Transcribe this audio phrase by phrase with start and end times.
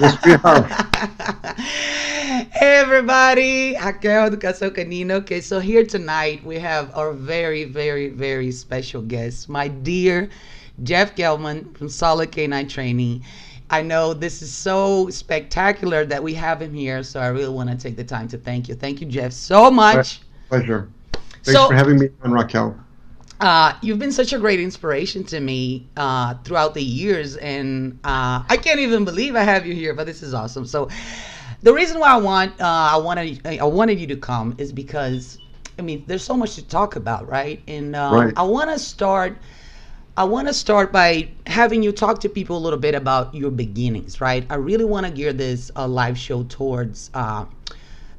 [0.00, 0.62] yes, we are.
[2.52, 3.74] hey, everybody.
[3.76, 5.16] Raquel Educação Canino.
[5.16, 10.28] Okay, so here tonight we have our very, very, very special guest, my dear
[10.82, 13.24] Jeff Gelman from Solid K9 Training.
[13.70, 17.70] I know this is so spectacular that we have him here, so I really want
[17.70, 18.74] to take the time to thank you.
[18.74, 20.20] Thank you, Jeff, so much.
[20.48, 20.88] Pleasure.
[21.44, 22.78] Thanks so, for having me on, Raquel.
[23.40, 28.42] Uh, you've been such a great inspiration to me uh, throughout the years, and uh,
[28.48, 29.94] I can't even believe I have you here.
[29.94, 30.66] But this is awesome.
[30.66, 30.88] So,
[31.62, 35.38] the reason why I want uh, I wanted I wanted you to come is because
[35.78, 37.62] I mean there's so much to talk about, right?
[37.68, 38.34] And um, right.
[38.36, 39.38] I want to start.
[40.16, 43.52] I want to start by having you talk to people a little bit about your
[43.52, 44.44] beginnings, right?
[44.50, 47.44] I really want to gear this uh, live show towards uh,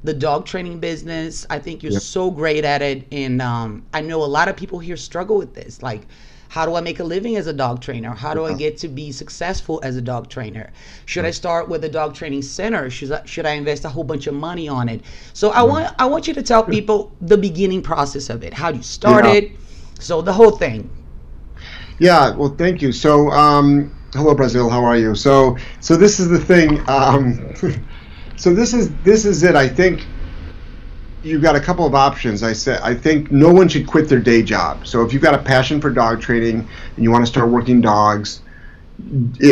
[0.03, 1.45] the dog training business.
[1.49, 2.01] I think you're yep.
[2.01, 5.53] so great at it, and um, I know a lot of people here struggle with
[5.53, 5.83] this.
[5.83, 6.07] Like,
[6.49, 8.11] how do I make a living as a dog trainer?
[8.11, 10.71] How do I get to be successful as a dog trainer?
[11.05, 12.89] Should I start with a dog training center?
[12.89, 15.01] Should I, should I invest a whole bunch of money on it?
[15.33, 18.53] So I want I want you to tell people the beginning process of it.
[18.53, 19.33] How do you start yeah.
[19.33, 19.51] it?
[19.99, 20.89] So the whole thing.
[21.99, 22.35] Yeah.
[22.35, 22.91] Well, thank you.
[22.91, 23.29] So.
[23.29, 24.69] Um, hello, Brazil.
[24.69, 25.13] How are you?
[25.13, 26.81] So, so this is the thing.
[26.89, 27.53] Um,
[28.39, 29.55] so this is this is it.
[29.55, 30.07] I think
[31.23, 32.41] you've got a couple of options.
[32.41, 34.87] I said I think no one should quit their day job.
[34.87, 37.81] So if you've got a passion for dog training and you want to start working
[37.81, 38.41] dogs,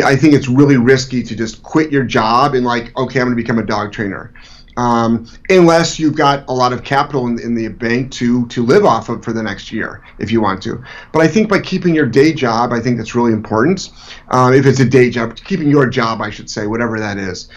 [0.02, 3.36] I think it's really risky to just quit your job and like, okay, I'm going
[3.36, 4.32] to become a dog trainer.
[4.78, 8.84] Um, unless you've got a lot of capital in, in, the bank to to live
[8.84, 10.82] off of for the next year, if you want to.
[11.12, 13.90] But I think by keeping your day job, I think that's really important.
[14.28, 17.50] Um, if it's a day job, keeping your job, I should say, whatever that is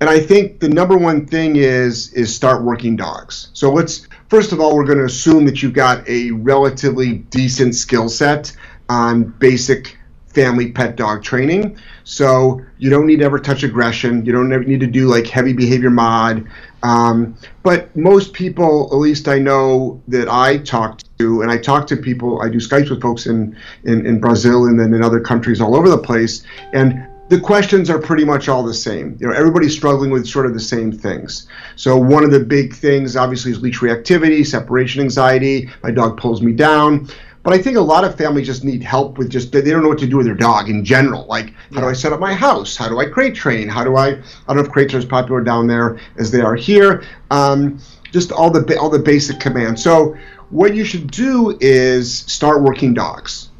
[0.00, 3.48] and I think the number one thing is is start working dogs.
[3.52, 7.74] So let's first of all we're going to assume that you've got a relatively decent
[7.74, 8.52] skill set
[8.88, 11.76] on basic family pet dog training.
[12.04, 14.24] So you don't need to ever touch aggression.
[14.24, 16.46] You don't need to do like heavy behavior mod.
[16.82, 21.86] Um, but most people, at least I know that I talk to, and I talk
[21.88, 25.20] to people, I do Skypes with folks in, in, in Brazil and then in other
[25.20, 26.44] countries all over the place.
[26.72, 29.16] And the questions are pretty much all the same.
[29.20, 31.46] You know, everybody's struggling with sort of the same things.
[31.76, 35.70] So one of the big things, obviously, is leash reactivity, separation anxiety.
[35.84, 37.08] My dog pulls me down.
[37.44, 39.88] But I think a lot of families just need help with just they don't know
[39.88, 41.24] what to do with their dog in general.
[41.26, 42.76] Like, how do I set up my house?
[42.76, 43.68] How do I crate train?
[43.68, 44.08] How do I?
[44.08, 47.04] I don't know if crates are as popular down there as they are here.
[47.30, 47.78] Um,
[48.10, 49.84] just all the all the basic commands.
[49.84, 50.16] So
[50.50, 53.50] what you should do is start working dogs.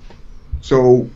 [0.61, 1.09] So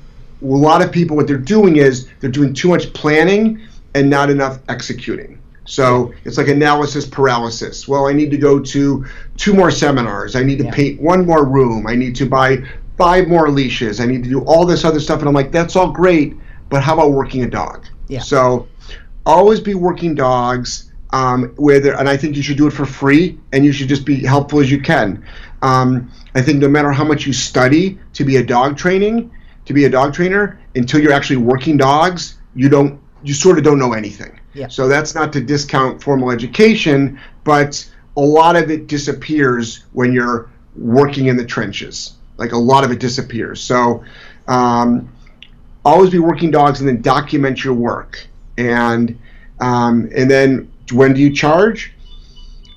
[0.45, 4.31] a lot of people, what they're doing is they're doing too much planning and not
[4.31, 5.41] enough executing.
[5.65, 7.89] So it's like analysis paralysis.
[7.89, 9.07] Well, I need to go to
[9.37, 10.37] two more seminars.
[10.37, 10.75] I need to yeah.
[10.75, 11.87] paint one more room.
[11.87, 12.59] I need to buy
[12.99, 14.01] five more leashes.
[14.01, 15.21] I need to do all this other stuff.
[15.21, 16.35] And I'm like, that's all great,
[16.69, 17.87] but how about working a dog?
[18.09, 18.21] Yeah.
[18.21, 18.69] So
[19.25, 20.91] always be working dogs.
[21.11, 24.05] Um, whether and I think you should do it for free, and you should just
[24.05, 25.25] be helpful as you can.
[25.63, 29.31] Um, I think no matter how much you study to be a dog training,
[29.65, 33.65] to be a dog trainer until you're actually working dogs you don't you sort of
[33.65, 34.39] don't know anything.
[34.53, 34.69] Yeah.
[34.69, 40.49] so that's not to discount formal education but a lot of it disappears when you're
[40.77, 42.15] working in the trenches.
[42.37, 43.61] Like a lot of it disappears.
[43.61, 44.05] So
[44.49, 45.13] um,
[45.85, 48.27] always be working dogs and then document your work.
[48.57, 49.19] And
[49.61, 51.93] um, and then when do you charge?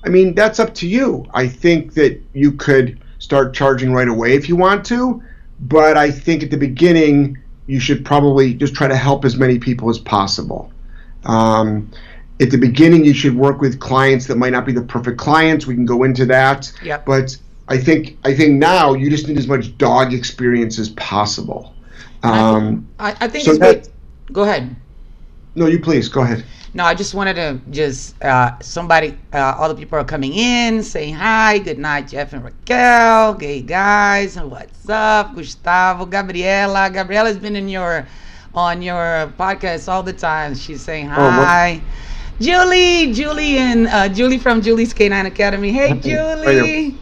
[0.04, 1.26] I mean that's up to you.
[1.34, 5.22] I think that you could start charging right away if you want to
[5.60, 9.58] but I think at the beginning you should probably just try to help as many
[9.58, 10.72] people as possible.
[11.24, 11.90] Um,
[12.40, 15.66] at the beginning, you should work with clients that might not be the perfect clients.
[15.66, 16.72] We can go into that.
[16.82, 17.04] Yep.
[17.04, 17.36] But
[17.68, 21.74] I think I think now you just need as much dog experience as possible.
[22.22, 23.88] Um, I, I, think so that,
[24.32, 24.74] Go ahead.
[25.58, 26.44] No, you please go ahead.
[26.72, 30.84] No, I just wanted to just uh, somebody, uh, all the people are coming in,
[30.84, 36.90] saying hi, good night, Jeff and Raquel, gay guys, what's up, Gustavo, Gabriela.
[36.90, 38.06] Gabriela's been in your
[38.54, 40.54] on your podcast all the time.
[40.54, 41.82] She's saying oh, hi.
[41.82, 41.88] Oh,
[42.40, 45.72] Julie, Julie, and uh, Julie from Julie's K9 Academy.
[45.72, 46.94] Hey, Julie.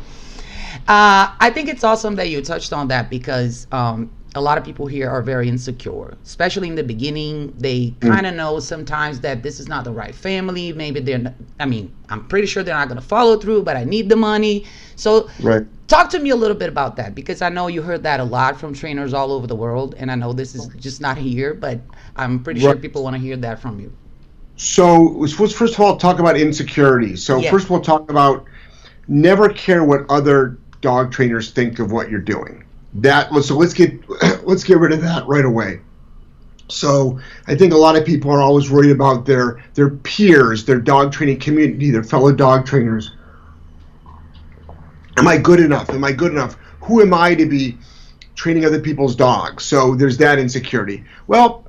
[0.89, 4.65] Uh, I think it's awesome that you touched on that because um, a lot of
[4.65, 7.55] people here are very insecure, especially in the beginning.
[7.57, 8.37] They kind of mm.
[8.37, 10.75] know sometimes that this is not the right family.
[10.75, 13.77] Maybe they're, not, I mean, I'm pretty sure they're not going to follow through, but
[13.77, 14.67] I need the money.
[14.95, 15.67] So, right.
[15.89, 18.25] talk to me a little bit about that because I know you heard that a
[18.25, 19.95] lot from trainers all over the world.
[19.97, 21.81] And I know this is just not here, but
[22.15, 22.73] I'm pretty right.
[22.73, 23.91] sure people want to hear that from you.
[24.57, 27.17] So, let's first of all talk about insecurity.
[27.17, 27.51] So, yeah.
[27.51, 28.45] first of all, talk about
[29.09, 32.66] never care what other dog trainers think of what you're doing
[33.03, 33.93] that so let's get
[34.45, 35.81] let's get rid of that right away
[36.69, 40.81] So I think a lot of people are always worried about their their peers, their
[40.81, 43.13] dog training community, their fellow dog trainers.
[45.19, 45.91] Am I good enough?
[45.91, 46.57] Am I good enough?
[46.83, 47.79] Who am I to be
[48.35, 49.65] training other people's dogs?
[49.65, 51.05] So there's that insecurity.
[51.27, 51.67] Well,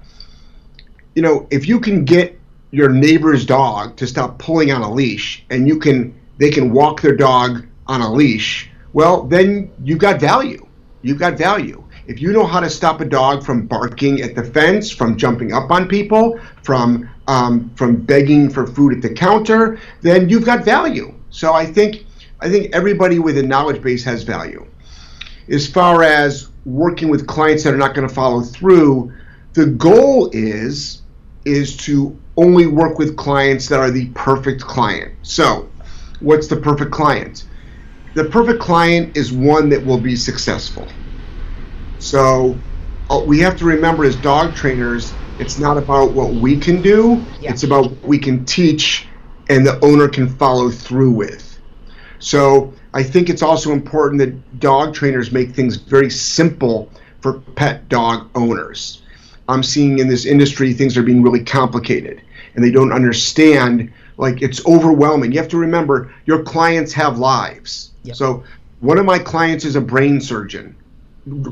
[1.16, 2.40] you know, if you can get
[2.72, 7.02] your neighbor's dog to stop pulling on a leash and you can they can walk
[7.02, 10.67] their dog on a leash, well, then you've got value.
[11.02, 11.84] You've got value.
[12.08, 15.54] If you know how to stop a dog from barking at the fence, from jumping
[15.54, 20.64] up on people, from um, from begging for food at the counter, then you've got
[20.64, 21.14] value.
[21.30, 22.06] So I think
[22.40, 24.66] I think everybody with a knowledge base has value.
[25.50, 29.14] As far as working with clients that are not going to follow through,
[29.54, 31.02] the goal is
[31.46, 35.14] is to only work with clients that are the perfect client.
[35.24, 35.70] So,
[36.20, 37.46] what's the perfect client?
[38.18, 40.88] The perfect client is one that will be successful.
[42.00, 42.58] So
[43.12, 47.24] uh, we have to remember as dog trainers, it's not about what we can do,
[47.40, 47.52] yeah.
[47.52, 49.08] it's about what we can teach
[49.50, 51.60] and the owner can follow through with.
[52.18, 56.90] So I think it's also important that dog trainers make things very simple
[57.22, 59.04] for pet dog owners.
[59.48, 62.24] I'm seeing in this industry things are being really complicated
[62.56, 65.32] and they don't understand like it's overwhelming.
[65.32, 67.92] You have to remember your clients have lives.
[68.04, 68.16] Yep.
[68.16, 68.44] So
[68.80, 70.76] one of my clients is a brain surgeon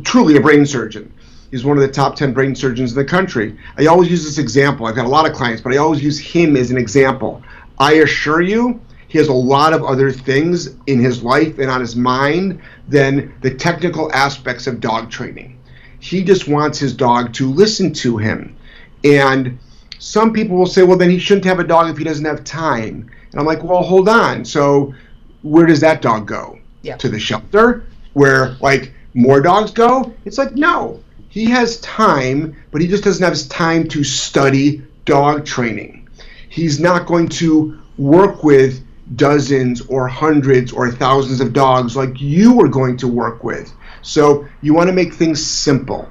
[0.03, 1.11] truly a brain surgeon.
[1.51, 3.57] He's one of the top 10 brain surgeons in the country.
[3.77, 4.85] I always use this example.
[4.85, 7.43] I've got a lot of clients, but I always use him as an example.
[7.79, 11.81] I assure you, he has a lot of other things in his life and on
[11.81, 15.59] his mind than the technical aspects of dog training.
[15.99, 18.55] He just wants his dog to listen to him.
[19.03, 19.59] And
[20.05, 22.43] some people will say, well, then he shouldn't have a dog if he doesn't have
[22.43, 23.09] time.
[23.31, 24.45] And I'm like, well, hold on.
[24.45, 24.93] So
[25.41, 26.59] where does that dog go?
[26.83, 26.95] Yeah.
[26.97, 27.87] To the shelter?
[28.13, 30.13] Where, like, more dogs go?
[30.23, 31.03] It's like, no.
[31.29, 36.07] He has time, but he just doesn't have his time to study dog training.
[36.49, 38.85] He's not going to work with
[39.15, 43.73] dozens or hundreds or thousands of dogs like you are going to work with.
[44.03, 46.07] So you want to make things simple.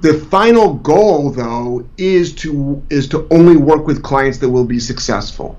[0.00, 4.80] The final goal though is to is to only work with clients that will be
[4.80, 5.58] successful.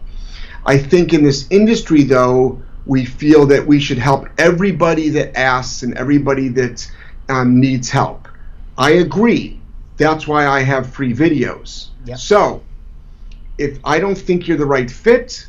[0.65, 5.83] I think in this industry though, we feel that we should help everybody that asks
[5.83, 6.91] and everybody that
[7.29, 8.27] um, needs help.
[8.77, 9.59] I agree.
[9.97, 11.89] That's why I have free videos.
[12.05, 12.17] Yep.
[12.17, 12.63] So,
[13.59, 15.47] if I don't think you're the right fit,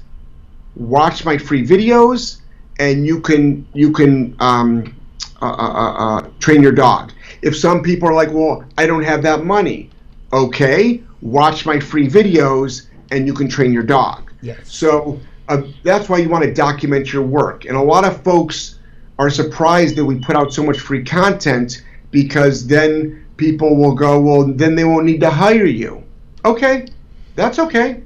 [0.77, 2.41] watch my free videos,
[2.79, 4.95] and you can you can um,
[5.41, 7.13] uh, uh, uh, uh train your dog.
[7.43, 9.91] If some people are like, "Well, I don't have that money,"
[10.33, 14.33] okay, watch my free videos, and you can train your dog.
[14.41, 14.73] Yes.
[14.73, 17.65] So uh, that's why you want to document your work.
[17.65, 18.79] And a lot of folks
[19.19, 24.21] are surprised that we put out so much free content because then people will go,
[24.21, 26.03] well, then they won't need to hire you.
[26.45, 26.87] Okay,
[27.35, 28.03] that's okay.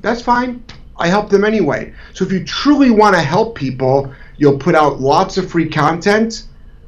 [0.00, 0.64] That's fine.
[0.98, 1.92] I help them anyway.
[2.12, 6.46] So if you truly want to help people, you'll put out lots of free content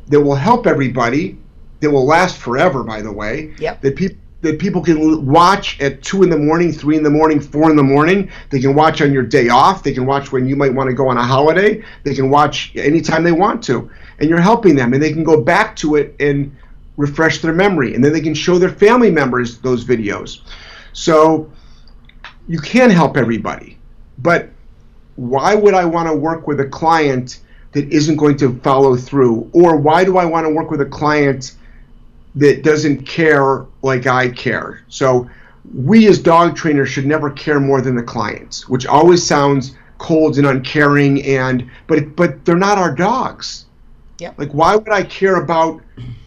[0.08, 1.38] that will help everybody,
[1.84, 3.54] that will last forever, by the way.
[3.58, 3.82] Yep.
[3.82, 7.40] That people that people can watch at two in the morning, three in the morning,
[7.40, 8.30] four in the morning.
[8.50, 9.82] They can watch on your day off.
[9.82, 11.82] They can watch when you might want to go on a holiday.
[12.04, 15.40] They can watch anytime they want to, and you're helping them, and they can go
[15.40, 16.54] back to it and
[16.96, 20.40] refresh their memory, and then they can show their family members those videos.
[20.92, 21.50] So
[22.46, 23.78] you can help everybody,
[24.18, 24.50] but
[25.16, 27.40] why would I want to work with a client
[27.72, 30.86] that isn't going to follow through, or why do I want to work with a
[30.86, 31.56] client?
[32.36, 34.82] That doesn't care like I care.
[34.88, 35.28] So
[35.72, 40.36] we as dog trainers should never care more than the clients, which always sounds cold
[40.36, 43.66] and uncaring and but but they're not our dogs.
[44.18, 44.38] Yep.
[44.38, 45.80] Like why would I care about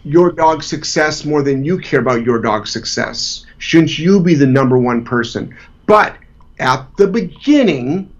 [0.03, 3.45] your dog's success more than you care about your dog's success?
[3.57, 5.55] Shouldn't you be the number one person?
[5.85, 6.15] But
[6.59, 8.11] at the beginning,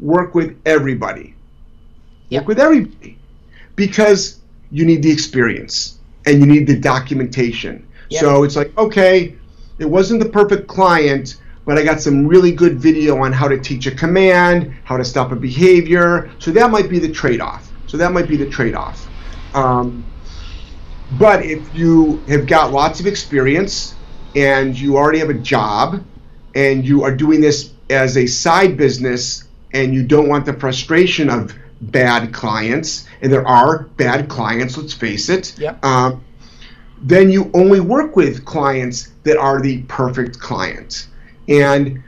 [0.00, 1.34] work with everybody.
[2.28, 2.42] Yep.
[2.42, 3.18] Work with everybody.
[3.76, 4.40] Because
[4.70, 7.86] you need the experience and you need the documentation.
[8.10, 8.20] Yep.
[8.20, 9.36] So it's like, okay,
[9.78, 13.58] it wasn't the perfect client, but I got some really good video on how to
[13.58, 16.30] teach a command, how to stop a behavior.
[16.38, 17.70] So that might be the trade off.
[17.86, 19.08] So that might be the trade off.
[19.54, 20.04] Um,
[21.18, 23.94] but if you have got lots of experience
[24.34, 26.02] and you already have a job
[26.54, 31.28] and you are doing this as a side business and you don't want the frustration
[31.28, 35.84] of bad clients, and there are bad clients, let's face it, yep.
[35.84, 36.22] um,
[37.02, 41.08] then you only work with clients that are the perfect client.
[41.48, 42.02] And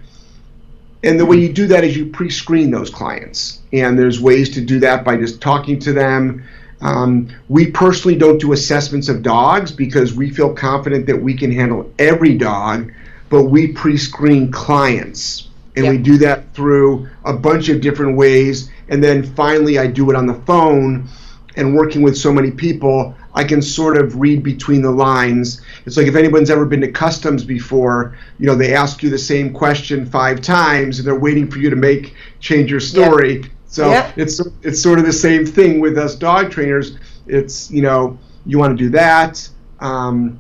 [1.03, 3.61] and the way you do that is you pre-screen those clients.
[3.73, 6.45] And there's ways to do that by just talking to them
[6.83, 11.51] Um, we personally don't do assessments of dogs because we feel confident that we can
[11.53, 12.93] handle every dog,
[13.31, 15.49] but we pre screen clients.
[15.77, 15.93] And Yep.
[15.93, 18.71] we do that through a bunch of different ways.
[18.89, 21.09] And then finally, I do it on the phone.
[21.57, 25.63] And working with so many people, I can sort of read between the lines.
[25.87, 29.19] It's like if anyone's ever been to customs before, you know, they ask you the
[29.19, 33.45] same question five times and they're waiting for you to make change your story.
[33.69, 34.11] So Yeah.
[34.17, 36.97] it's it's sort of the same thing with us dog trainers.
[37.27, 39.49] It's you know you want to do that.
[39.81, 40.39] Um,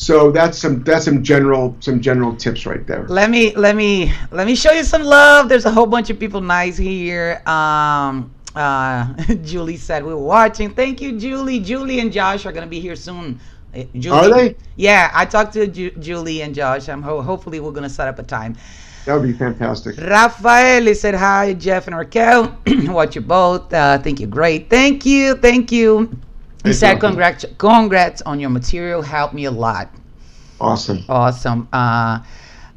[0.00, 3.06] so that's some that's some general some general tips right there.
[3.06, 5.50] Let me let me let me show you some love.
[5.50, 7.42] There's a whole bunch of people nice here.
[7.46, 10.70] Um, uh, Julie said we were watching.
[10.70, 11.60] Thank you, Julie.
[11.60, 13.38] Julie and Josh are gonna be here soon.
[13.76, 14.56] Uh, Julie, Are they?
[14.76, 16.88] Yeah, I talked to Ju- Julie and Josh.
[16.88, 18.56] I'm ho- hopefully we're gonna set up a time.
[19.04, 19.98] That would be fantastic.
[19.98, 22.56] Rafael said hi, Jeff and Raquel.
[22.86, 23.70] Watch you both.
[23.70, 24.70] Uh, think you're great.
[24.70, 26.10] Thank you, thank you.
[26.64, 29.02] He said congrats, congrats on your material.
[29.02, 29.90] Helped me a lot.
[30.60, 31.04] Awesome.
[31.08, 31.68] Awesome.
[31.72, 32.20] Uh,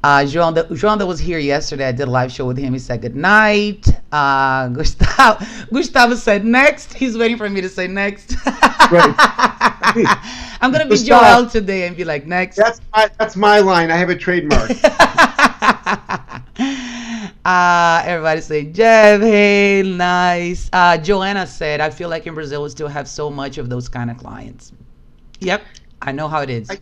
[0.04, 2.74] uh, João, that, João that was here yesterday, I did a live show with him.
[2.74, 3.88] He said good night.
[4.12, 6.94] Uh, Gustavo, Gustavo said next.
[6.94, 8.36] He's waiting for me to say next.
[8.46, 9.16] Right.
[10.62, 11.42] I'm gonna be Gustavo.
[11.42, 12.58] Joel today and be like next.
[12.58, 13.92] That's my that's my line.
[13.92, 14.72] I have a trademark.
[17.46, 20.70] uh, everybody say Jeff, hey, nice.
[20.74, 23.88] Uh, Joanna said, I feel like in Brazil we still have so much of those
[23.89, 24.72] kind of clients.
[25.39, 25.63] Yep,
[26.01, 26.70] I know how it is.
[26.70, 26.80] I-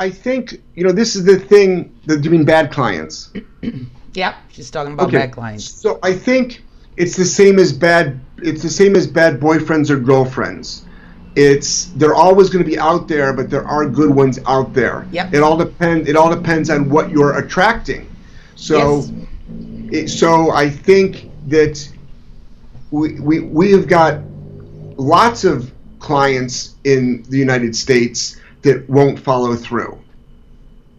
[0.00, 1.92] I think you know this is the thing.
[2.06, 3.32] That, you mean bad clients?
[4.14, 5.68] yep, she's talking about bad clients.
[5.68, 6.62] So I think
[6.96, 8.20] it's the same as bad.
[8.36, 10.84] It's the same as bad boyfriends or girlfriends.
[11.34, 15.04] It's they're always going to be out there, but there are good ones out there.
[15.10, 15.34] Yep.
[15.34, 16.08] It all depends.
[16.08, 18.08] It all depends on what you're attracting.
[18.54, 19.12] So, Yes.
[19.92, 21.88] It, so I think that
[22.90, 24.20] we we we have got
[24.96, 29.98] lots of clients in the United States that won't follow through.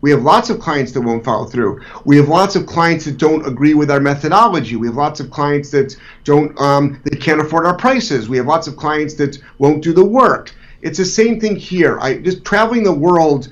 [0.01, 1.81] We have lots of clients that won't follow through.
[2.05, 4.77] We have lots of clients that don't agree with our methodology.
[4.77, 8.29] We have lots of clients that don't um, that can't afford our prices.
[8.29, 10.55] We have lots of clients that won't do the work.
[10.81, 11.99] It's the same thing here.
[11.99, 13.51] I just traveling the world.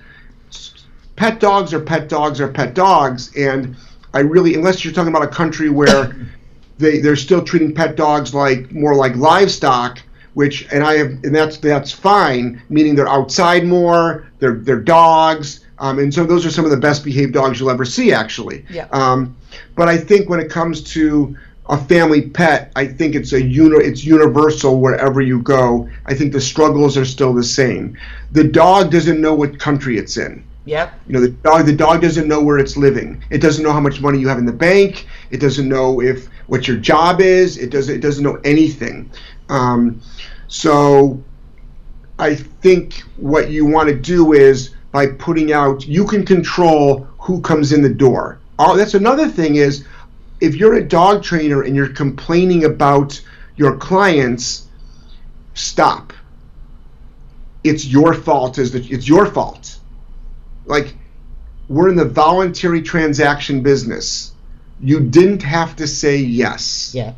[1.18, 3.76] Pet dogs are pet dogs are pet dogs, and
[4.14, 6.16] I really, unless you're talking about a country where
[6.78, 10.00] they they're still treating pet dogs like more like livestock,
[10.34, 15.66] which and I have and that's that's fine, meaning they're outside more, they're they're dogs,
[15.80, 18.66] um, and so those are some of the best behaved dogs you'll ever see actually.
[18.70, 18.88] Yeah.
[18.92, 19.36] Um,
[19.76, 21.36] but I think when it comes to
[21.70, 25.90] a family pet, I think it's a uni- it's universal wherever you go.
[26.06, 27.98] I think the struggles are still the same.
[28.32, 30.44] The dog doesn't know what country it's in.
[30.68, 31.00] Yep.
[31.08, 33.24] You know, the dog the dog doesn't know where it's living.
[33.30, 35.08] It doesn't know how much money you have in the bank.
[35.32, 37.58] It doesn't know if what your job is.
[37.58, 39.10] It doesn't it doesn't know anything.
[39.48, 40.02] Um,
[40.50, 41.24] so
[42.20, 47.40] I think what you want to do is by putting out you can control who
[47.40, 48.40] comes in the door.
[48.60, 49.86] Oh, that's another thing is
[50.42, 53.22] if you're a dog trainer and you're complaining about
[53.56, 54.68] your clients,
[55.54, 56.12] stop.
[57.64, 58.58] It's your fault.
[58.58, 59.78] Is it's your fault
[60.68, 60.96] like
[61.68, 64.34] we're in the voluntary transaction business.
[64.80, 66.94] You didn't have to say yes.
[66.94, 67.14] Yeah.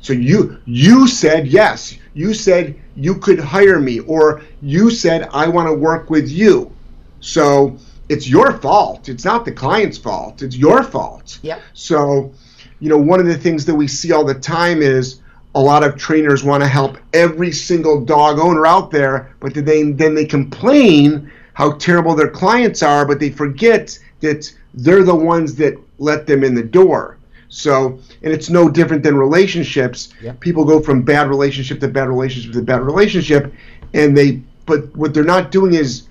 [0.00, 1.96] So you you said yes.
[2.14, 6.72] You said you could hire me or you said I want to work with you.
[7.20, 7.76] So
[8.08, 9.08] it's your fault.
[9.08, 10.42] It's not the client's fault.
[10.42, 11.38] It's your fault.
[11.42, 11.62] Yep.
[11.72, 12.32] So,
[12.80, 15.20] you know, one of the things that we see all the time is
[15.54, 19.64] a lot of trainers want to help every single dog owner out there, but then
[19.64, 25.14] they, then they complain how terrible their clients are, but they forget that they're the
[25.14, 27.18] ones that let them in the door.
[27.48, 30.14] So, and it's no different than relationships.
[30.40, 33.52] People go from bad relationship to bad relationship to bad relationship,
[33.92, 36.04] and they, but what they're not doing is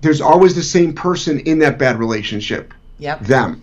[0.00, 2.74] there's always the same person in that bad relationship.
[2.98, 3.20] Yep.
[3.20, 3.62] them.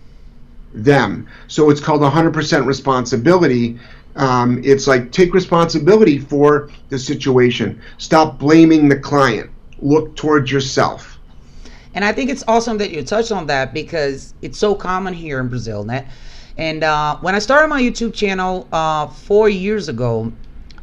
[0.72, 1.28] Them.
[1.48, 3.78] So it's called 100% responsibility.
[4.16, 7.80] Um, it's like take responsibility for the situation.
[7.98, 9.50] Stop blaming the client.
[9.80, 11.17] Look towards yourself
[11.94, 15.40] And I think it's awesome that you touched on that because it's so common here
[15.40, 15.84] in Brazil.
[15.84, 16.08] Net.
[16.56, 20.32] And uh, when I started my YouTube channel uh, four years ago,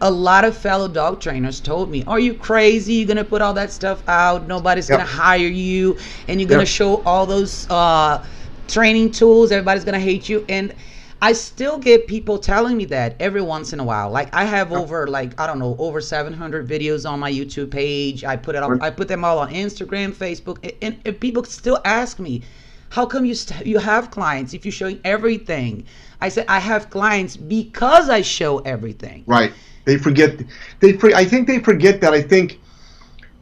[0.01, 2.93] a lot of fellow dog trainers told me, Are you crazy?
[2.95, 4.47] You're going to put all that stuff out.
[4.47, 4.97] Nobody's Yep.
[5.00, 5.97] going to hire you.
[6.27, 6.67] And you're going to Yep.
[6.67, 8.24] show all those uh,
[8.67, 9.51] training tools.
[9.51, 10.45] Everybody's going to hate you.
[10.50, 10.74] And
[11.22, 14.10] I still get people telling me that every once in a while.
[14.12, 18.24] Like I have over like I don't know over 700 videos on my YouTube page.
[18.24, 18.72] I put it up.
[18.81, 22.43] I put them all on Instagram, Facebook, and, and, and people still ask me,
[22.89, 25.86] "How come you st- you have clients if you're showing everything?"
[26.22, 29.24] I said I have clients because I show everything.
[29.25, 29.51] right
[29.86, 30.39] They forget.
[30.79, 30.98] They.
[31.13, 32.13] I think they forget that.
[32.13, 32.60] I think,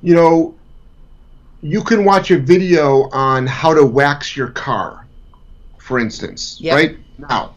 [0.02, 0.54] you know,
[1.62, 5.06] you can watch a video on how to wax your car,
[5.78, 6.76] for instance, Yep.
[6.76, 6.98] right?
[7.18, 7.56] Now,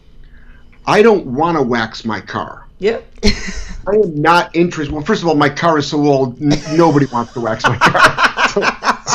[0.87, 2.65] I don't want to wax my car.
[2.79, 3.05] Yep.
[3.87, 4.93] I am not interested.
[4.93, 7.77] Well, first of all, my car is so old, n- nobody wants to wax my
[7.77, 8.47] car.
[8.49, 8.61] So,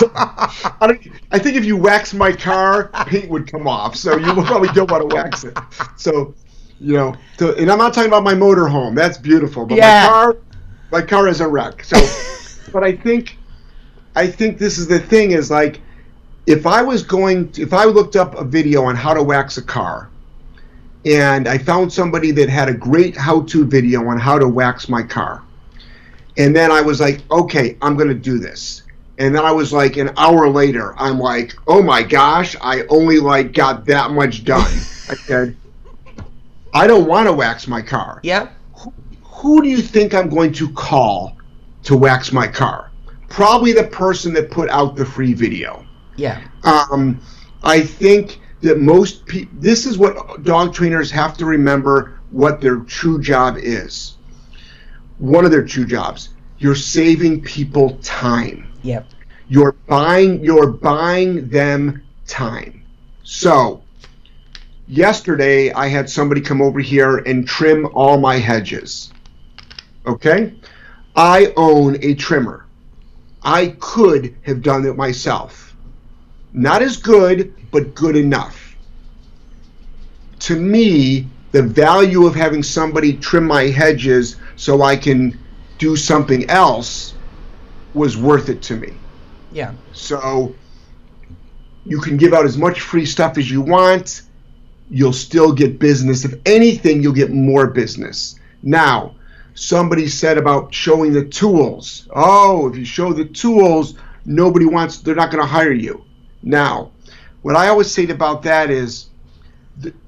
[0.07, 0.99] so I,
[1.31, 3.97] I think if you wax my car, paint would come off.
[3.97, 5.57] So you probably don't want to wax it.
[5.97, 6.35] So,
[6.81, 8.95] you know, so, and I'm not talking about my motor home.
[8.95, 9.65] That's beautiful.
[9.67, 10.03] But Yeah.
[10.05, 10.37] my car,
[10.91, 11.85] my car is a wreck.
[11.85, 11.97] So,
[12.73, 13.39] but I think,
[14.17, 15.81] I think this is the thing is like,
[16.47, 19.63] if I was going, if I looked up a video on how to wax a
[19.63, 20.09] car,
[21.05, 25.03] and I found somebody that had a great how-to video on how to wax my
[25.03, 25.43] car.
[26.39, 28.83] And then I was like, okay, I'm going to do this.
[29.19, 33.19] And then I was like, an hour later, I'm like, oh my gosh, I only
[33.19, 34.61] like got that much done.
[35.09, 35.57] I said,
[36.73, 38.21] I don't want to wax my car.
[38.23, 38.53] Yep.
[39.25, 41.37] Who do you think I'm going to call
[41.83, 42.91] to wax my car?
[43.29, 45.85] Probably the person that put out the free video.
[46.17, 46.43] Yeah.
[46.65, 47.21] Um,
[47.63, 52.77] I think that most people, this is what dog trainers have to remember what their
[52.79, 54.17] true job is.
[55.19, 56.31] One of their true jobs.
[56.59, 58.73] You're saving people time.
[58.83, 59.07] Yep.
[59.49, 62.85] You're buying you're buying them time.
[63.25, 63.83] So
[64.87, 69.13] yesterday I had somebody come over here and trim all my hedges.
[70.07, 70.55] Okay?
[71.17, 72.67] I own a trimmer.
[73.43, 75.72] I could have done it myself.
[76.53, 78.77] Not as good, but good enough.
[80.41, 85.39] To me, the value of having somebody trim my hedges so I can
[85.79, 87.15] do something else
[87.95, 88.93] was worth it to me.
[89.53, 89.75] Yeah.
[89.93, 90.55] So
[91.85, 94.23] you can give out as much free stuff as you want.
[94.91, 96.25] You'll still get business.
[96.25, 98.39] If anything, you'll get more business.
[98.63, 99.15] Now,
[99.55, 102.09] somebody said about showing the tools.
[102.15, 103.95] Oh, if you show the tools,
[104.25, 106.05] nobody wants, they're not going to hire you.
[106.43, 106.91] Now,
[107.43, 109.09] what I always say about that is,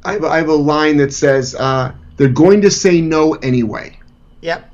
[0.04, 3.98] I have, I have a line that says, uh, they're going to say no anyway.
[4.42, 4.70] Yep.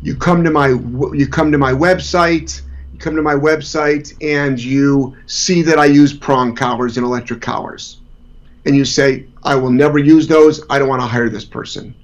[0.00, 2.62] you come to my you come to my website
[2.98, 7.40] you come to my website and you see that I use prong collars and electric
[7.40, 8.00] collars.
[8.64, 10.64] And you say I will never use those.
[10.68, 11.94] I don't want to hire this person.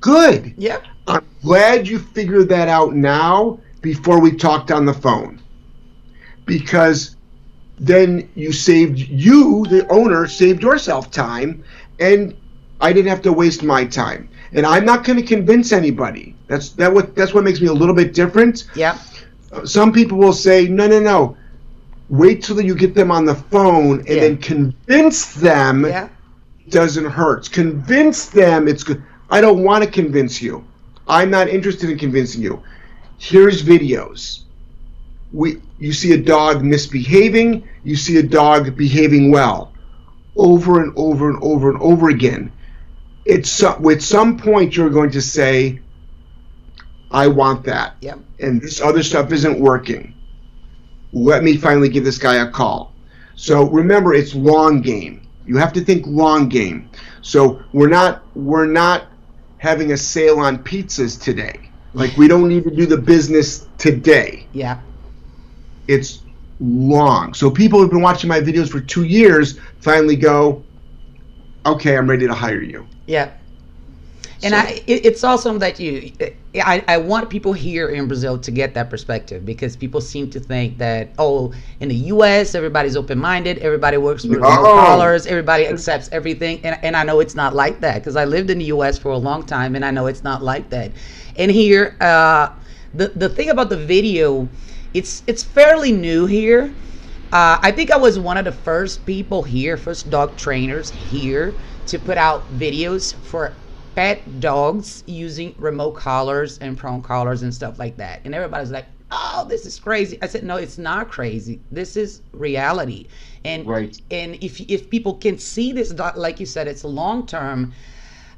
[0.00, 0.54] Good.
[0.56, 0.84] Yep.
[1.08, 5.42] I'm glad you figured that out now before we talked on the phone.
[6.44, 7.16] Because
[7.80, 11.62] then you saved you the owner saved yourself time
[12.00, 12.34] and
[12.80, 16.70] I didn't have to waste my time and I'm not going to convince anybody that's
[16.70, 18.98] that what that's what makes me a little bit different Yeah.
[19.52, 21.36] Uh, some people will say no no no
[22.08, 24.20] wait till you get them on the phone and Yeah.
[24.20, 26.08] then convince them Yeah.
[26.70, 27.50] doesn't hurt.
[27.52, 29.02] Convince them it's good.
[29.30, 30.64] I don't want to convince you.
[31.06, 32.62] I'm not interested in convincing you.
[33.18, 34.44] Here's videos.
[35.32, 39.72] We you see a dog misbehaving, you see a dog behaving well.
[40.36, 42.52] Over and over and over and over again.
[43.24, 45.80] It's at some point you're going to say
[47.10, 48.18] I want that Yep.
[48.40, 50.14] and this other stuff isn't working.
[51.12, 52.92] Let me finally give this guy a call.
[53.34, 55.26] So remember, it's long game.
[55.46, 56.90] You have to think long game.
[57.22, 59.06] So we're not we're not
[59.58, 61.70] having a sale on pizzas today.
[61.94, 64.46] Like we don't need to do the business today.
[64.52, 64.80] Yeah.
[65.88, 66.22] It's
[66.60, 67.34] long.
[67.34, 70.62] So people who've been watching my videos for two years finally go,
[71.66, 72.86] okay, I'm ready to hire you.
[73.06, 73.30] Yeah.
[74.42, 76.12] And So- I, it, it's awesome that you.
[76.54, 80.40] I, I want people here in Brazil to get that perspective because people seem to
[80.40, 82.54] think that oh, in the U.S.
[82.54, 87.34] everybody's open-minded, everybody works with remote collars, everybody accepts everything, and and I know it's
[87.34, 88.96] not like that because I lived in the U.S.
[88.98, 90.92] for a long time and I know it's not like that.
[91.36, 92.50] And here, uh,
[92.94, 94.48] the the thing about the video,
[94.94, 96.74] it's it's fairly new here.
[97.30, 101.58] Uh, I think I was one of the first people here, first dog trainers here
[101.86, 103.58] to put out videos for
[103.94, 108.22] pet dogs using remote collars and prong collars and stuff like that.
[108.24, 111.60] And everybody's like, "Oh, this is crazy." I said, "No, it's not crazy.
[111.70, 113.08] This is reality."
[113.44, 114.00] And Right.
[114.10, 117.72] and if if people can see this, like you said, it's long term.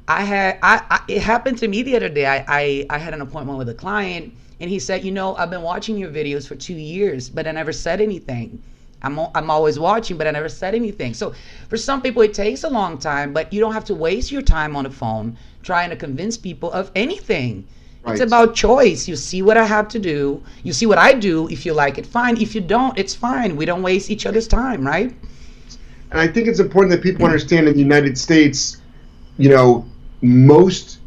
[0.07, 2.25] I had I, I it happened to me the other day.
[2.25, 5.49] I, I I had an appointment with a client and he said, "You know, I've
[5.49, 8.61] been watching your videos for 2 years, but I never said anything.
[9.01, 11.33] I'm I'm always watching, but I never said anything." So,
[11.67, 14.43] for some people it takes a long time, but you don't have to waste your
[14.43, 17.65] time on the phone trying to convince people of anything.
[18.07, 19.07] It's about choice.
[19.07, 20.41] You see what I have to do.
[20.63, 21.47] You see what I do.
[21.49, 22.35] If you like it, fine.
[22.41, 23.55] If you don't, it's fine.
[23.55, 25.13] We don't waste each other's time, right?
[26.09, 28.81] And I think it's important that people understand in the United States,
[29.37, 29.85] you know,
[30.21, 30.97] most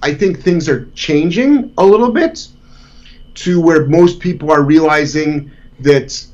[0.00, 2.48] I think things are changing a little bit
[3.42, 6.24] to where most people are realizing that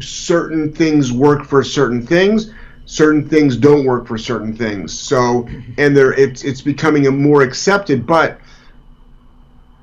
[0.00, 2.50] certain things work for certain things
[2.86, 4.92] certain things don't work for certain things.
[4.98, 5.72] So mm-hmm.
[5.78, 8.38] and there it's it's becoming a more accepted but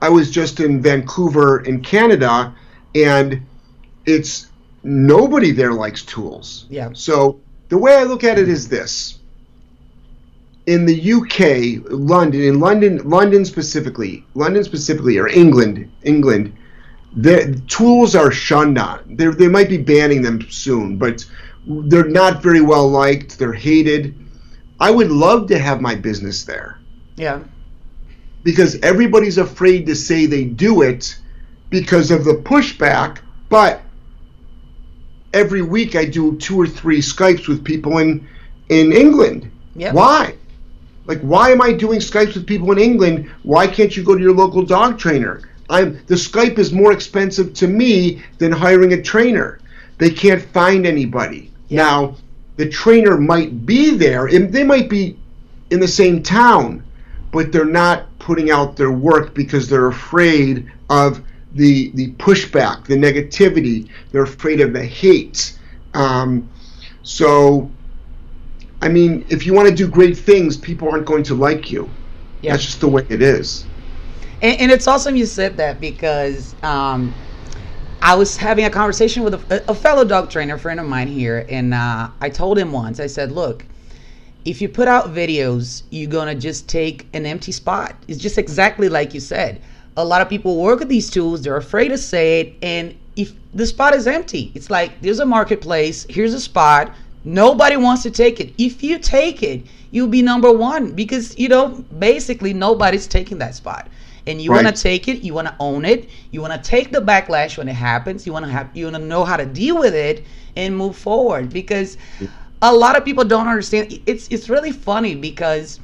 [0.01, 2.53] i was just in vancouver in canada
[2.95, 3.41] and
[4.05, 4.47] it's
[4.83, 6.65] nobody there likes tools.
[6.69, 6.89] Yeah.
[6.93, 9.19] so the way i look at it is this
[10.67, 16.53] in the uk london in london london specifically london specifically or england england
[17.13, 18.99] the tools are shunned on.
[19.17, 21.25] They they might be banning them soon, but
[21.67, 23.37] they're not very well liked.
[23.37, 24.15] They're hated.
[24.79, 26.79] I would love to have my business there
[27.17, 27.39] Yeah.
[28.43, 31.19] because everybody's afraid to say they do it
[31.69, 33.17] because of the pushback.
[33.49, 33.81] But
[35.33, 38.25] every week I do two or three Skypes with people in
[38.69, 39.51] in England.
[39.75, 39.93] Yep.
[39.93, 40.35] Why?
[41.11, 43.29] Like, why am I doing Skypes with people in England?
[43.43, 45.41] Why can't you go to your local dog trainer?
[45.69, 49.59] I'm the Skype is more expensive to me than hiring a trainer.
[49.97, 51.51] They can't find anybody.
[51.67, 51.83] Yeah.
[51.83, 52.15] Now,
[52.55, 55.17] the trainer might be there, and they might be
[55.69, 56.81] in the same town,
[57.33, 61.21] but they're not putting out their work because they're afraid of
[61.55, 63.89] the the pushback, the negativity.
[64.13, 65.59] They're afraid of the hate.
[65.93, 66.49] Um,
[67.03, 67.69] so,
[68.81, 71.89] I mean, if you want to do great things, people aren't going to like you.
[72.41, 72.53] Yeah.
[72.53, 73.65] That's just the way it is.
[74.41, 77.13] And, and it's awesome you said that because um,
[78.01, 81.45] I was having a conversation with a, a fellow dog trainer friend of mine here,
[81.49, 83.63] and uh, I told him once, I said, look,
[84.43, 87.95] if you put out videos, you're gonna just take an empty spot.
[88.07, 89.61] It's just exactly like you said.
[89.97, 93.33] A lot of people work with these tools, they're afraid to say it, and if
[93.53, 96.91] the spot is empty, it's like there's a marketplace, here's a spot,
[97.23, 98.53] nobody wants to take it.
[98.57, 103.55] If you take it, you'll be number one because you know basically nobody's taking that
[103.55, 103.89] spot.
[104.27, 104.63] And you Right.
[104.63, 107.57] want to take it, you want to own it, you want to take the backlash
[107.57, 109.93] when it happens, you want to have you want to know how to deal with
[109.95, 111.97] it and move forward because
[112.61, 115.79] a lot of people don't understand it's it's really funny because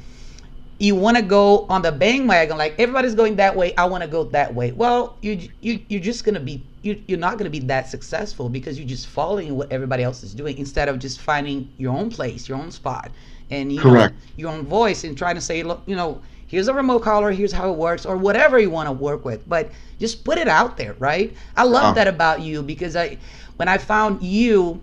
[0.79, 4.07] you want to go on the bandwagon like everybody's going that way i want to
[4.07, 4.71] go that way.
[4.71, 7.89] Well you you you're just going to be you, you're not going to be that
[7.89, 11.95] successful because you're just following what everybody else is doing instead of just finding your
[11.97, 13.11] own place your own spot.
[13.49, 16.73] And you know, your own voice and trying to say look you know here's a
[16.73, 19.47] remote collar here's how it works or whatever you want to work with.
[19.49, 21.35] But just put it out there right?
[21.55, 23.17] I love that about you because i
[23.57, 24.81] when i found you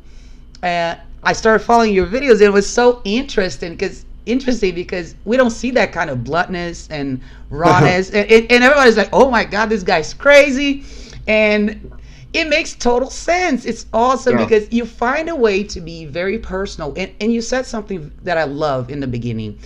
[0.63, 2.41] uh, I started following your videos.
[2.41, 7.21] It was so interesting because interesting because we don't see that kind of bluntness and
[7.51, 10.85] rawness, and, and, and everybody's like, "Oh my God, this guy's crazy,"
[11.27, 11.91] and
[12.33, 13.65] it makes total sense.
[13.65, 14.45] It's awesome Yeah.
[14.45, 18.39] because you find a way to be very personal, and, and you said something that
[18.39, 19.59] I love in the beginning.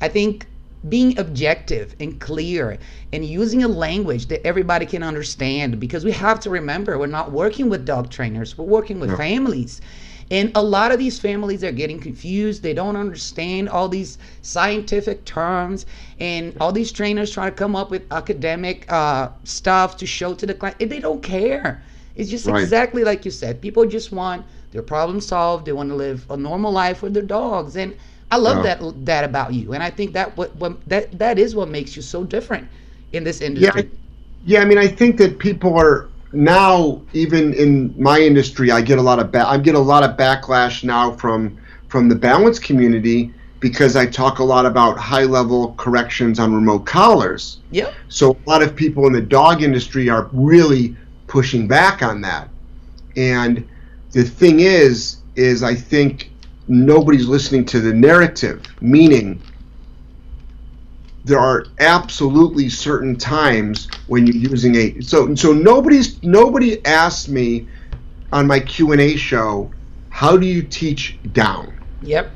[0.00, 0.46] I think
[0.88, 2.78] being objective and clear
[3.12, 7.32] and using a language that everybody can understand because we have to remember we're not
[7.32, 9.16] working with dog trainers we're working with Yeah.
[9.16, 9.80] families
[10.30, 15.24] and a lot of these families are getting confused they don't understand all these scientific
[15.24, 15.86] terms
[16.18, 20.46] and all these trainers trying to come up with academic uh, stuff to show to
[20.46, 21.82] the client and they don't care
[22.14, 22.48] it's just Right.
[22.48, 26.36] exactly like you said people just want their problem solved they want to live a
[26.36, 27.94] normal life with their dogs and
[28.30, 28.62] I love Yeah.
[28.62, 31.96] that that about you, and I think that what, what that that is what makes
[31.96, 32.68] you so different
[33.12, 33.82] in this Yeah, industry.
[33.82, 33.88] I-
[34.44, 34.60] yeah.
[34.60, 38.70] I mean, I think that people are now even in my industry.
[38.70, 42.08] I get a lot of ba- I get a lot of backlash now from from
[42.08, 47.58] the balance community because I talk a lot about high level corrections on remote collars.
[47.70, 47.94] Yep.
[48.08, 50.96] So a lot of people in the dog industry are really
[51.26, 52.48] pushing back on that.
[53.16, 53.66] And
[54.12, 56.30] the thing is, is I think
[56.68, 59.40] nobody's listening to the narrative, meaning
[61.26, 67.66] there are absolutely certain times when you're using a so so nobody's nobody asked me
[68.32, 69.70] on my Q&A show
[70.10, 72.30] how do you teach down Yep.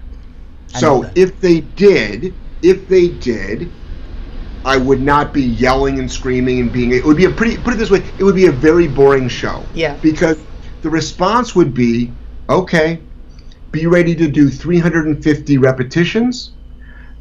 [0.74, 3.70] I so if they did, if they did,
[4.64, 6.92] I would not be yelling and screaming and being.
[6.92, 7.56] It would be a pretty.
[7.56, 9.64] Put it this way, it would be a very boring show.
[9.74, 9.96] Yeah.
[10.02, 10.38] Because
[10.82, 12.12] the response would be,
[12.48, 13.00] okay,
[13.72, 16.52] be ready to do 350 repetitions.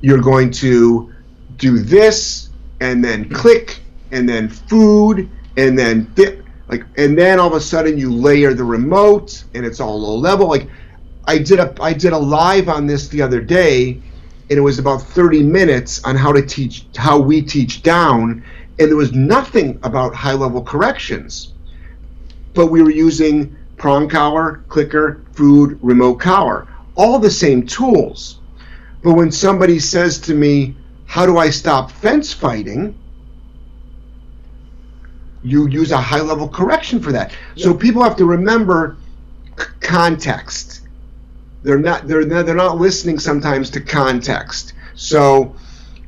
[0.01, 1.13] You're going to
[1.59, 3.33] do this, and then hmm.
[3.33, 3.79] click,
[4.11, 6.11] and then food, and then
[6.67, 10.15] like, and then all of a sudden you layer the remote, and it's all low
[10.15, 10.47] level.
[10.47, 10.67] Like,
[11.25, 14.01] I did a I did a live on this the other day,
[14.49, 18.43] and it was about 30 minutes on how to teach how we teach down,
[18.79, 21.53] and there was nothing about high level corrections,
[22.53, 28.39] but we were using prong collar, clicker, food, remote collar, all the same tools.
[29.03, 30.75] But when somebody says to me,
[31.09, 32.95] how do I stop fence fighting?
[35.41, 37.35] You use a high level correction for that.
[37.55, 38.95] So people have to remember
[39.79, 40.81] context.
[41.63, 44.73] They're not they're not, they're not listening sometimes to context.
[44.93, 45.55] So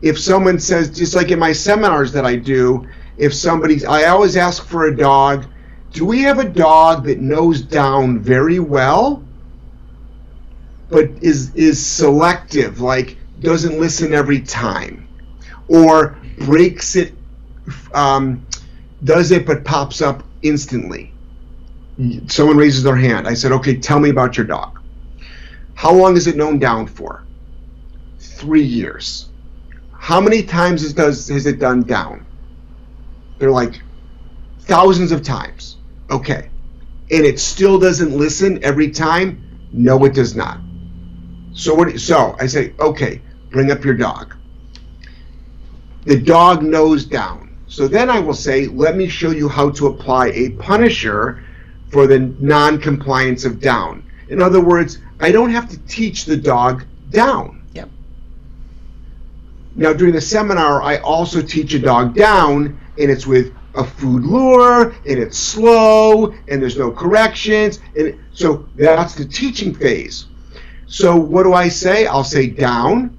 [0.04, 2.88] if someone says just like in my seminars that I do,
[3.18, 5.48] if somebody I always ask for a dog,
[5.94, 9.24] do we have a dog that knows down very well
[10.92, 15.08] but is is selective like doesn't listen every time
[15.68, 17.14] or breaks it
[17.94, 18.46] um,
[19.04, 21.14] does it but pops up instantly.
[22.28, 23.28] Someone raises their hand.
[23.28, 24.80] I said okay tell me about your dog.
[25.76, 27.24] How long is it known down for?
[28.20, 29.30] Three years.
[29.92, 32.26] How many times is, does has it done down?
[33.38, 33.82] They're like
[34.62, 35.78] thousands of times.
[36.10, 36.50] Okay.
[37.12, 39.44] And it still doesn't listen every time?
[39.72, 40.60] No it does not.
[41.54, 42.00] So what?
[42.00, 44.36] So I say, okay, bring up your dog.
[46.06, 47.56] The dog knows down.
[47.68, 51.44] So then I will say, let me show you how to apply a punisher
[51.90, 54.04] for the non-compliance of down.
[54.30, 57.62] In other words, I don't have to teach the dog down.
[57.74, 57.90] Yep.
[59.76, 64.24] Now during the seminar, I also teach a dog down, and it's with a food
[64.24, 70.28] lure, and it's slow, and there's no corrections, and so that's the teaching phase.
[70.88, 72.06] So what do I say?
[72.06, 73.18] I'll say down.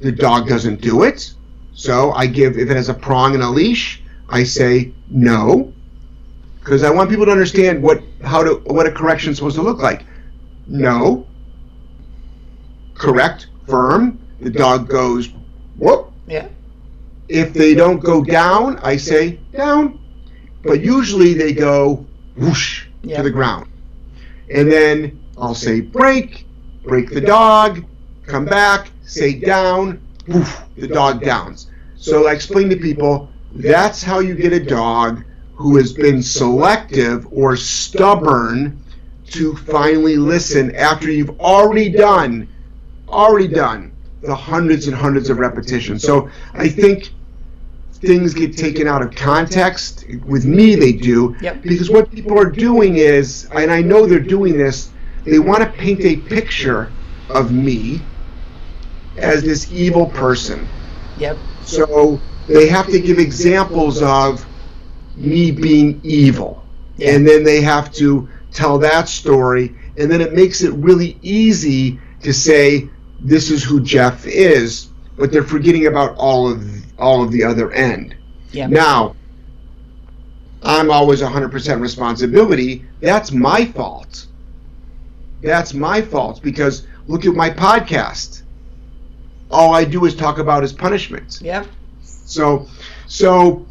[0.00, 1.34] The dog doesn't do it.
[1.74, 5.72] So I give, if it has a prong and a leash, I say no.
[6.58, 9.62] Because I want people to understand what how to what a correction is supposed to
[9.62, 10.04] look like.
[10.66, 11.26] No.
[12.94, 14.18] Correct, firm.
[14.40, 15.30] The dog goes
[15.76, 16.12] whoop.
[16.26, 16.48] Yeah.
[17.28, 19.98] If they don't go down, I say down.
[20.62, 23.18] But usually they go whoosh Yeah.
[23.18, 23.70] to the ground.
[24.54, 26.46] And then I'll say break,
[26.84, 27.84] break the dog,
[28.26, 31.68] come back, say down, woof, the dog downs.
[31.96, 37.26] So I explain to people that's how you get a dog who has been selective
[37.32, 38.82] or stubborn
[39.26, 42.48] to finally listen after you've already done,
[43.08, 43.92] already done
[44.22, 46.02] the hundreds and hundreds of repetitions.
[46.02, 47.10] So I think
[47.92, 50.04] things get taken out of context.
[50.24, 51.36] With me, they do.
[51.40, 51.62] Yep.
[51.62, 54.90] Because what people are doing is, and I know they're doing this,
[55.24, 56.90] they want to paint a picture
[57.28, 58.00] of me
[59.16, 60.66] as this evil person.
[61.18, 61.36] Yep.
[61.62, 64.44] So they have to give examples of
[65.16, 66.64] me being evil.
[66.96, 67.14] Yeah.
[67.14, 69.74] And then they have to tell that story.
[69.96, 72.88] And then it makes it really easy to say,
[73.20, 76.64] this is who Jeff is, but they're forgetting about all of
[76.98, 78.14] all of the other end.
[78.52, 78.66] Yeah.
[78.66, 79.16] Now,
[80.62, 82.84] I'm always 100% responsibility.
[83.00, 84.26] That's my fault.
[85.42, 88.42] That's my fault because look at my podcast.
[89.50, 91.40] All I do is talk about his punishments.
[91.42, 91.64] Yeah.
[92.02, 92.66] So,
[93.06, 93.66] so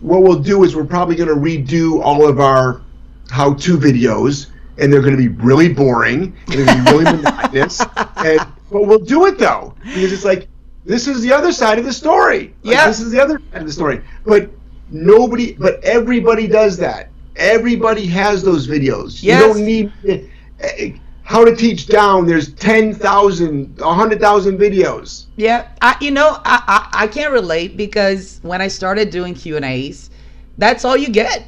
[0.00, 2.82] what we'll do is we're probably going to redo all of our
[3.30, 6.36] how-to videos, and they're going to be really boring.
[6.46, 7.80] and They're going to be really monotonous.
[8.16, 8.40] And
[8.70, 10.48] but we'll do it though because it's like
[10.84, 12.54] this is the other side of the story.
[12.62, 12.86] Like, Yeah.
[12.86, 14.02] This is the other side of the story.
[14.24, 14.50] But
[14.90, 17.08] nobody, but everybody does that.
[17.36, 19.22] Everybody has those videos.
[19.22, 19.22] Yes.
[19.22, 19.92] You don't need.
[20.62, 20.92] Eh,
[21.30, 22.26] How to teach down?
[22.26, 25.26] There's 10,000, 100,000 videos.
[25.36, 29.54] Yeah, I, you know, I, I I can't relate because when I started doing Q
[29.54, 30.10] and A's,
[30.58, 31.46] that's all you get.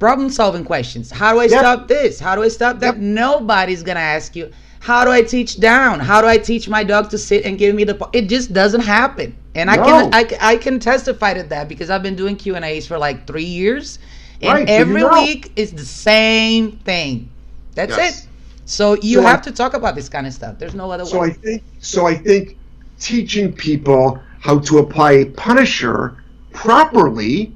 [0.00, 1.12] Problem solving questions.
[1.12, 1.60] How do I Yep.
[1.60, 2.18] stop this?
[2.18, 2.96] How do I stop that?
[2.96, 2.96] Yep.
[2.96, 4.50] Nobody's gonna ask you.
[4.80, 6.00] How do I teach down?
[6.00, 7.94] How do I teach my dog to sit and give me the?
[7.94, 9.36] po-" It just doesn't happen.
[9.54, 12.64] And I can I, I can testify to that because I've been doing Q and
[12.64, 14.00] A's for like three years,
[14.42, 17.28] and Right, every week is the same thing.
[17.76, 18.22] That's Yes.
[18.24, 18.26] it.
[18.70, 20.58] So you So I- have to talk about this kind of stuff.
[20.58, 21.28] There's no other So way.
[21.28, 22.06] I think so.
[22.06, 22.56] I think
[23.00, 26.16] teaching people how to apply a punisher
[26.52, 27.52] properly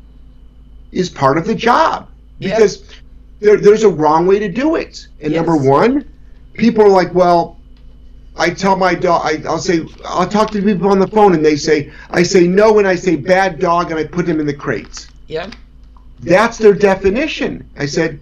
[0.90, 2.09] is part of the job
[2.40, 2.83] because
[3.40, 5.07] there, there's a wrong way to do it.
[5.20, 5.38] And Yes.
[5.46, 6.05] number one,
[6.55, 7.57] people are like, well.
[8.37, 11.44] I tell my dog, I, I'll say, I'll talk to people on the phone and
[11.44, 14.46] they say, I say no and I say bad dog and I put him in
[14.46, 15.07] the crates.
[15.29, 15.48] yeah.
[16.18, 17.70] That's their definition.
[17.79, 18.18] I said,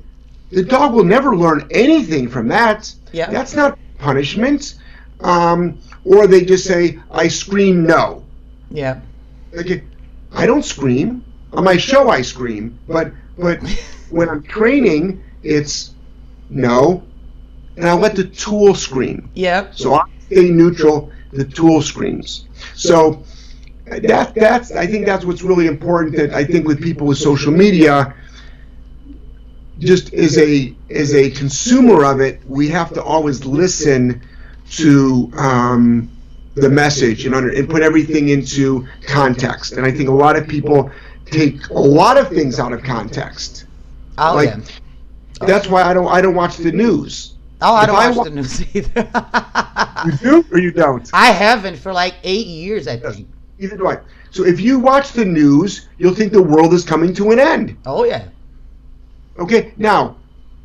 [0.53, 2.95] the dog will never learn anything from that.
[3.12, 3.31] Yeah.
[3.31, 4.75] That's not punishment.
[5.21, 8.25] Um, or they just say, I scream no.
[8.71, 9.01] Yeah.
[9.53, 9.85] Like,
[10.33, 11.25] I don't scream.
[11.53, 12.79] On my show, I scream.
[12.87, 13.61] But but
[14.11, 15.95] when I'm training, it's
[16.51, 17.03] no.
[17.77, 19.31] And I let the tool scream.
[19.35, 19.71] Yeah.
[19.73, 21.11] So I stay neutral.
[21.33, 22.47] The tool screams.
[22.75, 23.25] So
[23.87, 26.17] that that's I think that's what's really important.
[26.17, 28.15] That I think with people with social media,
[29.85, 34.23] just as a as a consumer of it, we have to always listen
[34.71, 36.09] to um,
[36.55, 39.73] the message and under and put everything into context.
[39.73, 40.90] And I think a lot of people
[41.27, 43.66] take a lot of things out of context.
[44.18, 44.61] Oh, Like, yeah.
[45.47, 47.35] That's why I don't I don't watch the news.
[47.61, 49.11] Oh, I if don't I watch wa- the news either.
[50.07, 51.09] You do or you don't?
[51.12, 53.29] I haven't for like eight years, I think.
[53.59, 53.99] Either do I.
[54.31, 57.77] So if you watch the news, you'll think the world is coming to an end.
[57.87, 58.29] Oh yeah.
[59.38, 60.16] Okay, now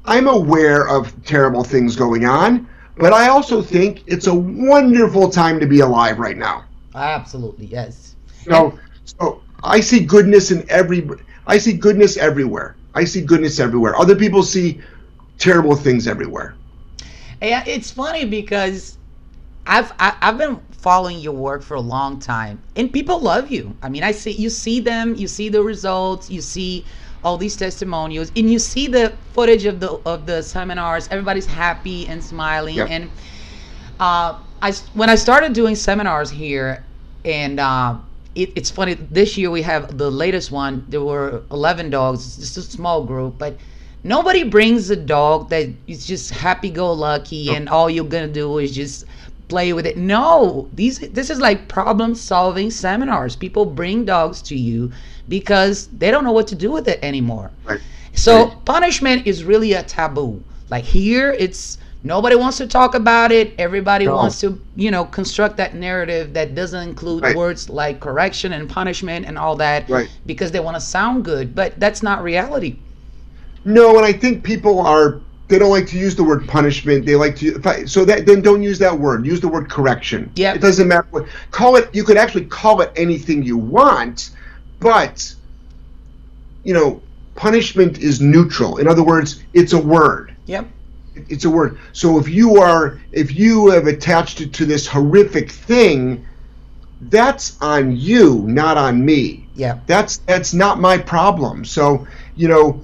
[0.06, 5.60] I'm aware of terrible things going on, but I also think it's a wonderful time
[5.60, 6.65] to be alive right now.
[6.95, 8.15] Absolutely, yes.
[8.43, 11.08] So, so I see goodness in every.
[11.45, 12.75] I see goodness everywhere.
[12.93, 13.95] I see goodness everywhere.
[13.95, 14.82] Other people see
[15.38, 16.56] terrible things everywhere.
[17.41, 18.97] Yeah, it's funny because
[19.65, 23.75] I've I, I've been following your work for a long time, and people love you.
[23.82, 26.86] I mean, I see you see them, you see the results, you see
[27.23, 31.08] all these testimonials, and you see the footage of the of the seminars.
[31.10, 32.88] Everybody's happy and smiling, Yep.
[32.89, 33.12] and
[33.99, 36.86] uh, I when I started doing seminars here,
[37.25, 37.97] and uh,
[38.36, 38.93] it, it's funny.
[38.95, 40.86] This year we have the latest one.
[40.88, 42.38] There were eleven dogs.
[42.38, 43.58] It's just a small group, but
[44.03, 49.06] nobody brings a dog that is just happy-go-lucky, and all you're gonna do is just
[49.47, 49.97] play with it.
[49.97, 53.36] No, these this is like problem-solving seminars.
[53.36, 54.91] People bring dogs to you
[55.29, 57.51] because they don't know what to do with it anymore.
[57.65, 57.79] Right.
[58.13, 58.65] So Right.
[58.65, 60.43] punishment is really a taboo.
[60.69, 63.53] Like here, it's nobody wants to talk about it.
[63.57, 64.15] Everybody No.
[64.15, 67.36] wants to, you know, construct that narrative that doesn't include Right.
[67.36, 70.10] words like correction and punishment and all that Right.
[70.25, 71.55] because they want to sound good.
[71.55, 72.77] But that's not reality.
[73.65, 77.05] No, and I think people are they don't like to use the word punishment.
[77.05, 79.25] They like to I, so that then don't use that word.
[79.25, 80.31] Use the word correction.
[80.36, 81.89] Yeah, It doesn't matter what call it.
[81.93, 84.31] You could actually call it anything you want,
[84.79, 85.33] but
[86.63, 87.01] you know,
[87.36, 88.77] punishment is neutral.
[88.77, 90.36] In other words, it's a word.
[90.47, 90.67] Yep.
[91.29, 91.79] It's a word.
[91.93, 96.25] So if you are if you have attached it to this horrific thing,
[97.01, 99.79] that's on you, not on me Yeah.
[99.88, 102.81] that's that's not my problem so you know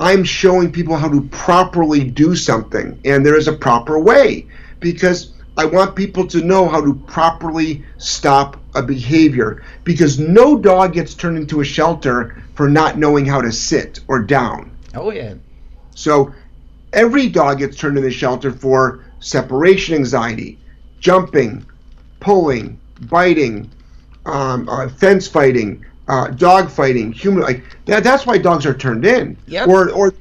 [0.00, 4.46] i'm showing people how to properly do something and there is a proper way
[4.80, 10.92] because i want people to know how to properly stop a behavior because no dog
[10.94, 15.34] gets turned into a shelter for not knowing how to sit or down Oh yeah.
[15.94, 16.32] so
[16.92, 20.58] every dog gets turned into the shelter for separation anxiety,
[20.98, 21.64] jumping,
[22.20, 23.70] pulling, biting,
[24.26, 28.02] um, uh, fence fighting, uh, dog fighting, human like that.
[28.02, 29.36] That's why dogs are turned in.
[29.46, 29.68] Yep.
[29.68, 30.12] Or or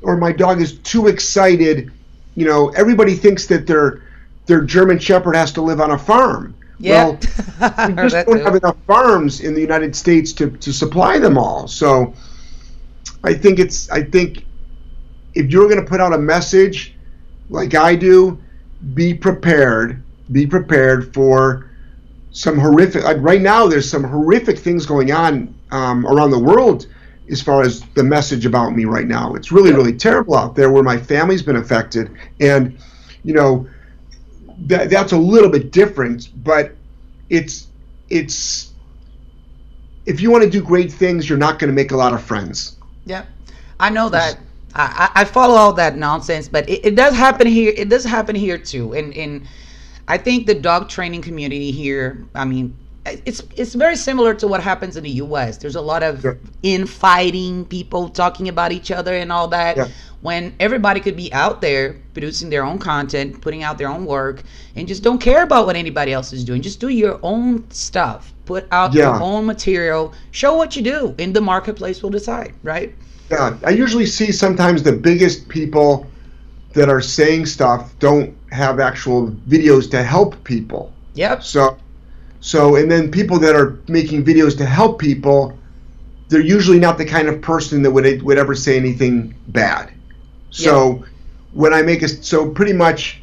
[0.00, 1.90] or my dog is too excited.
[2.36, 4.02] You know, everybody thinks that their
[4.46, 6.54] their German Shepherd has to live on a farm.
[6.78, 7.04] Yeah.
[7.04, 7.12] Well,
[7.88, 8.44] we just don't too.
[8.44, 11.66] have enough farms in the United States to, to supply them all.
[11.66, 12.14] So
[13.24, 14.44] I think it's I think
[15.34, 16.94] if you're going to put out a message
[17.50, 18.40] like I do,
[18.94, 20.02] be prepared.
[20.30, 21.68] Be prepared for
[22.32, 23.04] some horrific.
[23.04, 26.86] Like right now, there's some horrific things going on um, around the world
[27.30, 29.34] as far as the message about me right now.
[29.34, 32.76] It's really, really terrible out there where my family's been affected, and
[33.22, 33.68] you know
[34.66, 36.72] that that's a little bit different, but
[37.30, 37.68] it's
[38.10, 38.72] it's
[40.06, 42.22] if you want to do great things, you're not going to make a lot of
[42.22, 42.76] friends.
[43.04, 43.24] Yeah,
[43.78, 44.38] I know that.
[44.74, 47.74] I, I follow all that nonsense, but it, it does happen here.
[47.76, 48.94] It does happen here too.
[48.94, 49.46] And and
[50.12, 52.22] I think the dog training community here.
[52.34, 55.56] I mean, it's it's very similar to what happens in the U.S.
[55.56, 56.34] There's a lot of Yeah.
[56.62, 59.76] infighting, people talking about each other and all that.
[59.78, 59.88] Yeah.
[60.20, 64.42] When everybody could be out there producing their own content, putting out their own work,
[64.76, 66.60] and just don't care about what anybody else is doing.
[66.60, 68.34] Just do your own stuff.
[68.44, 69.04] Put out Yeah.
[69.04, 70.12] your own material.
[70.30, 72.52] Show what you do, and the marketplace will decide.
[72.62, 72.94] Right?
[73.30, 76.06] Yeah, I usually see sometimes the biggest people
[76.74, 80.92] that are saying stuff don't have actual videos to help people.
[81.14, 81.42] Yep.
[81.42, 81.78] So,
[82.40, 85.58] so and then people that are making videos to help people,
[86.28, 89.92] they're usually not the kind of person that would would ever say anything bad.
[90.50, 91.04] So,
[91.52, 93.22] when I make a so pretty much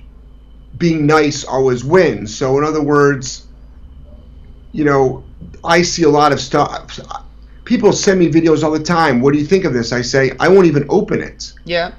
[0.80, 2.36] being nice always wins.
[2.36, 3.46] So in other words,
[4.72, 5.24] you know,
[5.64, 7.00] I see a lot of stuff.
[7.66, 9.22] People send me videos all the time.
[9.22, 9.92] What do you think of this?
[9.92, 11.54] I say I won't even open it.
[11.66, 11.92] Yeah.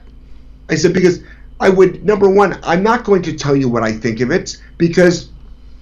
[0.69, 1.21] I said because
[1.61, 4.57] I would number one, I'm not going to tell you what I think of it
[4.79, 5.31] because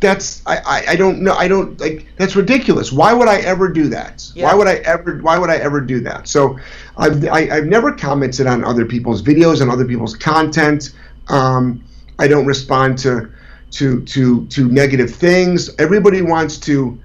[0.00, 2.92] that's I, I, I don't know I don't like that's ridiculous.
[2.92, 4.30] Why would I ever do that?
[4.34, 4.44] Yeah.
[4.44, 6.28] Why would I ever why would I ever do that?
[6.28, 6.58] So
[6.96, 10.94] I've I, I've never commented on other people's videos and other people's content.
[11.28, 11.84] Um,
[12.18, 13.30] I don't respond to
[13.72, 15.70] to to to negative things.
[15.78, 16.98] Everybody wants to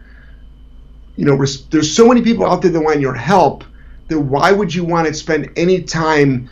[1.15, 3.63] you know res- there's so many people out there that want your help
[4.07, 6.49] that why would you want to spend any time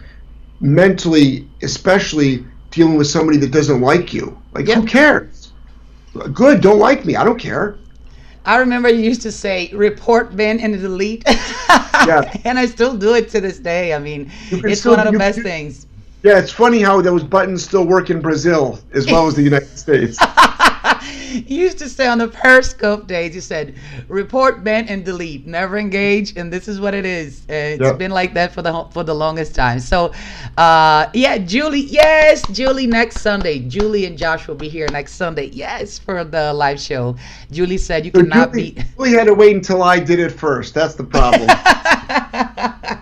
[0.62, 4.38] mentally, especially dealing with somebody that doesn't like you.
[4.54, 4.76] Like, Yeah.
[4.76, 5.52] who cares?
[6.34, 6.62] Good.
[6.62, 7.16] Don't like me.
[7.16, 7.76] I don't care.
[8.46, 11.24] I remember you used to say report Ben and delete.
[12.08, 12.32] yeah.
[12.44, 13.94] And I still do it to this day.
[13.94, 15.86] I mean, it's still, one of the best you, things.
[16.24, 19.78] Yeah, it's funny how those buttons still work in Brazil as well as the United
[19.78, 20.18] States.
[21.32, 23.76] you used to say on the Periscope days, you said,
[24.08, 25.48] report, ban, and delete.
[25.48, 27.42] Never engage, and this is what it is.
[27.50, 27.98] Uh, it's yep.
[27.98, 29.80] been like that for the for the longest time.
[29.80, 30.14] So,
[30.58, 33.60] uh, yeah, Julie, yes, Julie next Sunday.
[33.60, 35.46] Julie and Josh will be here next Sunday.
[35.48, 37.16] Yes, for the live show.
[37.52, 38.84] Julie said you so cannot Julie, be.
[38.98, 40.74] We had to wait until I did it first.
[40.74, 41.50] That's the problem.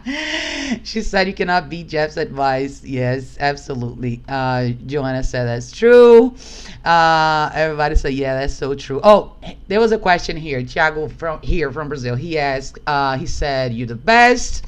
[0.84, 2.84] she said you cannot beat Jeff's advice.
[2.84, 4.22] Yes, absolutely.
[4.28, 6.36] Uh, Joanna said that's true.
[6.84, 9.00] Uh, everybody said, yeah, that's so true.
[9.04, 9.34] Oh,
[9.68, 10.62] there was a question here.
[10.62, 12.16] Thiago from here from Brazil.
[12.16, 14.66] He asked, uh, he said, you're the best.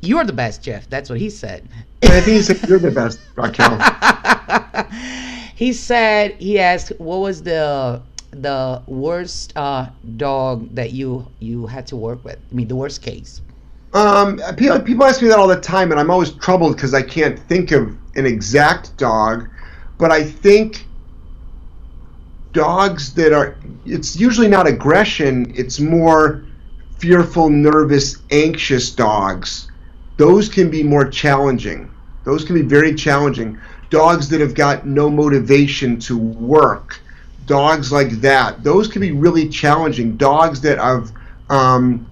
[0.00, 0.88] You're the best, Jeff.
[0.88, 1.68] That's what he said.
[2.04, 3.78] I think he said you're the best, Raquel.
[5.56, 11.86] he said he asked what was the the worst uh, dog that you you had
[11.88, 12.38] to work with.
[12.50, 13.40] I mean, the worst case.
[13.94, 17.02] Um, people, people ask me that all the time, and I'm always troubled because I
[17.02, 19.48] can't think of an exact dog.
[19.98, 20.85] But I think
[22.56, 23.54] dogs that are,
[23.84, 26.42] it's usually not aggression, it's more
[26.98, 29.70] fearful, nervous, anxious dogs.
[30.16, 31.90] Those can be more challenging.
[32.24, 33.58] Those can be very challenging.
[33.90, 36.98] Dogs that have got no motivation to work,
[37.44, 40.16] dogs like that, those can be really challenging.
[40.16, 41.12] Dogs that have,
[41.50, 42.06] um,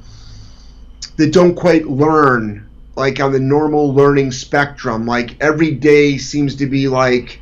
[1.17, 6.67] that don't quite learn like on the normal learning spectrum like every day seems to
[6.67, 7.41] be like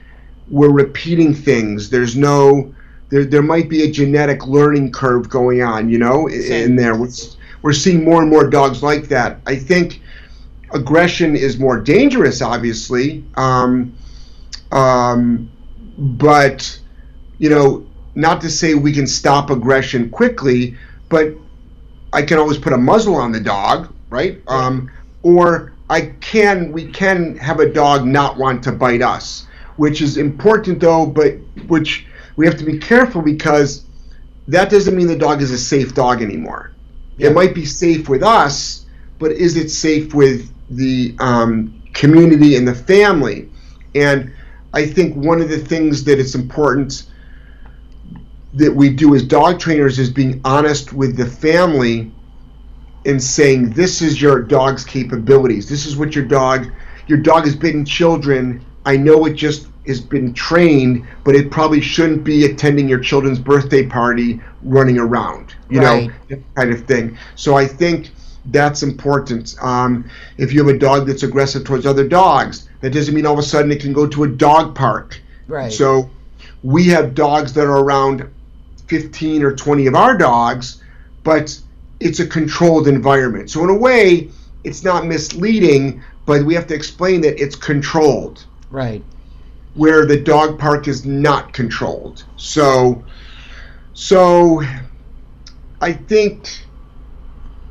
[0.49, 2.75] we're repeating things there's no
[3.13, 6.97] there, there might be a genetic learning curve going on you know in there.
[6.97, 7.11] We're,
[7.61, 9.39] we're seeing more and more dogs like that.
[9.47, 10.01] I think
[10.73, 13.95] aggression is more dangerous obviously um,
[14.73, 15.51] um,
[15.99, 16.81] but
[17.39, 20.75] you know not to say we can stop aggression quickly
[21.11, 21.35] but
[22.15, 24.41] I can always put a muzzle on the dog, right?
[24.49, 24.91] Um,
[25.23, 29.47] or I can we can have a dog not want to bite us,
[29.77, 31.35] which is important though, but
[31.69, 32.07] which
[32.37, 33.85] we have to be careful because
[34.49, 36.73] that doesn't mean the dog is a safe dog anymore.
[37.17, 37.29] Yeah.
[37.29, 38.87] It might be safe with us,
[39.19, 43.51] but is it safe with the um, community and the family?
[43.95, 44.33] And
[44.73, 47.05] I think one of the things that it's important
[48.55, 52.13] that we do as dog trainers is being honest with the family
[53.05, 55.69] and saying this is your dog's capabilities.
[55.69, 56.71] This is what your dog
[57.09, 58.65] your dog has bitten children.
[58.87, 63.39] I know it just has been trained, but it probably shouldn't be attending your children's
[63.39, 66.11] birthday party running around, you right.
[66.31, 67.17] know, kind of thing.
[67.35, 68.11] So I think
[68.47, 69.57] that's important.
[69.61, 70.09] Um,
[70.39, 73.39] if you have a dog that's aggressive towards other dogs, that doesn't mean all of
[73.39, 75.21] a sudden it can go to a dog park.
[75.49, 75.73] Right.
[75.73, 76.11] So
[76.63, 78.29] we have dogs that are around
[78.87, 80.83] 15 or 20 of our dogs,
[81.25, 81.59] but
[82.01, 83.51] it's a controlled environment.
[83.51, 84.31] So in a way,
[84.65, 88.45] it's not misleading, but we have to explain that it's controlled.
[88.71, 89.03] Right.
[89.75, 92.25] Where the dog park is not controlled.
[92.37, 93.03] So
[93.95, 94.63] so
[95.81, 96.65] I think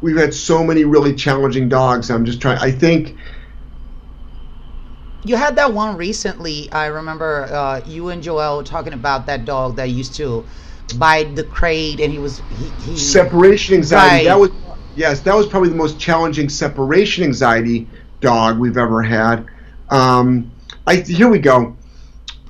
[0.02, 2.10] we've had so many really challenging dogs.
[2.10, 3.16] I'm just trying I think
[5.24, 6.72] you had that one recently.
[6.72, 10.45] I remember uh, you and Joel talking about that dog that used to
[10.97, 14.16] bite the crate, and he was he, he separation anxiety.
[14.16, 14.24] Right.
[14.26, 14.52] That was
[14.95, 17.88] yes, that was probably the most challenging separation anxiety
[18.20, 19.45] dog we've ever had.
[19.89, 20.52] Um,
[20.88, 21.78] I here we go.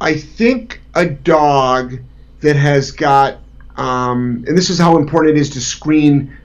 [0.02, 2.00] I think a dog
[2.42, 3.38] that has got,
[3.78, 6.36] um, and this is how important it is to screen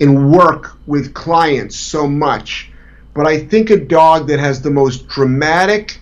[0.00, 2.72] and work with clients so much.
[3.14, 6.00] But I think a dog that has the most dramatic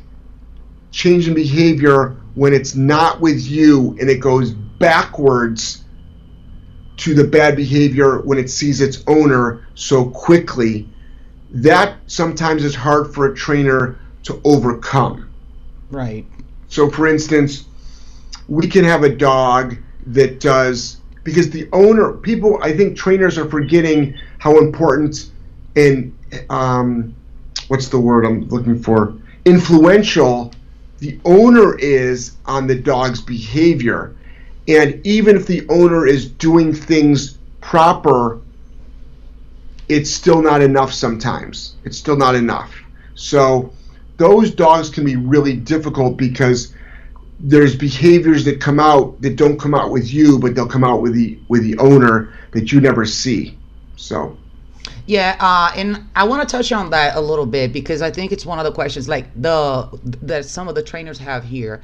[0.90, 5.84] change in behavior when it's not with you and it goes backwards
[6.96, 10.88] to the bad behavior when it sees its owner so quickly.
[11.50, 15.28] That sometimes is hard for a trainer to overcome.
[15.90, 16.24] Right.
[16.72, 17.66] So, for instance,
[18.48, 23.46] we can have a dog that does, because the owner, people, I think trainers are
[23.46, 25.30] forgetting how important
[25.76, 26.16] and,
[26.48, 27.14] um,
[27.68, 29.14] what's the word I'm looking for?
[29.44, 30.50] Influential
[31.00, 34.16] the owner is on the dog's behavior.
[34.66, 38.40] And even if the owner is doing things proper,
[39.90, 41.74] it's still not enough sometimes.
[41.84, 42.72] It's still not enough.
[43.14, 43.74] So
[44.22, 46.72] those dogs can be really difficult because
[47.40, 51.02] there's behaviors that come out that don't come out with you, but they'll come out
[51.02, 53.58] with the with the owner that you never see.
[53.96, 54.36] So
[55.06, 58.30] yeah, uh, and I want to touch on that a little bit because I think
[58.30, 59.88] it's one of the questions like the
[60.22, 61.82] that some of the trainers have here.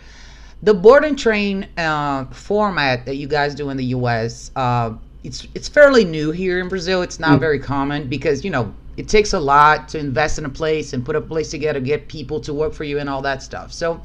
[0.63, 4.53] the board and train uh, format that you guys do in the U.S.
[4.55, 7.03] Uh, it's it's fairly new here in Brazil.
[7.03, 7.41] It's not mm.
[7.41, 11.05] very common because you know it takes a lot to invest in a place and
[11.07, 13.73] put a place together, get people to work for you, and all that stuff.
[13.73, 14.03] So,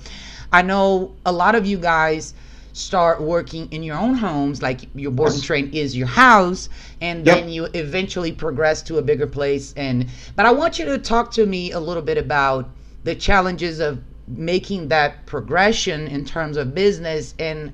[0.54, 2.36] I know a lot of you guys
[2.74, 5.36] start working in your own homes, like your board yes.
[5.36, 6.70] and train is your house,
[7.02, 7.40] and yep.
[7.40, 9.74] then you eventually progress to a bigger place.
[9.76, 12.70] And but I want you to talk to me a little bit about
[13.04, 17.74] the challenges of making that progression in terms of business and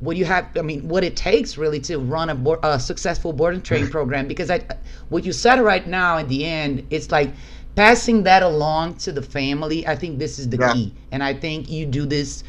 [0.00, 3.32] what you have i mean what it takes really to run a, board, a successful
[3.32, 4.60] board and train program because I,
[5.08, 7.30] what you said right now at the end it's like
[7.74, 10.72] passing that along to the family i think this is the yeah.
[10.72, 12.44] key and i think you do this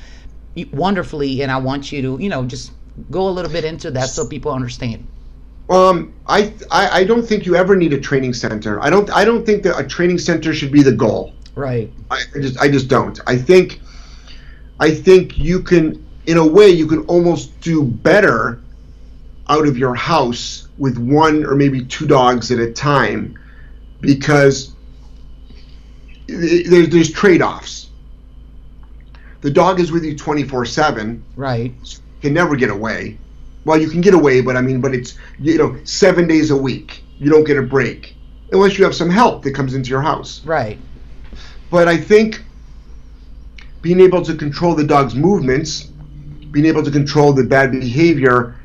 [0.72, 2.72] wonderfully and i want you to you know just
[3.12, 5.08] go a little bit into that so people understand
[5.70, 8.82] um, I, I I don't think you ever need a training center.
[8.82, 11.32] I don't I don't think that a training center should be the goal.
[11.54, 11.92] Right.
[12.10, 13.20] I, I just I just don't.
[13.28, 13.80] I think
[14.80, 18.62] I think you can in a way you can almost do better
[19.48, 23.36] out of your house with one or maybe two dogs at a time
[24.00, 24.74] because
[26.28, 27.90] there's, there's trade-offs.
[29.42, 32.00] The dog is with you 24-7 right.
[32.22, 33.18] Can never get away.
[33.66, 36.56] Well you can get away but i mean but it's you know seven days a
[36.56, 37.04] week.
[37.18, 38.16] You don't get a break
[38.52, 40.46] unless you have some help that comes into your house.
[40.46, 40.78] Right.
[41.72, 42.44] But I think
[43.82, 45.89] being able to control the dog's movements,
[46.52, 48.56] being able to control the bad behavior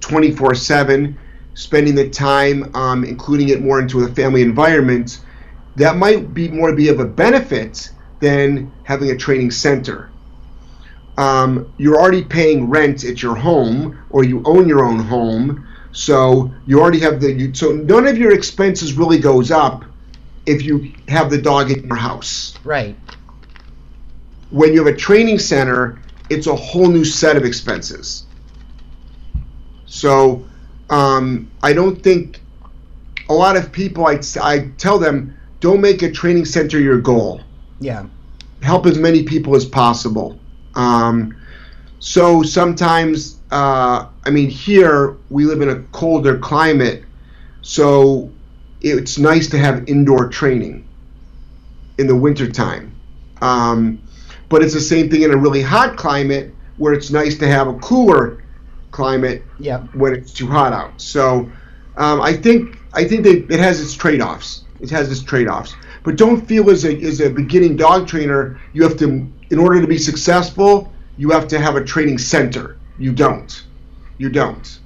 [0.00, 1.18] 24 7,
[1.54, 5.20] spending the time, um, including it more into a family environment,
[5.76, 7.90] that might be more be of a benefit
[8.20, 10.10] than having a training center.
[11.18, 16.52] Um, you're already paying rent at your home, or you own your own home, so
[16.66, 17.32] you already have the.
[17.32, 19.84] You, so none of your expenses really goes up
[20.44, 22.54] if you have the dog in your house.
[22.64, 22.96] Right.
[24.50, 25.98] When you have a training center,
[26.30, 28.26] it's a whole new set of expenses.
[29.86, 30.44] So
[30.90, 32.40] um, I don't think
[33.28, 37.40] a lot of people, I, I tell them, don't make a training center your goal.
[37.80, 38.06] Yeah.
[38.62, 40.38] Help as many people as possible.
[40.74, 41.36] Um,
[41.98, 47.04] so sometimes, uh, I mean, here we live in a colder climate,
[47.62, 48.30] so
[48.80, 50.86] it's nice to have indoor training
[51.98, 52.94] in the wintertime.
[53.40, 54.00] Um,
[54.48, 57.68] but it's the same thing in a really hot climate where it's nice to have
[57.68, 58.42] a cooler
[58.90, 59.82] climate yep.
[59.94, 61.00] when it's too hot out.
[61.00, 61.50] So
[61.96, 64.64] um, I think I think they, it has its trade-offs.
[64.80, 65.74] It has its trade-offs.
[66.02, 69.80] But don't feel as a, as a beginning dog trainer you have to in order
[69.80, 72.76] to be successful you have to have a training center.
[72.98, 73.64] You don't.
[74.18, 74.78] You don't.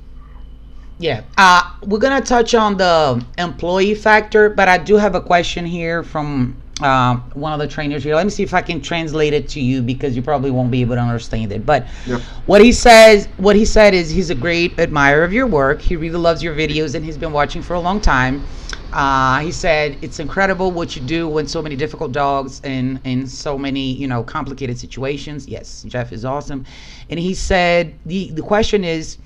[0.99, 5.65] Yeah, uh, we're gonna touch on the employee factor, but I do have a question
[5.65, 8.15] here from uh, one of the trainers here.
[8.15, 10.81] Let me see if I can translate it to you because you probably won't be
[10.81, 11.67] able to understand it.
[11.67, 12.21] But yeah.
[12.47, 15.81] what he says, what he said is he's a great admirer of your work.
[15.81, 18.45] He really loves your videos and he's been watching for a long time.
[18.93, 23.25] Uh, he said it's incredible what you do when so many difficult dogs and in
[23.25, 25.47] so many you know complicated situations.
[25.47, 26.65] Yes, Jeff is awesome.
[27.09, 29.19] And he said the the question is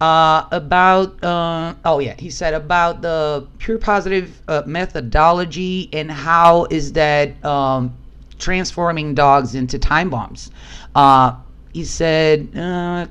[0.00, 6.66] uh, about uh, oh yeah he said about the pure positive uh, methodology and how
[6.70, 7.96] is that um,
[8.38, 10.50] transforming dogs into time bombs.
[10.94, 11.34] Uh,
[11.72, 13.06] he said uh,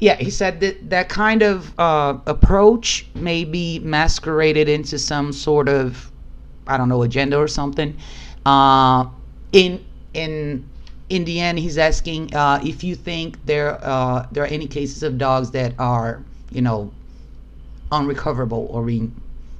[0.00, 5.68] yeah he said that that kind of uh, approach may be masqueraded into some sort
[5.68, 6.10] of
[6.66, 7.96] i don't know agenda or something.
[9.52, 9.84] In
[10.14, 10.64] in
[11.12, 15.02] in the end, he's asking uh, if you think there uh, there are any cases
[15.02, 16.90] of dogs that are you know
[17.92, 19.14] unrecoverable or being.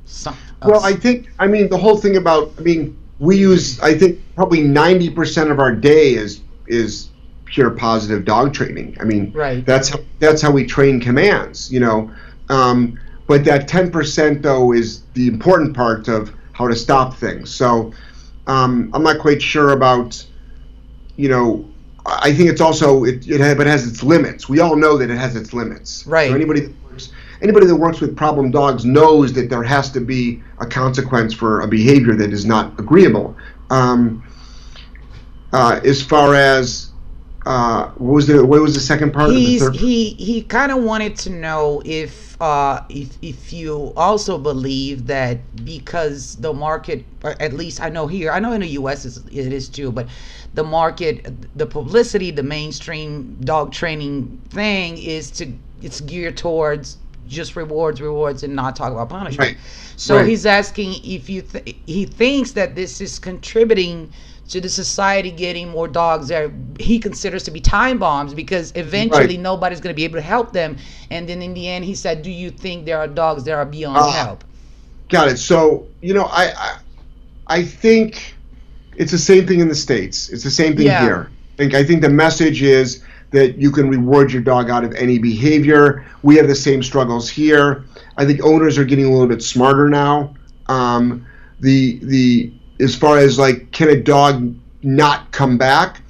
[0.07, 3.78] Some, uh, well, I think I mean the whole thing about I mean we use
[3.80, 7.11] I think probably ninety percent of our day is is
[7.44, 8.96] pure positive dog training.
[8.98, 9.64] I mean right.
[9.66, 11.70] that's how, that's how we train commands.
[11.70, 12.11] You know,
[12.48, 17.55] um, but that ten percent though is the important part of how to stop things.
[17.55, 17.92] So
[18.46, 20.26] um, I'm not quite sure about
[21.17, 21.69] you know,
[22.05, 24.49] I think it's also it, it has, but it has its limits.
[24.49, 26.07] We all know that it has its limits.
[26.07, 26.29] Right.
[26.29, 27.11] So anybody that works
[27.41, 31.61] anybody that works with problem dogs knows that there has to be a consequence for
[31.61, 33.37] a behavior that is not agreeable.
[33.71, 34.25] Um,
[35.53, 36.91] uh, as far as
[37.45, 39.31] uh, what was the what was the second part?
[39.31, 45.07] He's, he he kind of wanted to know if uh, if, if you also believe
[45.07, 49.05] that because the market, at least I know here, I know in the U.S.
[49.05, 50.09] it is too, but
[50.55, 51.26] the market,
[51.57, 58.42] the publicity, the mainstream dog training thing is to it's geared towards just rewards, rewards,
[58.42, 59.53] and not talk about punishment.
[59.53, 59.59] Right.
[59.96, 60.26] So Right.
[60.28, 64.11] he's asking if you th- he thinks that this is contributing
[64.48, 69.36] to the society getting more dogs that he considers to be time bombs because eventually
[69.36, 69.40] Right.
[69.40, 70.76] nobody's going to be able to help them.
[71.11, 73.64] And then in the end, he said, "Do you think there are dogs that are
[73.64, 74.11] beyond Ah.
[74.11, 74.44] help?"
[75.09, 75.38] Got it.
[75.38, 76.76] So you know, I, I
[77.46, 78.34] I think
[78.97, 80.28] it's the same thing in the states.
[80.28, 81.03] It's the same thing Yeah.
[81.03, 81.30] here.
[81.30, 84.93] I think I think the message is that you can reward your dog out of
[84.95, 86.05] any behavior.
[86.22, 87.84] We have the same struggles here.
[88.16, 90.34] I think owners are getting a little bit smarter now.
[90.66, 91.26] Um,
[91.61, 96.01] the the as far as like can a dog not come back?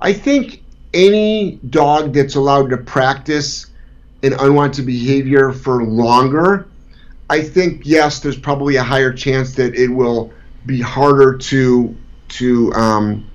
[0.00, 0.62] I think
[0.92, 3.66] any dog that's allowed to practice
[4.22, 6.66] an unwanted behavior for longer
[7.28, 10.32] I think yes, there's probably a higher chance that it will
[10.64, 11.96] be harder to
[12.28, 13.30] to um,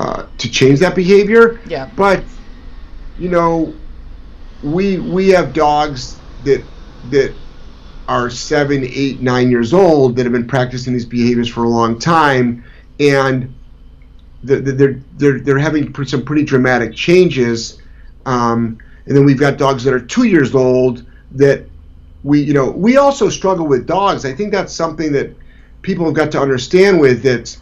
[0.00, 1.60] uh, to change that behavior.
[1.66, 1.90] Yeah.
[1.96, 2.24] But
[3.18, 3.74] you know,
[4.62, 6.64] we we have dogs that
[7.10, 7.34] that
[8.08, 11.98] are seven, eight, nine years old that have been practicing these behaviors for a long
[11.98, 12.64] time,
[13.00, 13.54] and
[14.42, 17.80] they're they're they're, they're having some pretty dramatic changes.
[18.26, 21.66] Um, and then we've got dogs that are two years old that
[22.22, 24.24] we you know we also struggle with dogs.
[24.24, 25.34] I think that's something that
[25.82, 27.56] people have got to understand with that.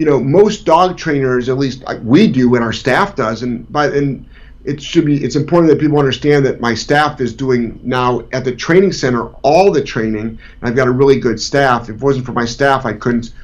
[0.00, 3.70] You know, most dog trainers, at least like we do, and our staff does, and
[3.70, 4.24] by and
[4.64, 8.42] it should be it's important that people understand that my staff is doing now at
[8.44, 10.26] the training center all the training.
[10.26, 11.90] And I've got a really good staff.
[11.90, 13.34] If it wasn't for my staff, I couldn't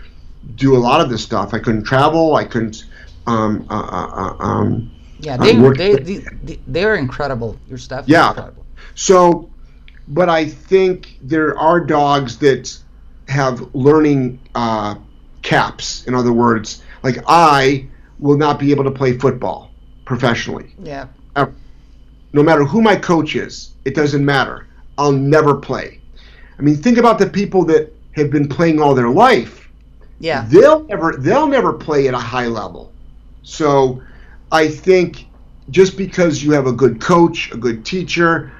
[0.54, 1.52] do a lot of this stuff.
[1.52, 2.36] I couldn't travel.
[2.36, 2.86] I couldn't.
[3.26, 4.06] Um, uh, uh,
[4.40, 4.90] uh, um,
[5.20, 7.58] Yeah, uh, they, work- they, they, they're incredible.
[7.68, 8.28] Your stuff is Yeah.
[8.30, 8.64] incredible.
[8.94, 9.50] So,
[10.08, 12.78] but I think there are dogs that
[13.28, 14.94] have learning uh,
[15.46, 16.04] caps.
[16.06, 17.86] In other words, like I
[18.18, 19.70] will not be able to play football
[20.04, 20.74] professionally.
[20.82, 21.06] Yeah.
[22.32, 24.66] No matter who my coach is, it doesn't matter.
[24.98, 26.00] I'll never play.
[26.58, 29.68] I mean, think about the people that have been playing all their life.
[30.18, 30.44] Yeah.
[30.48, 32.92] They'll never they'll never play at a high level.
[33.42, 34.02] So
[34.50, 35.26] I think
[35.70, 38.52] just because you have a good coach, a good teacher,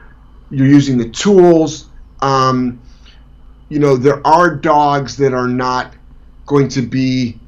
[0.50, 1.88] you're using the tools,
[2.20, 2.80] um,
[3.68, 5.94] you know, there are dogs that are not
[6.46, 7.38] going to be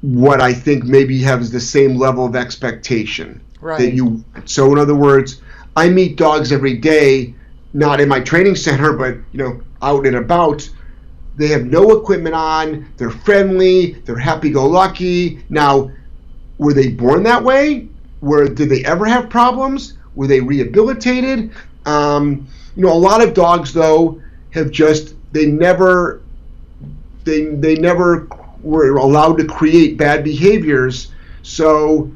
[0.00, 3.78] what I think maybe has the same level of expectation Right.
[3.78, 5.40] that you so in other words
[5.74, 7.34] i meet dogs every day
[7.72, 10.68] not in my training center but you know out and about.
[11.36, 15.44] They have no equipment on they're friendly they're happy-go-lucky.
[15.48, 15.90] Now
[16.58, 17.88] were they born that way?
[18.20, 19.94] Were did they ever have problems?
[20.14, 21.50] Were they rehabilitated?
[21.86, 22.46] Um,
[22.76, 24.20] you know a lot of dogs though
[24.50, 26.20] have just they never
[27.24, 28.28] they they never
[28.62, 31.12] were allowed to create bad behaviors
[31.42, 32.10] so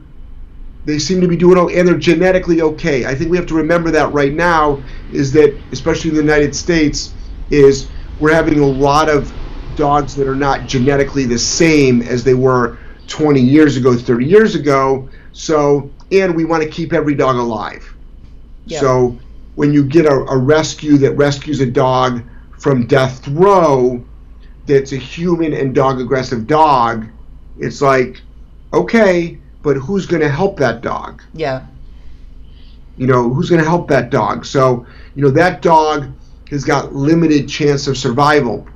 [0.88, 3.04] they seem to be doing and they're genetically okay.
[3.04, 4.82] I think we have to remember that right now
[5.12, 7.12] is that, especially in the United States,
[7.50, 7.88] is
[8.18, 9.30] we're having a lot of
[9.76, 14.54] dogs that are not genetically the same as they were 20 years ago, 30 years
[14.54, 15.08] ago.
[15.32, 17.94] So, and we want to keep every dog alive.
[18.64, 18.80] Yeah.
[18.80, 19.18] So,
[19.56, 22.22] when you get a, a rescue that rescues a dog
[22.58, 24.02] from death row,
[24.68, 27.06] that's a human and dog aggressive dog,
[27.58, 28.20] it's like,
[28.72, 31.22] okay, but who's going to help that dog?
[31.34, 31.66] Yeah.
[32.96, 34.44] You know, who's going to help that dog?
[34.46, 36.08] So, you know, that dog
[36.50, 38.66] has got limited chance of survival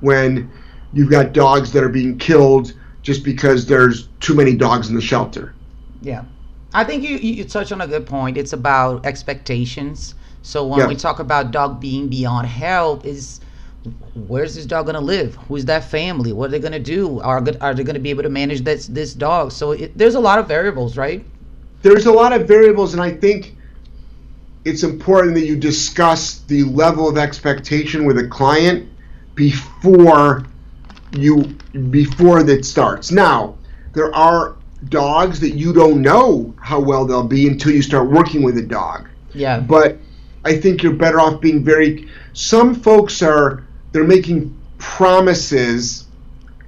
[0.00, 0.50] when
[0.92, 5.00] you've got dogs that are being killed just because there's too many dogs in the
[5.00, 5.54] shelter.
[6.02, 6.24] Yeah.
[6.74, 8.36] I think you, you touch on a good point.
[8.36, 10.14] It's about expectations.
[10.42, 10.86] So when Yeah.
[10.86, 13.40] we talk about dog being beyond help, is
[14.14, 15.34] where's this dog gonna live?
[15.48, 16.32] Who's that family?
[16.32, 17.20] What are they gonna do?
[17.20, 19.52] Are are they gonna be able to manage this this dog?
[19.52, 21.24] So it, there's a lot of variables, right?
[21.82, 23.56] There's a lot of variables, and I think
[24.64, 28.88] it's important that you discuss the level of expectation with a client
[29.34, 30.44] before
[31.12, 31.44] you
[31.90, 33.10] before that starts.
[33.12, 33.56] Now,
[33.94, 34.56] there are
[34.88, 38.62] dogs that you don't know how well they'll be until you start working with a
[38.62, 39.08] dog.
[39.34, 39.60] Yeah.
[39.60, 39.98] But
[40.44, 42.08] I think you're better off being very.
[42.32, 46.06] Some folks are they're making promises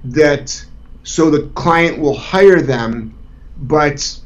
[0.03, 0.65] that
[1.03, 3.17] so the client will hire them,
[3.57, 4.19] but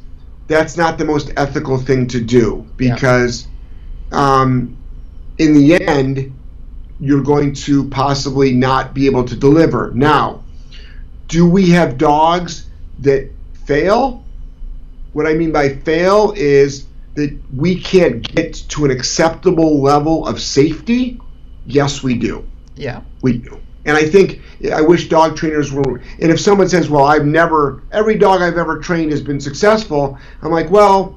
[0.46, 3.48] that's not the most ethical thing to do because
[4.12, 4.76] um,
[5.38, 6.32] in the end
[7.00, 9.90] you're going to possibly not be able to deliver.
[9.94, 10.42] Now,
[11.28, 12.68] do we have dogs
[13.00, 13.30] that
[13.64, 14.24] fail?
[15.12, 20.40] What I mean by fail is that we can't get to an acceptable level of
[20.40, 21.20] safety.
[21.66, 22.46] Yes, we do.
[22.76, 23.00] Yeah.
[23.22, 23.60] We do.
[23.84, 24.40] And I think
[24.72, 26.00] I wish dog trainers were.
[26.20, 30.18] And if someone says, "Well, I've never every dog I've ever trained has been successful,"
[30.42, 31.16] I'm like, "Well,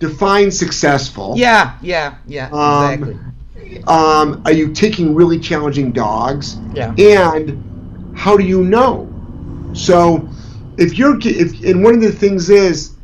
[0.00, 1.34] define successful.
[1.36, 3.82] Yeah, yeah, yeah, Um, exactly.
[3.86, 6.56] Um, are you taking really challenging dogs?
[6.74, 6.92] Yeah.
[6.98, 9.08] And how do you know?
[9.72, 10.28] So,
[10.78, 12.94] if you're if and one of the things is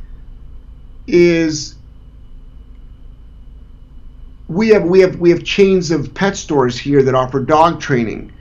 [1.06, 1.75] is
[4.48, 8.32] we have we have we have chains of pet stores here that offer dog training,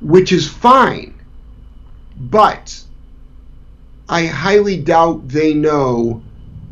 [0.00, 1.18] which is fine,
[2.16, 2.82] but
[4.08, 6.22] I highly doubt they know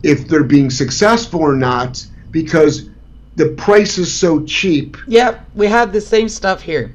[0.03, 2.89] if they're being successful or not because
[3.37, 4.97] the price is so cheap.
[5.07, 6.95] Yep, we have the same stuff here.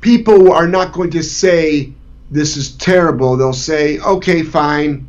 [0.00, 1.92] People are not going to say
[2.30, 3.36] this is terrible.
[3.36, 5.06] They'll say, "Okay, fine,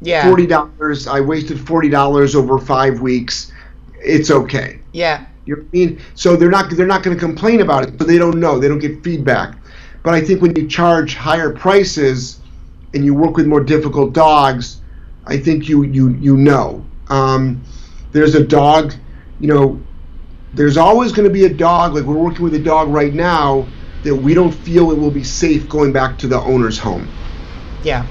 [0.00, 0.26] Yeah.
[0.28, 1.08] forty dollars.
[1.08, 3.50] I wasted forty dollars over five weeks.
[4.00, 5.26] It's okay." Yeah.
[5.46, 6.00] You know I mean?
[6.16, 8.58] So they're not they're not going to complain about it, but they don't know.
[8.58, 9.56] They don't get feedback.
[10.02, 12.40] But I think when you charge higher prices
[12.94, 14.80] and you work with more difficult dogs,
[15.24, 16.84] I think you you you know.
[17.10, 17.62] Um,
[18.10, 18.94] there's a dog,
[19.38, 19.80] you know.
[20.54, 21.94] There's always going to be a dog.
[21.94, 23.68] Like we're working with a dog right now
[24.02, 27.06] that we don't feel it will be safe going back to the owner's home.
[27.84, 28.04] Yeah.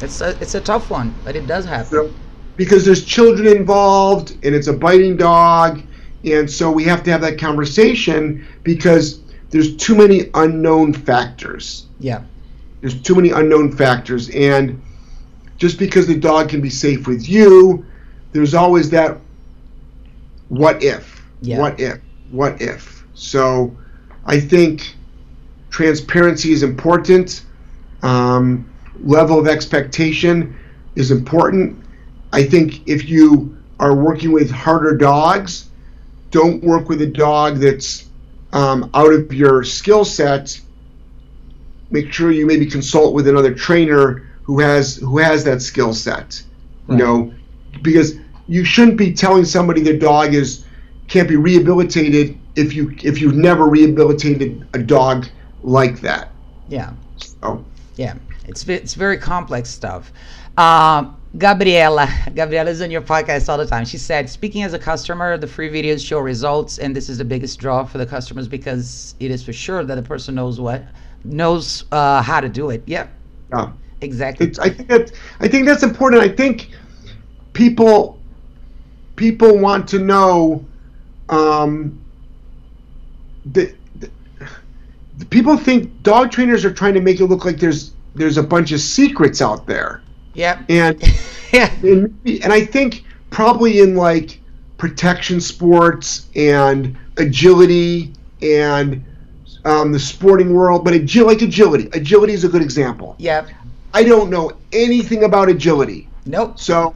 [0.00, 1.90] It's a it's a tough one, but it does happen.
[1.90, 2.12] So,
[2.56, 5.82] because there's children involved and it's a biting dog
[6.24, 11.86] and so we have to have that conversation because there's too many unknown factors.
[12.00, 12.22] Yeah.
[12.80, 14.30] there's too many unknown factors.
[14.30, 14.80] And
[15.56, 17.84] just because the dog can be safe with you
[18.32, 19.18] there's always that
[20.48, 21.24] what if.
[21.40, 21.58] Yeah.
[21.58, 21.98] what if.
[22.30, 23.04] What if.
[23.14, 23.76] So
[24.26, 24.94] i think
[25.70, 27.44] transparency is important.
[28.02, 30.56] Um, level of expectation
[30.94, 31.82] is important.
[32.32, 35.67] I think if you are working with harder dogs
[36.30, 38.08] don't work with a dog that's
[38.52, 40.60] um, out of your skill set
[41.90, 46.42] make sure you maybe consult with another trainer who has who has that skill set.
[46.88, 47.34] You know,
[47.82, 48.14] because
[48.46, 50.64] you shouldn't be telling somebody their dog is
[51.06, 55.26] can't be rehabilitated if you if you've never rehabilitated a dog
[55.62, 56.32] like that.
[56.70, 56.94] Yeah.
[57.16, 57.62] So
[57.96, 58.14] Yeah,
[58.46, 60.12] it's it's very complex stuff.
[60.56, 63.84] Um, Gabriela, Gabriela is on your podcast all the time.
[63.84, 67.24] She said, speaking as a customer, the free videos show results, and this is the
[67.24, 70.82] biggest draw for the customers because it is for sure that the person knows what
[71.24, 72.82] knows uh, how to do it.
[72.86, 73.12] Yep,
[73.50, 73.72] yeah.
[74.00, 74.46] exactly.
[74.46, 76.22] It's, I think that I think that's important.
[76.22, 76.70] I think
[77.52, 78.18] people
[79.16, 80.64] people want to know
[81.28, 82.02] um,
[83.44, 83.74] the
[85.30, 88.72] people think dog trainers are trying to make it look like there's there's a bunch
[88.72, 90.02] of secrets out there,
[90.38, 90.60] Yep.
[90.68, 91.02] and
[91.52, 91.70] yeah.
[91.82, 94.40] and, and I think probably in like
[94.78, 99.04] protection sports and agility and
[99.64, 103.16] um, the sporting world, but agi- like agility, agility is a good example.
[103.18, 103.48] Yep.
[103.92, 106.08] I don't know anything about agility.
[106.26, 106.58] Nope.
[106.60, 106.94] So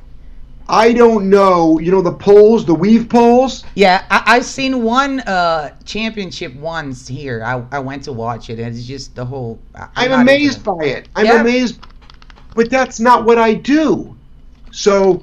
[0.69, 3.65] I don't know, you know, the poles, the weave poles.
[3.75, 7.43] Yeah, I, I've seen one uh, championship once here.
[7.45, 9.59] I, I went to watch it, and it's just the whole.
[9.75, 11.09] I- I'm amazed by it.
[11.17, 11.41] I'm Yeah.
[11.41, 11.81] amazed.
[12.55, 14.17] But that's not what I do.
[14.71, 15.23] So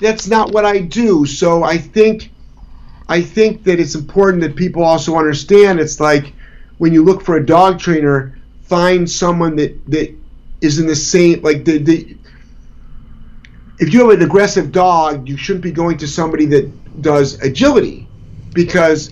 [0.00, 1.26] that's not what I do.
[1.26, 2.30] So I think
[3.08, 6.32] I think that it's important that people also understand it's like
[6.78, 10.14] when you look for a dog trainer, find someone that that
[10.60, 12.16] is in the same like the, the
[13.78, 18.06] if you have an aggressive dog, you shouldn't be going to somebody that does agility
[18.54, 19.10] because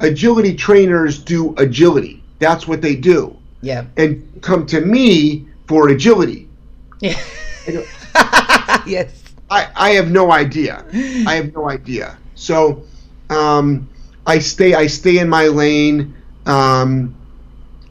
[0.00, 2.22] agility trainers do agility.
[2.38, 3.36] That's what they do.
[3.62, 3.86] Yeah.
[3.96, 6.49] And come to me for agility.
[7.00, 7.18] Yeah.
[7.66, 7.86] don't-
[8.86, 9.22] yes.
[9.50, 10.84] I, I have no idea.
[11.26, 12.16] I have no idea.
[12.34, 12.84] So
[13.30, 13.88] um,
[14.26, 16.14] I stay I stay in my lane,
[16.46, 17.14] um,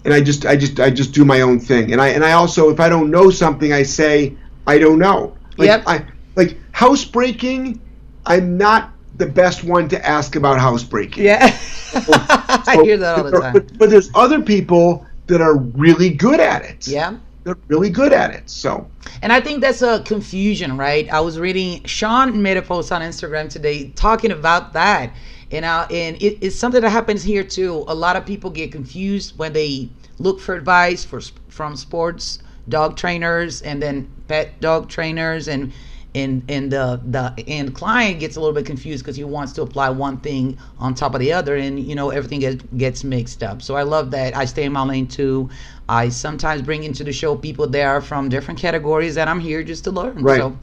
[0.05, 1.91] and I just I just I just do my own thing.
[1.91, 4.35] And I and I also if I don't know something, I say
[4.67, 5.35] I don't know.
[5.57, 5.83] Like, Yep.
[5.87, 6.05] I
[6.35, 7.81] like housebreaking.
[8.25, 11.23] I'm not the best one to ask about housebreaking.
[11.25, 11.57] Yeah.
[11.93, 13.53] I hear that all the time.
[13.53, 16.87] But, but there's other people that are really good at it.
[16.87, 17.17] Yeah.
[17.43, 18.49] They're really good at it.
[18.49, 18.89] So
[19.21, 21.09] And I think that's a confusion, right?
[21.11, 25.13] I was reading Sean made a post on Instagram today talking about that.
[25.51, 27.85] And uh, and it, it's something that happens here too.
[27.87, 32.95] A lot of people get confused when they look for advice for from sports dog
[32.97, 35.71] trainers and then pet dog trainers and
[36.15, 39.61] and and the the and client gets a little bit confused because he wants to
[39.61, 43.43] apply one thing on top of the other and you know everything gets gets mixed
[43.43, 45.49] up so i love that i stay in my lane too
[45.89, 49.63] i sometimes bring into the show people that are from different categories that i'm here
[49.63, 50.29] just to learn Right.
[50.29, 50.57] so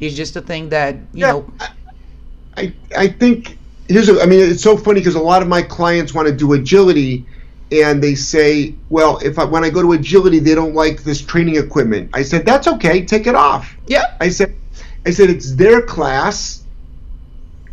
[0.00, 1.46] it's just a thing that you Yeah, know
[2.56, 3.58] I I think
[3.88, 6.34] here's a, I mean it's so funny because a lot of my clients want to
[6.34, 7.26] do agility
[7.72, 11.20] and they say well if I, when I go to agility they don't like this
[11.24, 14.56] training equipment I said that's okay take it off yeah I said
[15.06, 16.66] I said it's their class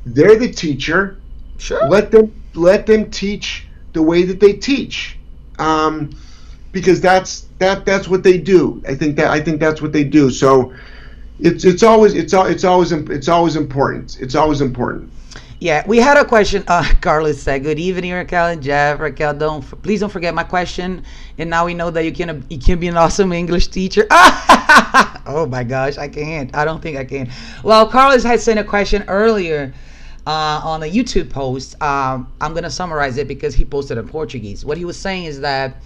[0.05, 1.21] they're the teacher.
[1.57, 1.81] Sure.
[1.81, 5.19] Let them let them teach the way that they teach,
[5.59, 6.11] um,
[6.71, 8.81] because that's that that's what they do.
[8.87, 10.29] I think that I think that's what they do.
[10.29, 10.73] So
[11.39, 14.19] it's it's always it's it's always it's always important.
[14.19, 15.11] It's always important.
[15.59, 16.63] Yeah, we had a question.
[16.67, 18.99] Uh, Carlos said, "Good evening, Raquel and Jeff.
[18.99, 21.03] Raquel, don't please don't forget my question.
[21.37, 24.05] And now we know that you can you can be an awesome English teacher.
[24.11, 26.55] oh my gosh, I can't.
[26.55, 27.31] I don't think I can.
[27.63, 29.73] Well, Carlos had sent a question earlier
[30.27, 31.81] uh, on a YouTube post.
[31.81, 34.63] Um, I'm gonna summarize it because he posted in Portuguese.
[34.63, 35.77] What he was saying is that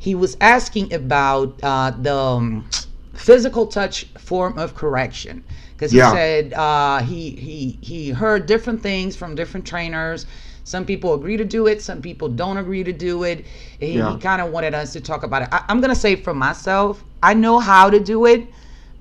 [0.00, 2.70] he was asking about uh, the um,
[3.14, 5.44] physical touch form of correction
[5.76, 6.10] because he Yeah.
[6.10, 10.26] said uh, he he he heard different things from different trainers.
[10.64, 13.46] Some people agree to do it, some people don't agree to do it.
[13.80, 14.12] He, Yeah.
[14.12, 15.48] he kind of wanted us to talk about it.
[15.52, 18.48] I, I'm gonna say for myself, I know how to do it,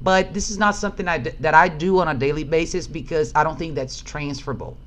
[0.02, 3.44] but this is not something I that I do on a daily basis because I
[3.44, 4.78] don't think that's transferable.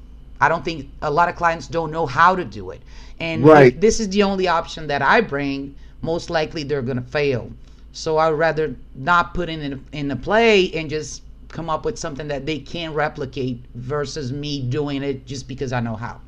[0.40, 2.82] I don't think a lot of clients don't know how to do it,
[3.20, 3.80] and Right.
[3.80, 7.50] this is the only option that I bring, most likely they're gonna fail.
[7.92, 11.98] So I'd rather not put it in in the play and just come up with
[11.98, 16.20] something that they can replicate versus me doing it just because I know how.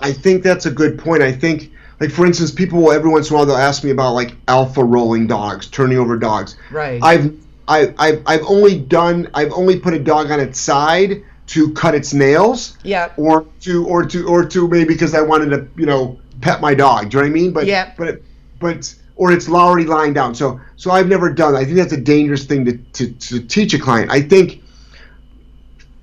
[0.00, 1.22] I think that's a good point.
[1.22, 3.90] I think, like for instance, people will every once in a while they'll ask me
[3.90, 6.56] about like alpha rolling dogs, turning over dogs.
[6.70, 7.02] Right.
[7.02, 7.34] I've
[7.68, 11.94] I, I've I've only done I've only put a dog on its side to cut
[11.94, 13.12] its nails, yeah.
[13.16, 16.74] or to or to or to maybe because I wanted to you know pet my
[16.74, 17.10] dog.
[17.10, 17.52] Do you know what I mean?
[17.52, 17.92] But Yeah.
[17.96, 18.20] but
[18.58, 20.34] but or it's already lying down.
[20.34, 21.54] So so I've never done.
[21.54, 21.60] that.
[21.60, 24.10] I think that's a dangerous thing to, to, to teach a client.
[24.10, 24.62] I think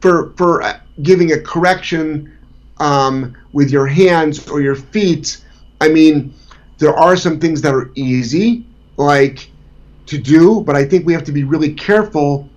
[0.02, 2.32] for for uh, giving a correction
[2.78, 5.44] um, with your hands or your feet,
[5.80, 6.34] I mean,
[6.80, 8.66] there are some things that are easy,
[8.98, 9.50] like
[10.08, 12.50] to do, but I think we have to be really careful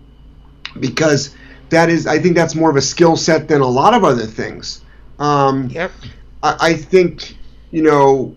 [0.80, 1.34] because
[1.70, 4.26] that is, I think that's more of a skill set than a lot of other
[4.26, 4.82] things.
[5.18, 5.92] Um, Yep.
[6.42, 7.36] I, I think,
[7.70, 8.36] you know,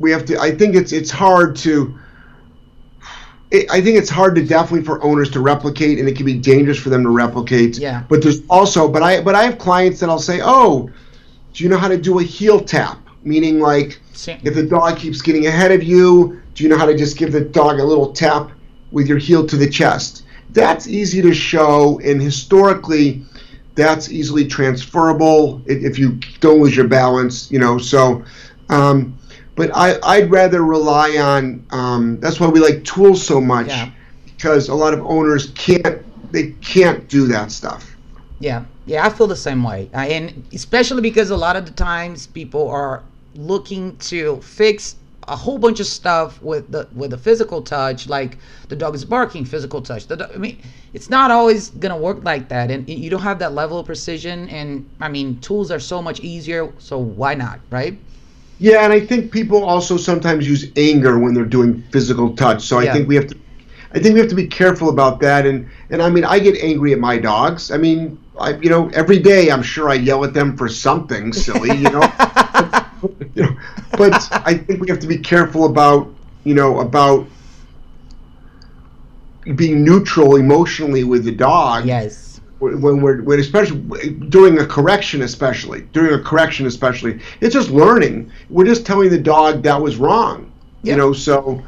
[0.00, 0.40] we have to.
[0.40, 1.96] I think it's it's hard to.
[3.52, 6.34] It, I think it's hard to definitely for owners to replicate, and it can be
[6.34, 7.78] dangerous for them to replicate.
[7.78, 8.02] Yeah.
[8.08, 10.90] But there's also, but I but I have clients that I'll say, oh,
[11.52, 12.98] do you know how to do a heel tap?
[13.22, 16.86] Meaning like See- if the dog keeps getting ahead of you, do you know how
[16.86, 18.50] to just give the dog a little tap
[18.90, 20.24] with your heel to the chest?
[20.50, 23.22] That's easy to show, and historically,
[23.74, 27.78] that's easily transferable if you don't lose your balance, you know.
[27.78, 28.24] So,
[28.68, 29.16] um,
[29.60, 31.66] but I, I'd rather rely on.
[31.70, 33.90] Um, that's why we like tools so much Yeah.
[34.24, 35.98] because a lot of owners can't.
[36.32, 37.82] They can't do that stuff.
[38.38, 41.72] Yeah, yeah, I feel the same way, uh, and especially because a lot of the
[41.72, 43.02] times people are
[43.34, 44.96] looking to fix
[45.28, 48.38] a whole bunch of stuff with the with the physical touch, like
[48.68, 50.06] the dog is barking, physical touch.
[50.06, 50.56] The, do- I mean,
[50.94, 54.48] it's not always gonna work like that, and you don't have that level of precision.
[54.48, 57.98] And I mean, tools are so much easier, so why not, right?
[58.60, 62.62] Yeah, and I think people also sometimes use anger when they're doing physical touch.
[62.62, 62.92] So I Yeah.
[62.92, 63.36] think we have to,
[63.94, 65.46] I think we have to be careful about that.
[65.46, 67.70] And and I mean, I get angry at my dogs.
[67.70, 71.32] I mean, I you know every day I'm sure I yell at them for something
[71.32, 72.12] silly, you know.
[73.34, 73.56] you know,
[73.96, 76.12] but I think we have to be careful about
[76.44, 77.26] you know about
[79.56, 82.29] being neutral emotionally with the dog Yes.
[82.60, 87.18] When we're when especially during a correction especially during a correction especially.
[87.40, 88.30] It's just learning.
[88.50, 90.52] We're just telling the dog that was wrong
[90.82, 90.92] Yeah.
[90.92, 91.62] you know so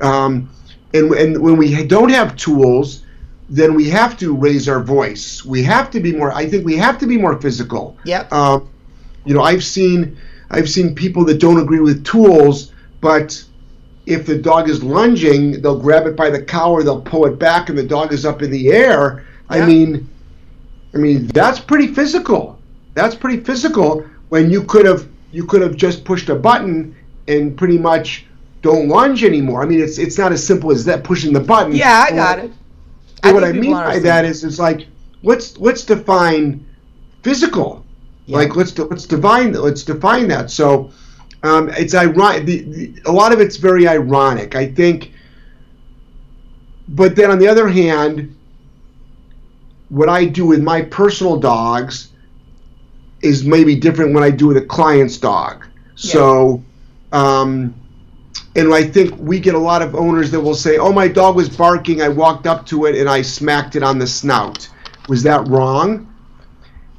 [0.00, 0.48] um,
[0.94, 3.02] and and when we don't have tools
[3.48, 5.44] then we have to raise our voice.
[5.44, 7.96] We have to be more i think we have to be more physical.
[8.04, 8.32] Yep.
[8.32, 8.68] um,
[9.24, 10.16] you know i've seen
[10.50, 13.42] i've seen people that don't agree with tools but
[14.06, 17.68] if the dog is lunging they'll grab it by the collar they'll pull it back
[17.68, 19.24] and the dog is up in the air.
[19.48, 20.08] I mean
[20.94, 22.58] I mean, that's pretty physical.
[22.94, 26.96] That's pretty physical when you could have you could have just pushed a button
[27.28, 28.26] and pretty much
[28.62, 29.62] don't lunge anymore.
[29.62, 31.74] I mean, it's it's not as simple as that pushing the button.
[31.74, 32.50] Yeah, I got it.
[33.22, 34.86] What I mean by that is, it's like
[35.22, 36.66] let's let's define
[37.22, 37.84] physical.
[38.26, 38.38] Yeah.
[38.38, 40.50] Like let's let's define let's define that.
[40.50, 40.90] So
[41.42, 42.46] um, it's ironic.
[42.46, 44.54] The, the, a lot of it's very ironic.
[44.54, 45.12] I think.
[46.88, 48.35] But then on the other hand,
[49.88, 52.10] what I do with my personal dogs
[53.22, 55.64] is maybe different when I do with a client's dog.
[55.94, 56.62] So,
[57.12, 57.74] um,
[58.54, 61.36] and I think we get a lot of owners that will say, "Oh, my dog
[61.36, 62.02] was barking.
[62.02, 64.68] I walked up to it and I smacked it on the snout.
[65.08, 66.06] Was that wrong?"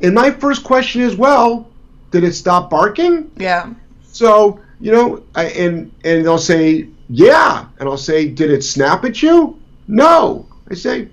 [0.01, 1.67] And my first question is, "Well,
[2.11, 3.73] did it stop barking?" Yeah.
[4.11, 9.05] So you know, I, and and they'll say, "Yeah," and I'll say, "Did it snap
[9.05, 10.45] at you?" No.
[10.69, 11.07] I say,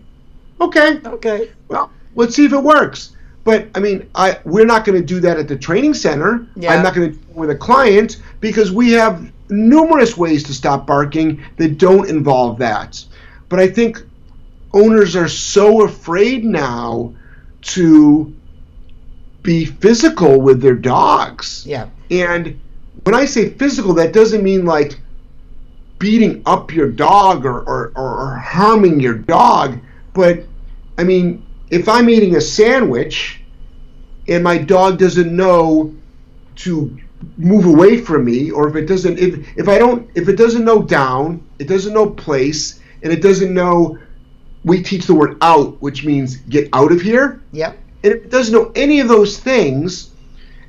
[0.61, 1.51] "Okay, Okay.
[2.15, 5.39] Let's see if it works." but I mean, I we're not going to do that
[5.39, 6.47] at the training center.
[6.57, 6.75] Yeah.
[6.75, 11.45] I'm not going to with a client because we have numerous ways to stop barking
[11.59, 13.05] that don't involve that.
[13.51, 14.03] But I think
[14.73, 17.15] owners are so afraid now
[17.63, 18.35] to
[19.43, 21.65] be physical with their dogs.
[21.67, 21.91] Yeah.
[22.11, 22.59] And
[23.03, 24.99] when I say physical, that doesn't mean like
[25.99, 29.79] beating up your dog or, or, or harming your dog.
[30.15, 30.45] But
[30.97, 33.41] I mean, if I'm eating a sandwich
[34.29, 35.95] and my dog doesn't know
[36.57, 36.99] to
[37.37, 40.65] move away from me, or if it doesn't, if, if I don't, if it doesn't
[40.65, 43.99] know down, it doesn't know place, and it doesn't know,
[44.65, 47.43] we teach the word out, which means get out of here.
[47.53, 47.79] Yep.
[48.03, 50.11] And if it doesn't know any of those things,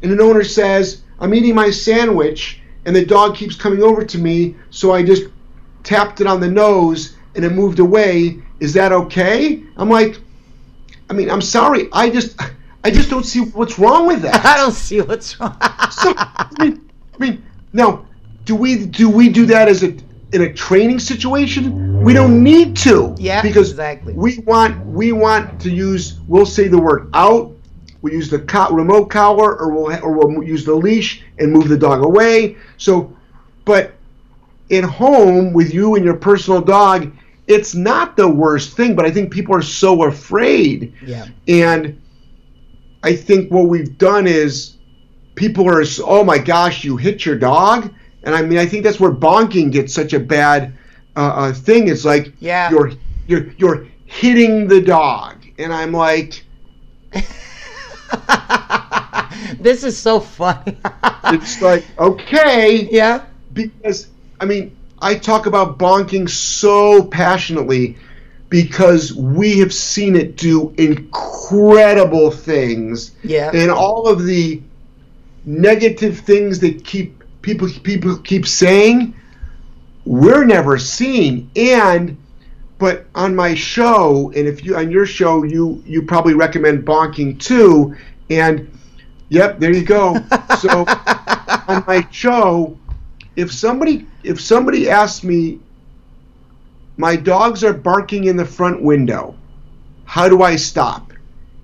[0.01, 4.17] and an owner says, I'm eating my sandwich, and the dog keeps coming over to
[4.17, 5.23] me, so I just
[5.83, 9.61] tapped it on the nose and it moved away, is that okay?
[9.77, 10.19] I'm like,
[11.09, 12.39] I mean, I'm sorry, I just,
[12.83, 14.45] I just don't see what's wrong with that.
[14.45, 15.57] I don't see what's wrong.
[15.91, 18.05] So, I mean, I mean, now,
[18.43, 19.95] do we do we do that as a
[20.33, 22.01] in a training situation?
[22.03, 23.15] We don't need to.
[23.17, 24.13] Yeah, because exactly.
[24.13, 26.19] we want we want to use.
[26.27, 27.55] We'll say the word out.
[28.01, 31.69] We use the co- remote collar, or we'll or we'll use the leash and move
[31.69, 32.57] the dog away.
[32.77, 33.15] So,
[33.63, 33.93] but
[34.69, 37.11] in home with you and your personal dog,
[37.47, 38.95] it's not the worst thing.
[38.95, 40.93] But I think people are so afraid.
[41.05, 41.27] yeah.
[41.47, 42.01] And
[43.03, 44.77] I think what we've done is
[45.35, 47.93] people are, oh my gosh, you hit your dog.
[48.23, 50.73] And I mean, I think that's where bonking gets such a bad
[51.15, 51.87] uh, uh, thing.
[51.87, 52.69] It's like Yeah.
[52.71, 52.91] you're
[53.27, 56.43] you're you're hitting the dog, and I'm like,
[59.59, 60.77] this is so funny.
[61.25, 63.25] it's like okay, yeah.
[63.53, 64.07] because
[64.39, 67.97] I mean, I talk about bonking so passionately
[68.49, 73.11] because we have seen it do incredible things.
[73.23, 73.51] Yeah.
[73.53, 74.61] and all of the
[75.45, 79.13] negative things that keep people people keep saying
[80.05, 82.17] we're never seeing and
[82.79, 87.39] but on my show and if you on your show you you probably recommend bonking
[87.39, 87.95] too.
[88.29, 88.71] And
[89.29, 90.15] yep there you go.
[90.59, 90.85] So
[91.67, 92.77] on my show
[93.35, 95.59] if somebody if somebody asks me
[96.97, 99.35] my dogs are barking in the front window.
[100.05, 101.11] How do i stop?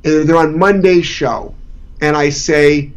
[0.04, 1.54] And they're on monday's show
[2.02, 2.92] and i say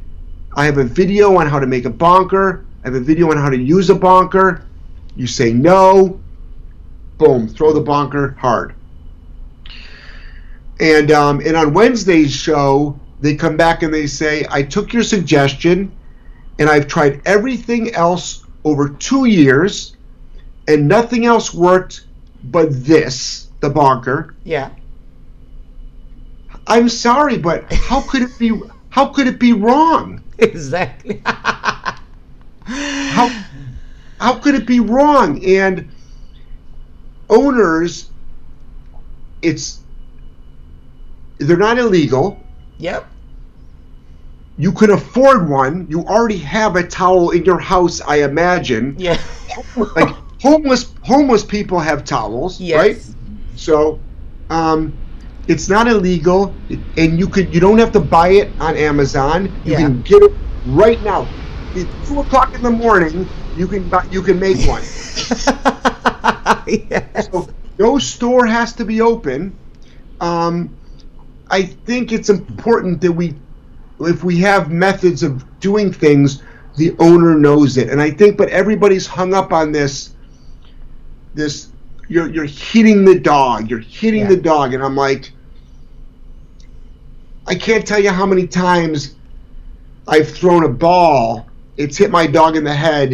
[0.57, 2.65] i have a video on how to make a bonker.
[2.83, 4.65] I have a video on how to use a bonker.
[5.17, 6.21] You say no.
[7.19, 8.75] Boom throw the bonker hard.
[10.81, 15.05] And um, and on wednesday's show they come back and they say i took your
[15.05, 15.93] suggestion
[16.59, 19.97] and i've tried everything else over two years
[20.67, 22.07] and nothing else worked
[22.45, 24.71] but this the bonker Yeah.
[26.67, 28.61] i'm sorry but how could it be
[28.91, 31.21] how could it be wrong Exactly.
[32.65, 33.29] how
[34.21, 35.89] how could it be wrong and
[37.29, 38.11] owners
[39.43, 39.81] it's
[41.39, 42.41] they're not illegal
[42.79, 43.07] yep.
[44.57, 49.19] You can afford one you already have a towel in your house i imagine Yeah.
[49.97, 50.09] like
[50.41, 52.79] homeless homeless people have towels Yes.
[52.79, 53.17] right
[53.57, 54.01] so
[54.51, 55.01] um
[55.49, 56.61] it's not illegal
[56.97, 59.79] and you could you don't have to buy it on amazon you Yeah.
[59.79, 60.33] can get it
[60.65, 61.35] right now
[61.77, 64.83] at two o'clock in the morning you can buy, you can make one
[66.67, 67.29] yes.
[67.33, 67.49] so
[67.79, 69.59] no store has to be open.
[70.21, 70.79] Um,
[71.51, 73.35] I think it's important that we,
[74.01, 76.43] if we have methods of doing things,
[76.77, 77.89] the owner knows it.
[77.91, 80.11] And I think, but everybody's hung up on this.
[81.35, 81.69] This
[82.09, 83.71] you're you're hitting the dog.
[83.71, 84.29] You're hitting Yeah.
[84.29, 85.33] the dog, and I'm like,
[87.47, 89.15] I can't tell you how many times
[90.09, 91.47] I've thrown a ball.
[91.77, 93.13] It's hit my dog in the head,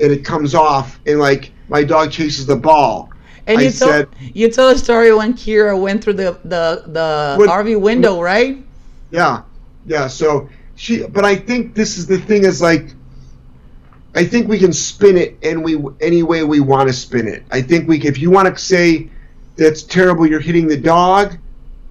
[0.00, 3.10] and it comes off, and like my dog chases the ball.
[3.46, 6.82] And I you told said- you told a story when Kira went through the the
[6.86, 8.58] the What- RV window, right?
[9.10, 9.42] Yeah,
[9.86, 10.06] yeah.
[10.06, 12.94] So she, but I think this is the thing is like,
[14.14, 17.44] I think we can spin it and we any way we want to spin it.
[17.50, 19.08] I think we, if you want to say
[19.56, 21.36] that's terrible, you're hitting the dog.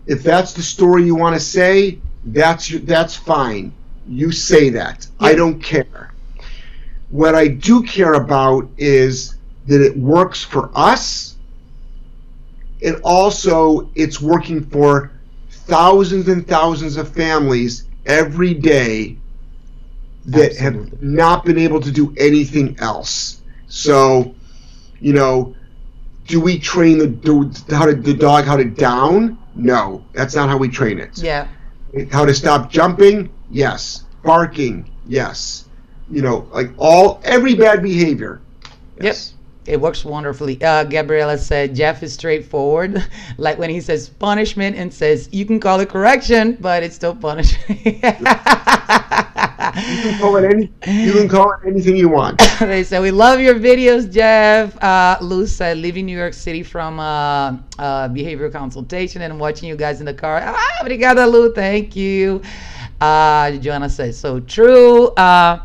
[0.06, 3.72] If that's the story you want to say, that's your, that's fine.
[4.08, 5.08] You say that.
[5.20, 6.12] I don't care.
[7.10, 9.36] What I do care about is
[9.68, 11.36] that it works for us,
[12.84, 15.12] and also it's working for
[15.70, 19.17] thousands and thousands of families every day
[20.26, 23.41] that have not been able to do anything else.
[23.67, 24.34] So,
[24.99, 25.55] you know,
[26.28, 29.38] do we train the do- how to the dog how to down?
[29.55, 31.17] No, that's not how we train it.
[31.17, 31.47] Yeah.
[32.11, 34.03] how to stop jumping, yes.
[34.24, 35.65] Barking, yes.
[36.11, 38.41] You know, like all every bad behavior.
[39.01, 39.32] Yes.
[39.32, 39.39] Yep.
[39.70, 40.61] It works wonderfully.
[40.63, 43.03] Uh, Gabriella said Jeff is straightforward,
[43.38, 47.15] like when he says punishment and says you can call it correction, but it's still
[47.15, 47.86] punishment.
[47.86, 47.93] you
[50.01, 50.72] can call it any.
[50.88, 52.41] You can call it anything you want.
[52.59, 54.76] they said we love your videos, Jeff.
[54.84, 59.76] Uh, Lou said leaving New York City from uh, uh, behavioral consultation and watching you
[59.76, 60.41] guys in the car.
[60.43, 61.53] Ah, obrigada, Lou.
[61.53, 62.41] Thank you.
[62.99, 65.09] Uh, Joanna says so true.
[65.09, 65.59] Uh,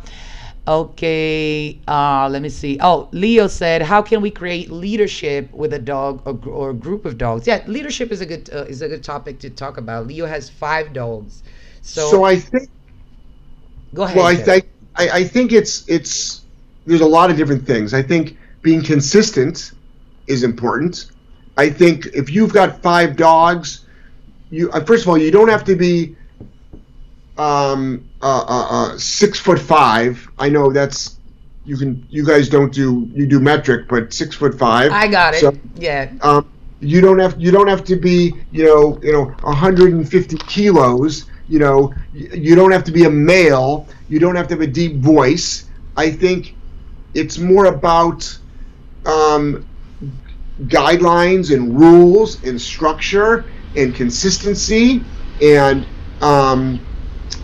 [0.66, 2.78] Okay, uh, let me see.
[2.80, 7.04] Oh, Leo said, "How can we create leadership with a dog or, or a group
[7.04, 10.06] of dogs?" Yeah, leadership is a good uh, is a good topic to talk about.
[10.06, 11.42] Leo has five dogs,
[11.82, 12.70] so so I think.
[13.94, 14.16] Go ahead.
[14.16, 16.44] Well, I think I, I think it's it's
[16.86, 17.92] there's a lot of different things.
[17.92, 19.72] I think being consistent
[20.26, 21.10] is important.
[21.58, 23.86] I think if you've got five dogs,
[24.50, 26.16] you uh, first of all you don't have to be
[27.39, 30.28] um, uh, uh, uh, six foot five.
[30.39, 31.18] I know that's
[31.64, 34.93] you can you guys don't do you do metric, but six foot five.
[34.93, 35.41] I got it.
[35.41, 36.12] So, yeah.
[36.22, 41.26] Um, you don't have you don't have to be you know you know 150 kilos.
[41.49, 43.87] You know you don't have to be a male.
[44.09, 45.66] You don't have to have a deep voice.
[45.97, 46.55] I think
[47.14, 48.39] it's more about
[49.07, 49.66] um,
[50.62, 53.45] guidelines and rules and structure
[53.76, 55.03] and consistency
[55.43, 55.87] and
[56.20, 56.80] um,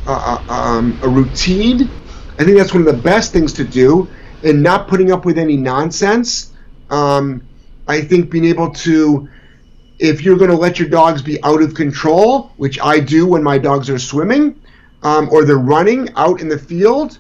[0.07, 1.90] uh, um, a routine.
[2.38, 4.09] I think that's one of the best things to do,
[4.42, 6.53] and not putting up with any nonsense.
[6.88, 7.42] Um,
[7.86, 9.28] I think being able to,
[9.98, 13.42] if you're going to let your dogs be out of control, which I do when
[13.42, 14.61] my dogs are swimming
[15.03, 17.18] um, or they're running out in the field,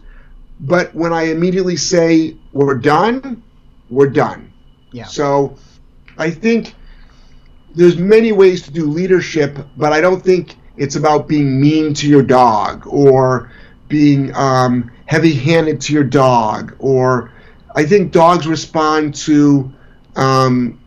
[0.60, 3.42] but when I immediately say we're done,
[3.88, 4.52] we're done.
[4.92, 5.04] Yeah.
[5.04, 5.56] So
[6.18, 6.74] I think
[7.74, 12.08] there's many ways to do leadership, but I don't think it's about being mean to
[12.08, 13.50] your dog or
[13.88, 17.32] being um, heavy-handed to your dog or
[17.74, 19.70] i think dogs respond to
[20.16, 20.80] um,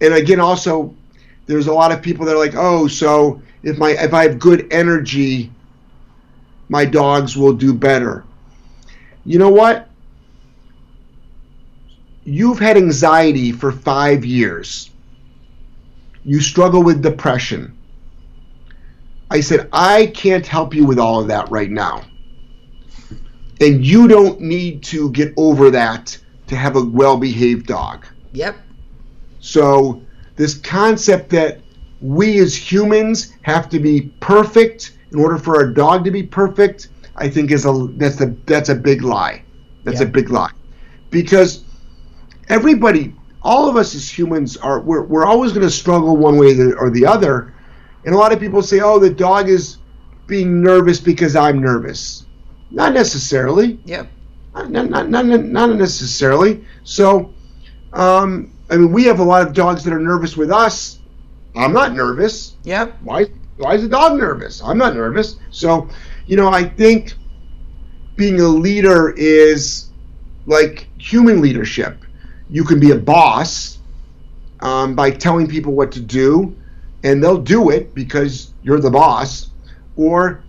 [0.00, 0.94] and again also
[1.46, 4.38] there's a lot of people that are like oh so if my if i have
[4.38, 5.50] good energy
[6.72, 8.24] my dogs will do better.
[9.26, 9.90] You know what?
[12.24, 14.90] You've had anxiety for five years.
[16.24, 17.76] You struggle with depression
[19.32, 22.04] I said, I can't help you with all of that right now.
[23.62, 26.18] And you don't need to get over that
[26.48, 28.04] to have a well behaved dog.
[28.32, 28.56] Yep.
[29.40, 30.02] So,
[30.36, 31.60] this concept that
[32.02, 36.88] we as humans have to be perfect in order for our dog to be perfect,
[37.16, 39.42] I think is a that's a that's a big lie.
[39.84, 40.10] That's yep.
[40.10, 40.50] a big lie.
[41.08, 41.64] Because
[42.50, 46.54] everybody, all of us as humans are we're, we're always going to struggle one way
[46.78, 47.54] or the other
[48.04, 49.78] and a lot of people say, oh, the dog is
[50.26, 52.26] being nervous because I'm nervous.
[52.70, 53.80] Not necessarily.
[53.84, 54.08] Yep.
[54.54, 56.64] Not, not, not, not necessarily.
[56.84, 57.32] So,
[57.92, 61.00] um, I mean, we have a lot of dogs that are nervous with us.
[61.54, 62.56] I'm not nervous.
[62.64, 62.96] Yep.
[63.02, 63.26] Why,
[63.58, 64.62] why is the dog nervous?
[64.62, 65.36] I'm not nervous.
[65.50, 65.88] So,
[66.26, 67.14] you know, I think
[68.16, 69.90] being a leader is
[70.46, 71.98] like human leadership.
[72.48, 73.78] You can be a boss
[74.60, 76.56] um, by telling people what to do
[77.02, 79.50] and they'll do it because you're the boss,
[79.96, 80.42] or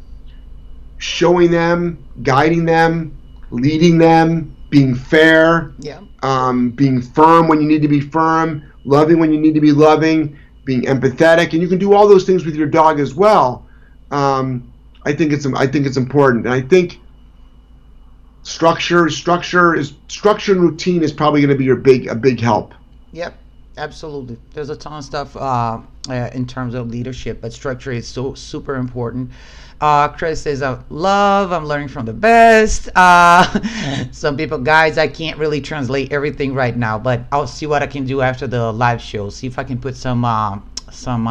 [0.97, 3.17] showing them, guiding them,
[3.51, 5.99] leading them, being fair, yeah.
[6.23, 9.71] um, being firm when you need to be firm, loving when you need to be
[9.71, 13.67] loving, being empathetic, and you can do all those things with your dog as well.
[14.11, 14.71] Um,
[15.05, 16.99] I think it's I think it's important, and I think
[18.43, 22.39] structure structure is structure and routine is probably going to be your big a big
[22.39, 22.73] help.
[23.11, 23.37] Yep.
[23.77, 24.37] Absolutely.
[24.53, 28.35] There's a ton of stuff uh, uh, in terms of leadership, but structure is so
[28.35, 29.31] super important.
[29.81, 32.89] Uh, Chris says, I love, I'm learning from the best.
[32.95, 33.43] Uh,
[34.11, 37.87] some people, guys, I can't really translate everything right now, but I'll see what I
[37.87, 39.29] can do after the live show.
[39.29, 40.59] See if I can put some uh,
[40.91, 41.27] some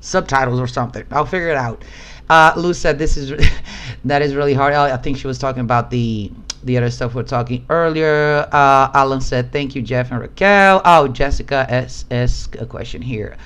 [0.00, 1.04] subtitles or something.
[1.10, 1.84] I'll figure it out.
[2.30, 3.32] Uh, Lou said this is
[4.04, 4.72] that is really hard.
[4.72, 6.30] I think she was talking about the
[6.62, 8.48] the other stuff we're talking earlier.
[8.52, 13.36] Uh, Alan said, "Thank you, Jeff and Raquel." Oh, Jessica asked a question here.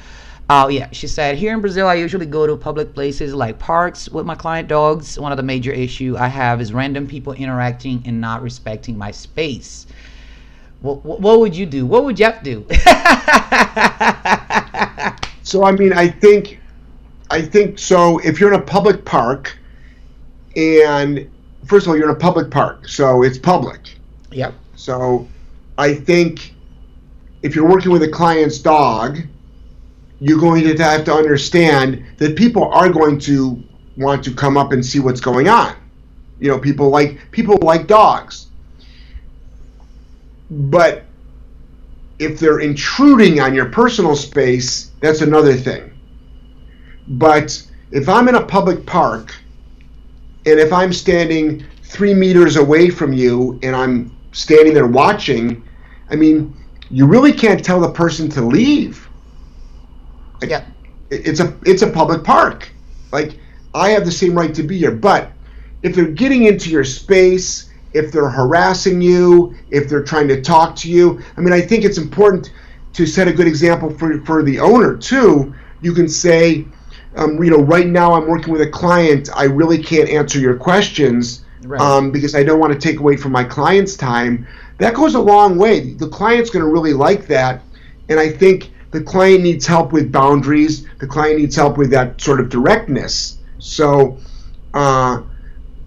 [0.50, 4.10] Oh yeah, she said, "Here in Brazil, I usually go to public places like parks
[4.10, 5.18] with my client dogs.
[5.18, 9.10] One of the major issue I have is random people interacting and not respecting my
[9.10, 9.86] space."
[10.82, 11.86] What, what would you do?
[11.86, 12.66] What would Jeff do?
[15.42, 16.60] so I mean, I think,
[17.34, 18.18] I think so.
[18.18, 19.58] If you're in a public park,
[20.54, 21.28] and
[21.66, 23.96] first of all, you're in a public park, so it's public.
[24.30, 24.54] Yep.
[24.76, 25.26] So
[25.76, 26.54] I think
[27.42, 29.18] if you're working with a client's dog,
[30.20, 33.60] you're going to have to understand that people are going to
[33.96, 35.74] want to come up and see what's going on.
[36.38, 38.46] You know, people like people like dogs.
[40.52, 41.02] But
[42.20, 45.93] if they're intruding on your personal space, that's another thing.
[47.06, 49.34] But if I'm in a public park
[50.46, 55.62] and if I'm standing three meters away from you and I'm standing there watching,
[56.10, 56.56] I mean,
[56.90, 59.08] you really can't tell the person to leave.
[60.42, 60.64] Yeah.
[61.10, 62.70] It's a it's a public park.
[63.12, 63.38] Like
[63.74, 65.30] I have the same right to be here, but
[65.82, 70.74] if they're getting into your space, if they're harassing you, if they're trying to talk
[70.76, 72.52] to you, I mean, I think it's important
[72.94, 75.54] to set a good example for for the owner too.
[75.80, 76.66] You can say,
[77.16, 79.28] um, you know, right now I'm working with a client.
[79.34, 81.80] I really can't answer your questions Right.
[81.80, 84.46] um, because I don't want to take away from my client's time.
[84.78, 85.94] That goes a long way.
[85.94, 87.62] The client's going to really like that,
[88.08, 90.86] and I think the client needs help with boundaries.
[90.98, 93.38] The client needs help with that sort of directness.
[93.58, 94.18] So,
[94.74, 95.22] uh,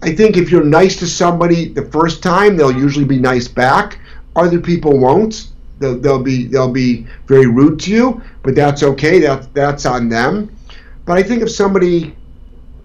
[0.02, 3.98] I think if you're nice to somebody the first time, they'll usually be nice back.
[4.36, 5.48] Other people won't.
[5.78, 9.20] They'll, they'll be they'll be very rude to you, but that's okay.
[9.20, 10.50] That's that's on them.
[11.08, 12.14] But I think if somebody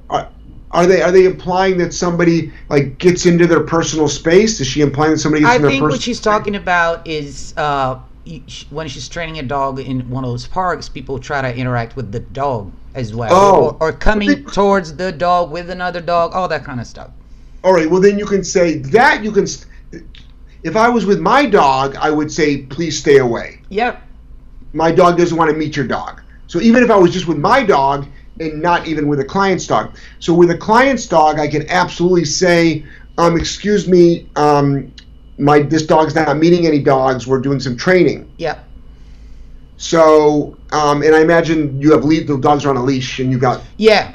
[0.10, 0.30] are,
[0.72, 4.62] are they are they implying that somebody like gets into their personal space?
[4.62, 7.54] Is she implying that somebody gets I in their think what she's talking about is
[7.58, 8.00] uh,
[8.70, 12.14] when she's training a dog in one of those parks, people try to interact with
[12.14, 13.78] the dog as well, Oh.
[13.82, 17.12] or, or coming towards the dog with another dog, all that kind of stuff.
[17.62, 17.92] All right.
[17.92, 19.48] Well, then you can say that you can.
[20.64, 23.60] If I was with my dog, I would say please stay away.
[23.68, 24.02] Yep.
[24.72, 26.23] My dog doesn't want to meet your dog.
[26.54, 28.06] So even if I was just with my dog
[28.40, 32.26] and not even with a client's dog, so with a client's dog, I can absolutely
[32.26, 32.86] say,
[33.18, 34.94] um, excuse me, um,
[35.40, 37.26] my this dog's not meeting any dogs.
[37.26, 38.32] We're doing some training.
[38.38, 38.64] Yep.
[39.78, 43.32] So, um, and I imagine you have lead, the dogs are on a leash, and
[43.32, 44.14] you got Yeah.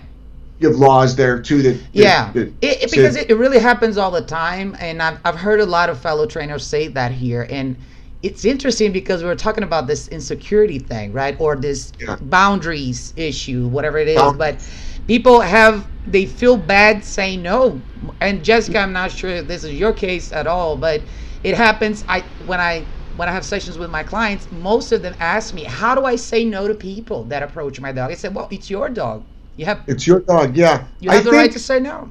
[0.60, 3.59] you have laws there too that, that Yeah, that it, it, because it, it really
[3.59, 7.10] happens all the time, and I've, I've heard a lot of fellow trainers say that
[7.10, 7.74] here, and
[8.23, 12.16] it's interesting because we're talking about this insecurity thing, right, or this Yeah.
[12.20, 14.16] boundaries issue, whatever it is.
[14.16, 14.69] Bound- But
[15.07, 17.82] people have they feel bad saying no,
[18.20, 21.05] and Jessica, I'm not sure if this is your case at all, but
[21.45, 22.05] it happens.
[22.09, 25.65] I when I when I have sessions with my clients, most of them ask me,
[25.65, 28.70] "How do I say no to people that approach my dog?" I said, "Well, it's
[28.70, 29.27] your dog.
[29.57, 30.57] You have it's your dog.
[30.57, 32.11] Yeah, you have I the think right to say no."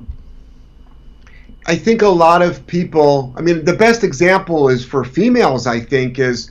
[1.67, 3.33] I think a lot of people.
[3.35, 5.67] I mean, the best example is for females.
[5.67, 6.49] I think is,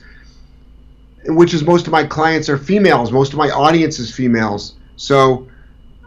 [1.25, 3.11] which is most of my clients are females.
[3.11, 4.75] Most of my audience is females.
[4.95, 5.47] So,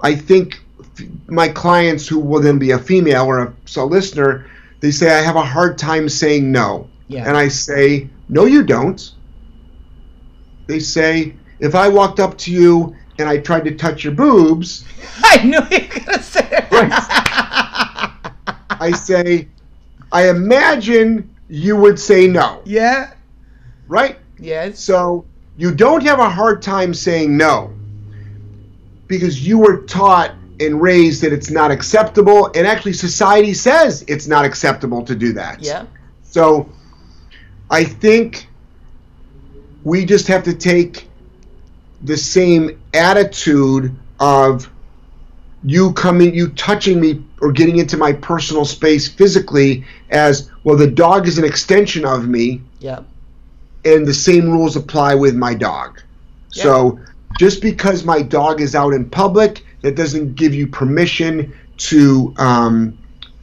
[0.02, 0.60] I think
[0.96, 5.10] f- my clients who will then be a female or a so listener, they say
[5.10, 6.88] I have a hard time saying no.
[7.08, 7.26] Yeah.
[7.26, 9.12] And I say, no, you don't.
[10.68, 14.84] They say, if I walked up to you and I tried to touch your boobs,
[15.24, 17.66] I knew you were gonna say that.
[18.80, 19.48] I say,
[20.10, 23.12] I imagine you would say no, yeah.
[23.86, 24.16] right?
[24.38, 24.80] Yes.
[24.80, 25.24] So
[25.56, 27.72] you don't have a hard time saying no
[29.06, 34.26] because you were taught and raised that it's not acceptable, and actually, society says it's
[34.26, 35.62] not acceptable to do that.
[35.62, 35.86] Yeah.
[36.22, 36.70] So
[37.70, 38.46] I think
[39.84, 41.08] we just have to take
[42.02, 44.70] the same attitude of
[45.62, 50.90] you coming, you touching me or getting into my personal space physically as well, the
[50.90, 53.00] dog is an extension of me, Yeah.
[53.84, 56.00] and the same rules apply with my dog.
[56.52, 56.98] So
[57.38, 62.98] just because my dog is out in public, that doesn't give you permission to um,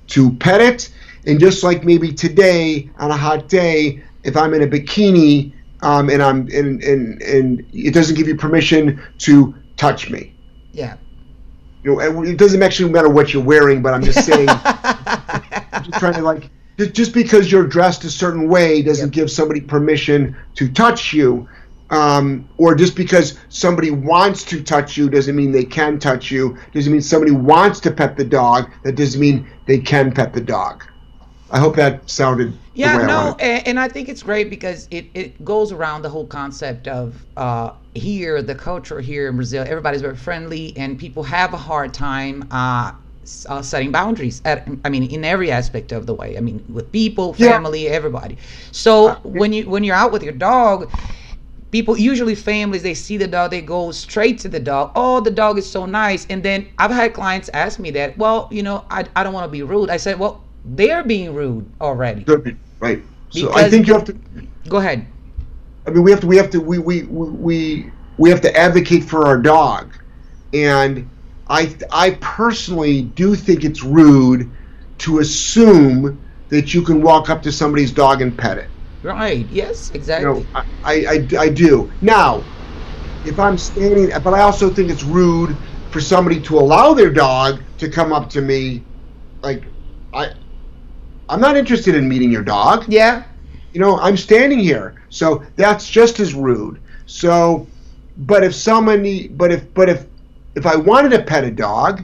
[0.08, 0.90] to pet it.
[1.26, 6.10] And just like maybe today on a hot day, if I'm in a bikini um,
[6.10, 10.34] and I'm and, and and it doesn't give you permission to touch me.
[10.74, 10.98] Yeah.
[11.88, 15.98] You know, it doesn't actually matter what you're wearing, but I'm just saying, I'm just
[16.00, 19.14] trying to like, just, because you're dressed a certain way doesn't Yep.
[19.14, 21.48] give somebody permission to touch you.
[21.90, 26.58] Um, or just because somebody wants to touch you doesn't mean they can touch you.
[26.74, 28.70] Doesn't mean somebody wants to pet the dog.
[28.84, 30.84] That doesn't mean they can pet the dog.
[31.50, 35.44] I hope that sounded Yeah, no, and, and I think it's great because it, it
[35.44, 40.16] goes around the whole concept of uh, here, the culture here in Brazil, everybody's very
[40.16, 42.94] friendly, and people have a hard time uh,
[43.50, 44.42] uh, setting boundaries.
[44.46, 46.38] At, I mean, in every aspect of the way.
[46.38, 47.50] I mean, with people, Yeah.
[47.50, 48.38] family, everybody.
[48.72, 50.92] So when you when you're out with your dog,
[51.72, 55.32] people usually families they see the dog they go straight to the dog oh the
[55.32, 58.86] dog is so nice and then i've had clients ask me that well you know
[58.90, 62.28] i, I don't want to be rude i said well they're being rude already
[62.80, 63.04] Right.
[63.30, 64.18] So I think you have to.
[64.68, 65.06] go ahead
[65.88, 66.28] I mean, we have to.
[66.28, 66.60] We have to.
[66.60, 69.94] We we we we have to advocate for our dog.
[70.54, 71.10] And
[71.50, 74.50] I, I personally do think it's rude
[75.00, 78.70] to assume that you can walk up to somebody's dog and pet it.
[79.04, 79.48] Right.
[79.50, 79.92] Yes.
[79.94, 80.30] Exactly.
[80.30, 81.92] You know, I, I, I do.
[82.02, 82.44] Now,
[83.26, 85.56] if I'm standing, but I also think it's rude
[85.92, 88.84] for somebody to allow their dog to come up to me,
[89.42, 89.64] like,
[90.14, 90.34] I,
[91.30, 92.86] I'm not interested in meeting your dog.
[92.88, 93.24] yeah.
[93.74, 96.82] You know, I'm standing here, so that's just as rude.
[97.06, 97.68] So,
[98.18, 100.06] but if somebody, but if, but if,
[100.56, 102.04] if I wanted to pet a dog,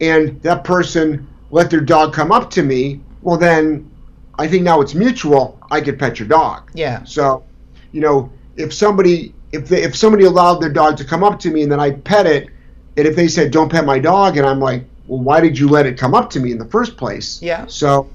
[0.00, 3.90] and that person let their dog come up to me, well then,
[4.38, 5.58] I think now it's mutual.
[5.70, 6.70] I could pet your dog.
[6.74, 7.04] Yeah.
[7.04, 7.44] So,
[7.92, 11.50] you know, if somebody if they, if somebody allowed their dog to come up to
[11.50, 12.48] me and then I pet it,
[12.96, 15.68] and if they said don't pet my dog, and I'm like, well, why did you
[15.68, 17.40] let it come up to me in the first place?
[17.40, 17.66] Yeah.
[17.66, 18.08] So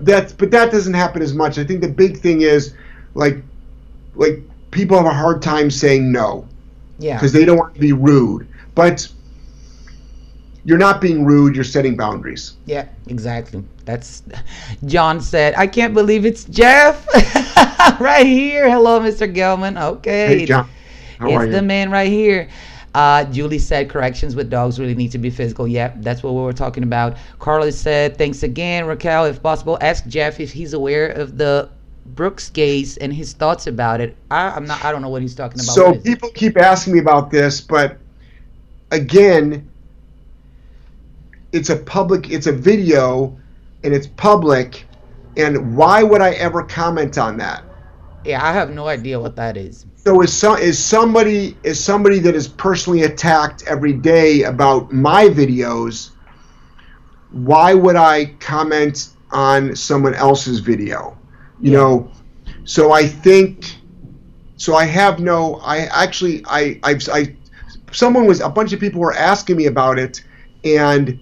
[0.00, 1.58] that's but that doesn't happen as much.
[1.58, 2.74] I think the big thing is
[3.14, 3.36] like
[4.14, 4.40] like
[4.70, 6.46] people have a hard time saying no
[6.98, 7.14] Yeah.
[7.16, 9.08] because they don't want to be rude, but
[10.64, 11.54] you're not being rude.
[11.54, 12.54] You're setting boundaries.
[12.64, 13.62] Yeah, exactly.
[13.84, 14.22] That's
[14.86, 15.54] John said.
[15.56, 17.06] I can't believe it's Jeff
[18.00, 18.68] right here.
[18.70, 19.32] Hello, Mr.
[19.32, 19.80] Gellman.
[19.80, 20.68] Okay, Hey, John,
[21.18, 22.48] how it's the man right here.
[22.94, 25.66] Uh, Julie said corrections with dogs really need to be physical.
[25.66, 27.16] Yep, that's what we were talking about.
[27.40, 29.24] Carla said thanks again, Raquel.
[29.24, 31.68] If possible, ask Jeff if he's aware of the
[32.06, 34.16] Brooks case and his thoughts about it.
[34.30, 34.84] I, I'm not.
[34.84, 35.74] I don't know what he's talking about.
[35.74, 36.04] So is it?
[36.04, 37.98] people keep asking me about this, but
[38.90, 39.68] again,
[41.52, 43.36] it's a public, it's a video,
[43.82, 44.86] and it's public.
[45.36, 47.64] And why would I ever comment on that?
[48.24, 49.86] Yeah, I have no idea what that is.
[49.96, 55.26] So is some is somebody is somebody that is personally attacked every day about my
[55.28, 56.10] videos?
[57.30, 61.16] Why would I comment on someone else's video?
[61.60, 61.78] You Yeah.
[61.78, 62.12] know,
[62.64, 63.76] so I think
[64.56, 64.74] so.
[64.74, 65.56] I have no.
[65.64, 67.36] I actually I I've I
[67.92, 70.24] someone was a bunch of people were asking me about it,
[70.64, 71.18] and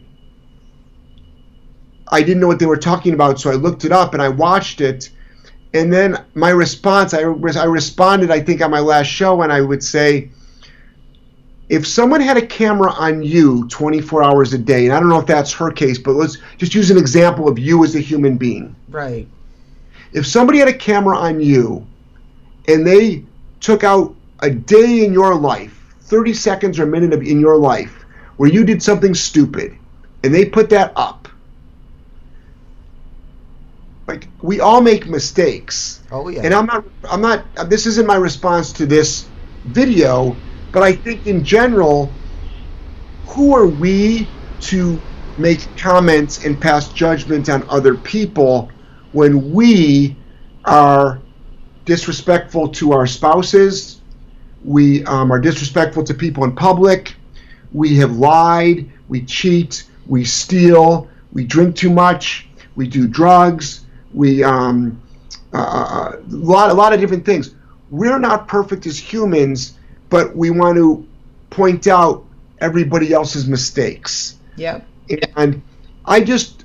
[2.10, 3.40] I didn't know what they were talking about.
[3.40, 5.10] So I looked it up and I watched it
[5.74, 9.60] and then my response, I, I responded, I think, on my last show, and I
[9.60, 10.30] would say,
[11.68, 15.18] if someone had a camera on you 24 hours a day, and I don't know
[15.18, 18.36] if that's her case, but let's just use an example of you as a human
[18.36, 18.76] being.
[18.90, 19.26] Right.
[20.12, 21.86] If somebody had a camera on you
[22.68, 23.24] and they
[23.60, 27.56] took out a day in your life, 30 seconds or a minute of, in your
[27.56, 28.04] life,
[28.36, 29.74] where you did something stupid,
[30.22, 31.21] and they put that up,
[34.06, 36.02] like we all make mistakes.
[36.10, 36.42] Oh yeah.
[36.44, 39.26] And I'm not, I'm not, this isn't my response to this
[39.64, 40.36] video,
[40.72, 42.12] but I think in general,
[43.26, 44.28] who are we
[44.60, 45.00] to
[45.38, 48.70] make comments and pass judgment on other people
[49.12, 50.16] when we
[50.64, 51.20] are
[51.84, 54.00] disrespectful to our spouses,
[54.64, 57.14] we um, are disrespectful to people in public,
[57.72, 62.46] we have lied, we cheat, we steal, we drink too much,
[62.76, 63.81] we do drugs,
[64.14, 65.00] we um,
[65.52, 67.54] uh, a lot a lot of different things.
[67.90, 69.78] We're not perfect as humans,
[70.08, 71.06] but we want to
[71.50, 72.24] point out
[72.60, 74.36] everybody else's mistakes.
[74.56, 74.86] Yep.
[75.36, 75.62] And
[76.04, 76.64] I just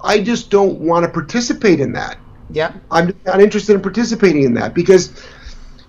[0.00, 2.18] I just don't want to participate in that.
[2.50, 2.74] Yep.
[2.90, 5.12] I'm not interested in participating in that because,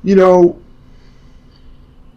[0.03, 0.61] you know,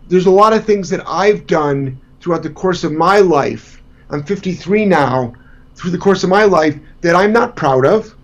[0.08, 3.82] there's a lot of things that I've done throughout the course of my life.
[4.10, 5.34] I'm 53 now,
[5.74, 8.15] through the course of my life, that I'm not proud of.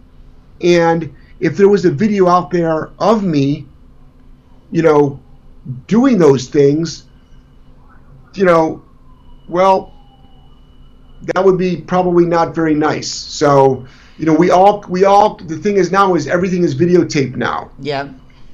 [0.63, 3.67] And if there was a video out there of me,
[4.71, 5.21] you know,
[5.87, 7.05] doing those things,
[8.35, 8.83] you know,
[9.49, 9.93] well,
[11.35, 13.11] that would be probably not very nice.
[13.11, 13.87] So,
[14.19, 17.71] you know, we all we all the thing is now is everything is videotaped now.
[17.81, 18.09] Yeah.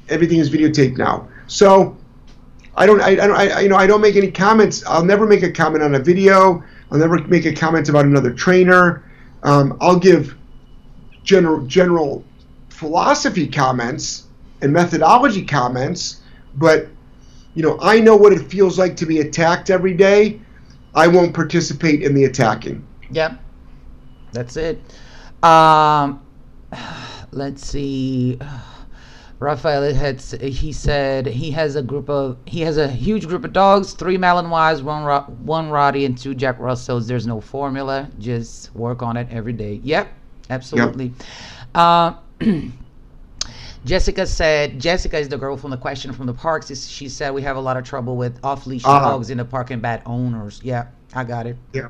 [0.08, 1.28] Everything is videotaped now.
[1.46, 1.96] So,
[2.74, 4.84] I don't I, I don't I, you know I don't make any comments.
[4.86, 6.62] I'll never make a comment on a video.
[6.90, 9.04] I'll never make a comment about another trainer.
[9.42, 10.37] Um, I'll give
[11.28, 12.24] general general
[12.70, 14.24] philosophy comments
[14.62, 16.22] and methodology comments,
[16.56, 16.88] but
[17.54, 20.40] you know I know what it feels like to be attacked every day.
[20.94, 22.84] I won't participate in the attacking.
[23.10, 23.38] Yep.
[24.32, 24.80] That's it.
[25.42, 26.22] Um,
[27.30, 28.38] let's see.
[29.38, 33.52] Raphael had he said he has a group of he has a huge group of
[33.52, 35.04] dogs, three Malinois, one
[35.44, 37.06] one Rottie, and two Jack Russells.
[37.06, 39.80] There's no formula, just work on it every day.
[39.84, 40.08] Yep,
[40.50, 41.12] absolutely.
[41.74, 42.14] Uh,
[43.84, 46.74] Jessica said Jessica is the girl from the question from the parks.
[46.88, 49.00] She said we have a lot of trouble with off leash Ah.
[49.10, 50.60] dogs in the park and bad owners.
[50.62, 51.56] Yeah, I got it.
[51.72, 51.88] Yeah.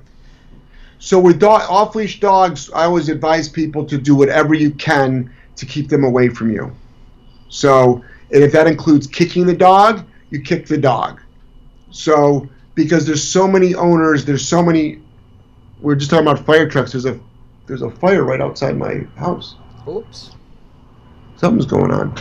[1.00, 5.64] So with dog, off-leash dogs, I always advise people to do whatever you can to
[5.64, 6.72] keep them away from you.
[7.48, 8.02] So,
[8.32, 11.20] and if that includes kicking the dog, you kick the dog.
[11.90, 15.00] So because there's so many owners, there's so many.
[15.80, 16.92] We're just talking about fire trucks.
[16.92, 17.18] There's a
[17.68, 19.54] there's a fire right outside my house.
[19.86, 20.30] Oops.
[21.36, 22.14] Something's going on.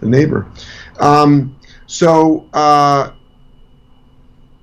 [0.00, 0.46] The neighbor.
[0.98, 3.10] Um, so uh,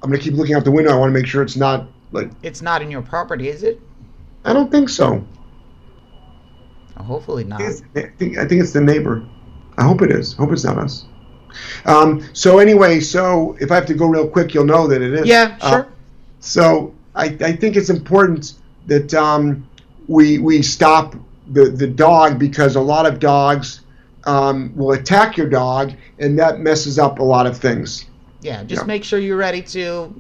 [0.02, 0.92] I'm gonna keep looking out the window.
[0.92, 2.32] I want to make sure it's not like.
[2.42, 3.80] It's not in your property, is it?
[4.46, 5.26] I don't think so.
[6.98, 7.62] Hopefully not.
[7.62, 7.72] I
[8.18, 9.26] think, I think it's the neighbor.
[9.78, 10.34] I hope it is.
[10.34, 11.06] Hope it's not us.
[11.86, 15.14] Um, so anyway, so if I have to go real quick, you'll know that it
[15.14, 15.26] is.
[15.28, 15.88] Yeah, Uh, sure.
[16.40, 18.54] so I, I think it's important
[18.88, 19.68] that um,
[20.08, 21.16] we we stop
[21.48, 23.82] the the dog because a lot of dogs
[24.26, 28.06] um, will attack your dog, and that messes up a lot of things.
[28.42, 28.88] yeah, just yeah.
[28.88, 30.14] make sure you're ready to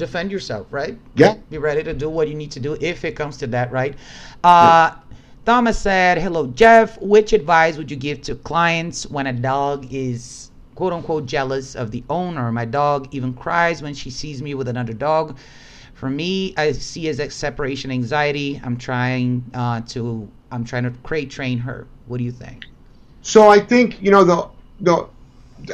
[0.00, 0.98] defend yourself, right?
[1.14, 1.36] Yeah.
[1.50, 3.94] Be ready to do what you need to do if it comes to that, right?
[4.42, 4.96] Uh,
[5.44, 7.00] Thomas said, Hello, Jeff.
[7.00, 11.90] Which advice would you give to clients when a dog is quote unquote jealous of
[11.90, 12.50] the owner?
[12.50, 15.38] My dog even cries when she sees me with another dog.
[16.00, 18.58] For me, I see as a separation anxiety.
[18.64, 21.86] I'm trying uh, to I'm trying to crate train her.
[22.06, 22.64] What do you think?
[23.20, 24.48] So I think you know the
[24.80, 25.06] the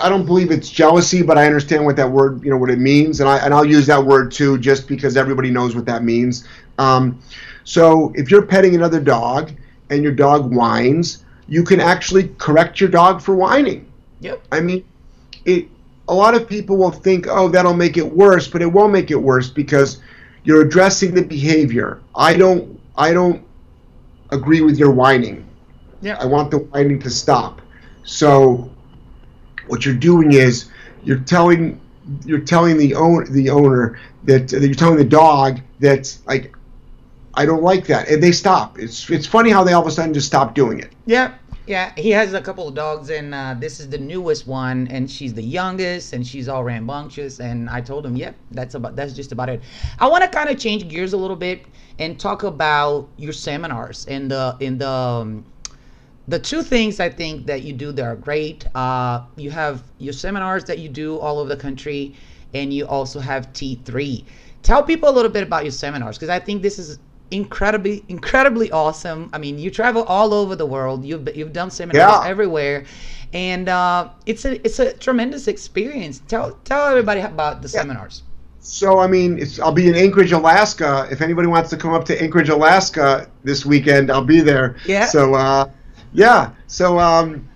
[0.03, 2.81] I don't believe it's jealousy, but I understand what that word you know what it
[2.81, 6.03] means, and I and I'll use that word too, just because everybody knows what that
[6.03, 6.45] means.
[6.79, 7.23] Um,
[7.63, 9.53] so if you're petting another dog
[9.91, 13.87] and your dog whines, you can actually correct your dog for whining.
[14.23, 14.43] Yep.
[14.51, 14.85] I mean,
[15.45, 15.69] it.
[16.09, 19.13] A lot of people will think, oh, that'll make it worse, but it won't make
[19.13, 20.01] it worse because
[20.47, 22.01] you're addressing the behavior.
[22.15, 22.81] I don't.
[22.97, 23.45] I don't
[24.31, 25.45] agree with your whining.
[26.01, 26.17] Yeah.
[26.19, 27.61] I want the whining to stop.
[28.05, 28.71] So
[29.67, 30.71] what you're doing is
[31.03, 31.81] you're telling
[32.25, 36.57] you're telling the own the owner that, that you're telling the dog that like
[37.35, 38.79] I don't like that, and they stop.
[38.79, 40.93] It's it's funny how they all of a sudden just stop doing it.
[41.07, 41.35] Yeah,
[41.67, 41.93] yeah.
[41.97, 45.35] He has a couple of dogs, and uh, this is the newest one, and she's
[45.35, 47.41] the youngest, and she's all rambunctious.
[47.41, 49.61] And I told him, "Yep, that's about that's just about it."
[49.99, 51.67] I want to kind of change gears a little bit
[51.99, 55.45] and talk about your seminars and the in the um,
[56.29, 58.67] the two things I think that you do that are great.
[58.75, 62.15] Uh, you have your seminars that you do all over the country,
[62.55, 64.25] and you also have T3.
[64.63, 66.99] Tell people a little bit about your seminars because I think this is
[67.31, 69.31] incredibly incredibly awesome.
[69.33, 71.05] I mean, you travel all over the world.
[71.05, 72.25] You've you've done seminars Yeah.
[72.27, 72.85] everywhere,
[73.33, 76.21] and uh, it's a it's a tremendous experience.
[76.29, 78.23] Tell tell everybody about the seminars.
[78.61, 81.07] So I mean, it's, I'll be in Anchorage, Alaska.
[81.11, 84.77] If anybody wants to come up to Anchorage, Alaska this weekend, I'll be there.
[84.87, 85.07] Yeah.
[85.07, 85.71] So uh,
[86.13, 86.51] yeah.
[86.67, 87.49] So um,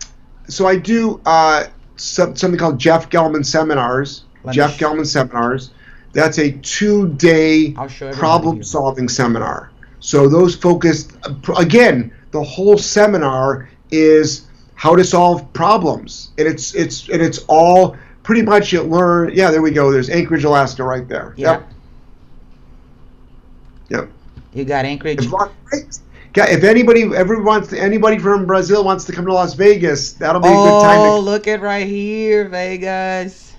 [0.49, 1.67] so I do uh,
[1.97, 4.25] some, something called Jeff Gellman seminars.
[4.45, 5.71] Let Jeff Gellman seminars.
[6.13, 8.17] That's a two-day I'll show everybody here.
[8.17, 9.71] problem-solving seminar.
[10.01, 11.13] So those focused
[11.59, 12.13] again.
[12.33, 14.47] The whole seminar is
[14.77, 19.33] how to solve problems, and it's it's and it's all pretty much you learn.
[19.35, 19.91] Yeah, there we go.
[19.93, 21.35] There's Anchorage, Alaska, right there.
[21.37, 21.51] Yeah.
[21.53, 21.69] Yep.
[23.89, 24.09] Yep.
[24.55, 25.27] You got Anchorage.
[25.73, 26.01] If,
[26.37, 30.41] if anybody ever wants to, anybody from Brazil wants to come to Las Vegas, that'll
[30.41, 30.99] be a good time.
[31.01, 33.53] Oh, To, look at right here, Vegas.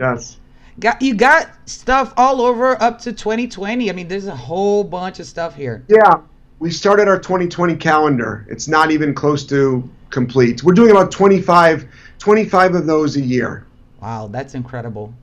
[0.00, 0.36] yes.
[0.78, 3.88] Got you got stuff all over up to 2020.
[3.88, 5.82] I mean, there's a whole bunch of stuff here.
[5.88, 6.20] Yeah,
[6.58, 8.46] we started our 2020 calendar.
[8.48, 10.62] It's not even close to complete.
[10.62, 11.86] We're doing about 25,
[12.18, 13.66] 25 of those a year.
[14.02, 15.14] Wow, that's incredible.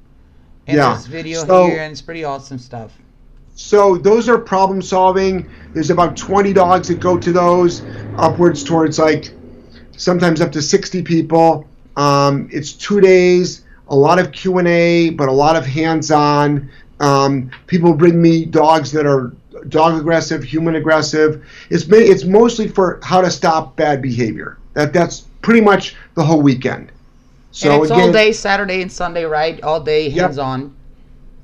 [0.65, 2.91] And Yeah, there's video so- here, and it's pretty awesome stuff.
[3.55, 5.47] So those are problem solving.
[5.75, 7.83] There's about 20 dogs that go to those,
[8.17, 9.31] upwards towards like
[9.95, 11.67] sometimes up to 60 people.
[11.95, 16.69] Um, it's two days, a lot of Q and A, but a lot of hands-on.
[16.99, 19.31] Um, people bring me dogs that are
[19.69, 21.45] dog aggressive, human aggressive.
[21.69, 24.57] It's it's mostly for how to stop bad behavior.
[24.73, 26.91] That that's pretty much the whole weekend.
[27.51, 29.61] So and it's all day Saturday and Sunday, right?
[29.63, 30.21] All day Yep.
[30.25, 30.75] hands on.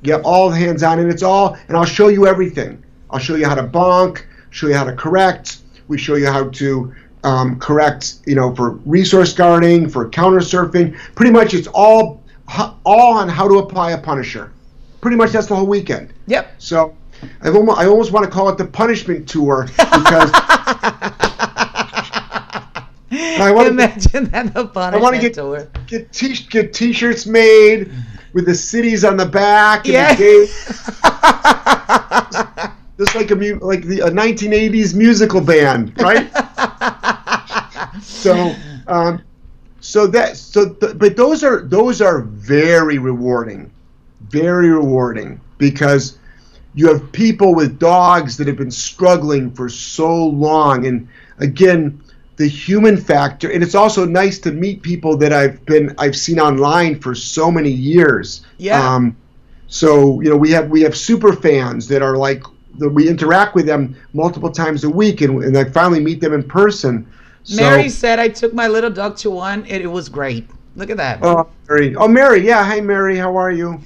[0.01, 2.81] Yep, all hands on, and it's all, and I'll show you everything.
[3.11, 5.57] I'll show you how to bonk, show you how to correct.
[5.89, 6.93] We show you how to
[7.23, 10.97] um, correct, you know, for resource guarding, for counter surfing.
[11.15, 12.18] Pretty much, it's all
[12.85, 14.51] all on how to apply a punisher.
[15.01, 16.13] Pretty much, that's the whole weekend.
[16.27, 16.55] Yep.
[16.57, 16.95] So,
[17.41, 20.31] I almost, I almost want to call it the punishment tour because
[23.11, 25.67] I wanna- Imagine that the punishment wanna get- tour.
[25.87, 27.91] get t get t-shirts made
[28.33, 30.13] with the cities on the back and Yeah.
[30.15, 30.65] the dates.
[32.99, 36.29] just like a mu- like the a 1980s musical band, right?
[38.03, 38.53] so,
[38.87, 39.21] um,
[39.89, 43.71] so that so th- but those are those are very rewarding,
[44.29, 46.19] very rewarding because
[46.75, 51.07] you have people with dogs that have been struggling for so long, and
[51.39, 51.99] again,
[52.35, 56.39] the human factor, and it's also nice to meet people that I've been I've seen
[56.39, 58.45] online for so many years.
[58.59, 58.93] Yeah.
[58.93, 59.17] Um,
[59.69, 62.43] so you know we have we have super fans that are like
[62.77, 66.33] that we interact with them multiple times a week, and, and I finally meet them
[66.33, 67.11] in person.
[67.43, 70.47] So, Mary said I took my little dog to one, and it was great.
[70.75, 71.19] Look at that.
[71.21, 71.95] Oh, Mary.
[71.95, 72.45] Oh, Mary.
[72.45, 72.63] Yeah.
[72.63, 73.17] Hi, Mary.
[73.17, 73.79] How are you?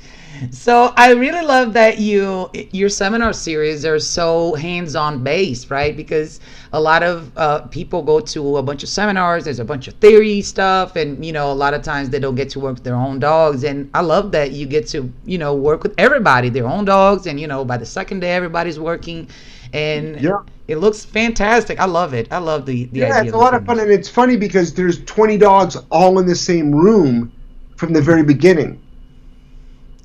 [0.52, 5.96] So I really love that you your seminar series are so hands-on based, right?
[5.96, 6.40] Because
[6.74, 9.46] a lot of uh, people go to a bunch of seminars.
[9.46, 12.36] There's a bunch of theory stuff, and you know, a lot of times they don't
[12.36, 13.64] get to work with their own dogs.
[13.64, 17.26] And I love that you get to you know work with everybody, their own dogs,
[17.28, 19.30] and you know, by the second day, everybody's working,
[19.72, 20.40] and Yeah.
[20.68, 21.80] It looks fantastic.
[21.80, 22.28] I love it.
[22.32, 25.04] I love the the Yeah, it's a lot of fun, and it's funny because there's
[25.06, 27.32] 20 dogs all in the same room
[27.76, 28.82] from the very beginning,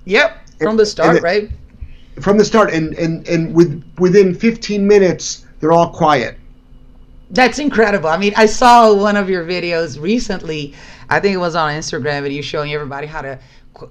[0.05, 1.51] Yep, from the start, and it- right?
[2.21, 6.37] from the start, and and and with within 15 minutes they're all quiet.
[7.31, 8.09] That's incredible.
[8.09, 10.75] I mean, I saw one of your videos recently.
[11.11, 13.39] I think it was on Instagram, and you're showing everybody how to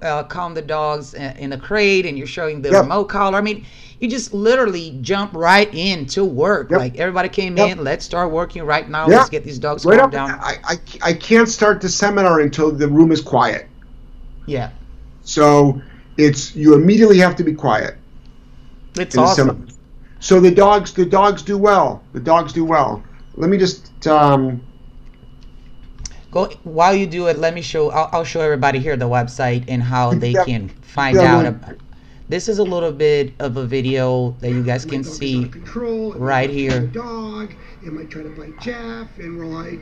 [0.02, 2.74] uh, calm the dogs in a crate, and you're showing the Yep.
[2.74, 3.38] remote collar.
[3.38, 3.64] I mean,
[4.00, 6.70] you just literally jump right into work.
[6.70, 6.80] Yep.
[6.80, 7.70] Like everybody came Yep.
[7.70, 9.08] in, let's start working right now.
[9.08, 10.42] Let's get these dogs Right calmed down.
[10.42, 13.68] I, I I can't start the seminar until the room is quiet.
[14.46, 14.70] Yeah,
[15.22, 15.82] So
[16.16, 17.98] it's you immediately have to be quiet.
[18.98, 19.66] it's in the awesome.
[20.20, 22.04] So the dogs the dogs do well.
[22.12, 23.04] The dogs do well.
[23.34, 24.67] Let me just um,
[26.30, 27.38] Go while you do it.
[27.38, 27.90] Let me show.
[27.90, 30.44] I'll, I'll show everybody here the website and how they Yeah.
[30.44, 31.46] can find Yeah, out.
[31.46, 31.76] About,
[32.28, 35.48] this is a little bit of a video that you guys can see.
[35.48, 36.12] control.
[36.12, 36.80] Right here.
[36.88, 37.54] Dog.
[37.82, 39.80] It might try to bite Jeff, and we're like,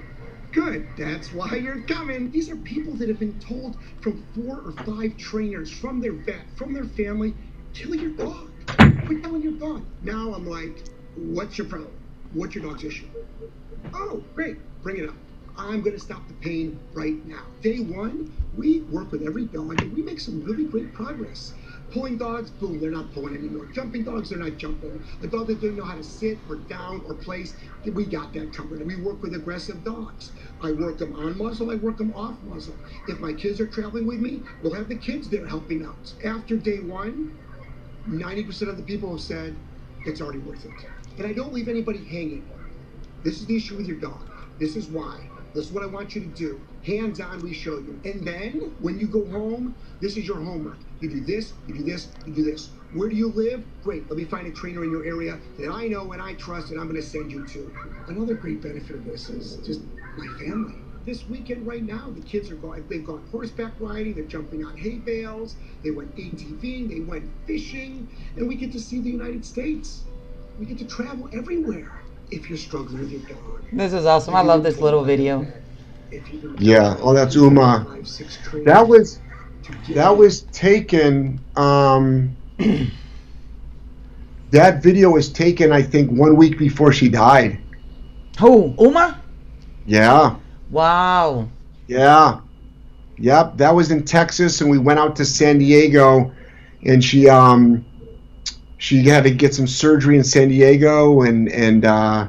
[0.53, 0.87] good.
[0.97, 2.31] That's why you're coming.
[2.31, 6.43] These are people that have been told from four or five trainers, from their vet,
[6.57, 7.35] from their family,
[7.75, 8.51] kill your dog.
[9.07, 9.85] Quit killing your dog.
[10.03, 10.85] Now I'm like,
[11.17, 11.93] what's your problem?
[12.33, 13.07] What's your dog's issue?
[13.93, 14.59] Oh, great.
[14.83, 15.17] Bring it up.
[15.59, 17.43] I'm going to stop the pain right now.
[17.63, 21.55] Day one, we work with every dog and we make some really great progress.
[21.93, 23.67] Pulling dogs, boom, they're not pulling anymore.
[23.67, 25.03] Jumping dogs, they're not jumping.
[25.23, 27.55] A dog that doesn't know how to sit or down or place,
[27.85, 28.81] we got that covered.
[28.81, 30.33] And we work with aggressive dogs.
[30.61, 32.75] I work them on muzzle, I work them off muzzle.
[33.09, 36.13] If my kids are traveling with me, we'll have the kids there helping out.
[36.25, 37.39] After day one,
[38.09, 39.57] 90% of the people have said
[40.05, 40.73] it's already worth it.
[41.19, 42.47] And I don't leave anybody hanging.
[43.23, 44.21] This is the issue with your dog.
[44.59, 45.29] This is why.
[45.55, 46.61] This is what I want you to do.
[46.85, 48.01] Hands on, we show you.
[48.05, 50.79] And then when you go home, this is your homework.
[51.01, 52.71] You do this, you do this, you do this.
[52.93, 53.65] Where do you live?
[53.83, 54.09] Great.
[54.09, 56.81] Let me find a trainer in your area that I know and I trust and
[56.81, 57.75] I'm going to send you to.
[58.09, 59.83] Another great benefit of this is just
[60.17, 60.75] my family.
[61.05, 62.85] This weekend, right now, the kids are going.
[62.89, 64.15] They've gone horseback riding.
[64.15, 65.55] They're jumping on hay bales.
[65.85, 66.89] They went ATVing.
[66.89, 70.03] They went fishing, and we get to see the United States.
[70.59, 71.96] We get to travel everywhere.
[72.31, 74.35] If you're struggling with your dog, This is awesome.
[74.35, 75.47] I love this little video.
[76.11, 77.87] if you've been Yeah, oh, that's Uma.
[77.89, 79.21] Five, six trainers that was
[79.95, 81.41] that was taken.
[81.57, 82.37] Um,
[84.51, 87.59] that video was taken, I think, one week before she died.
[88.39, 88.75] Who?
[88.79, 89.21] Uma?
[89.87, 90.37] Yeah,
[90.71, 91.49] Wow.
[91.87, 92.41] yeah,
[93.19, 93.57] yep.
[93.57, 96.33] That was in Texas, and we went out to San Diego,
[96.85, 97.85] and she um,
[98.79, 102.29] she had to get some surgery in San Diego, and and uh,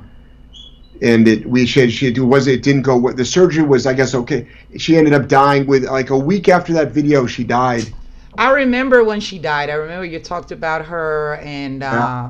[1.02, 3.12] and it we she had, she had, was it didn't go.
[3.12, 4.48] The surgery was, I guess, okay.
[4.78, 7.26] She ended up dying with like a week after that video.
[7.26, 7.94] She died.
[8.38, 9.70] I remember when she died.
[9.70, 12.30] I remember you talked about her, and uh,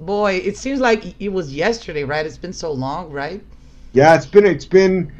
[0.00, 2.24] boy, it seems like it was yesterday, right?
[2.24, 3.42] It's been so long, right?
[3.92, 5.12] Yeah, it's been it's been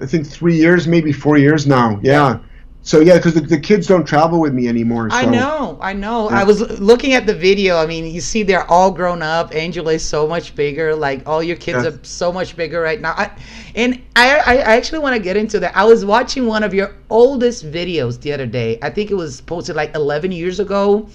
[0.00, 2.00] I think three years, maybe four years now.
[2.02, 2.38] Yeah.
[2.82, 5.08] So yeah, because the, the kids don't travel with me anymore.
[5.10, 5.16] So.
[5.16, 6.30] I know, I know.
[6.30, 6.40] Yeah.
[6.40, 7.76] I was looking at the video.
[7.76, 9.54] I mean, you see, they're all grown up.
[9.54, 10.94] Angela is so much bigger.
[10.94, 13.14] Like all your kids are so much bigger right now.
[13.16, 13.30] I,
[13.76, 15.76] and I, I actually want to get into that.
[15.76, 18.78] I was watching one of your oldest videos the other day.
[18.82, 21.08] I think it was posted like 11 years ago.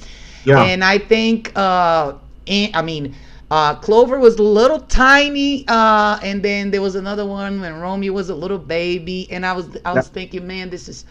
[0.43, 0.61] Yeah.
[0.61, 2.13] And I think, uh,
[2.47, 3.15] and, I mean,
[3.51, 8.13] uh, Clover was a little tiny, uh, and then there was another one when Romeo
[8.13, 10.13] was a little baby, and I was I was Yeah.
[10.13, 11.05] thinking, man, this is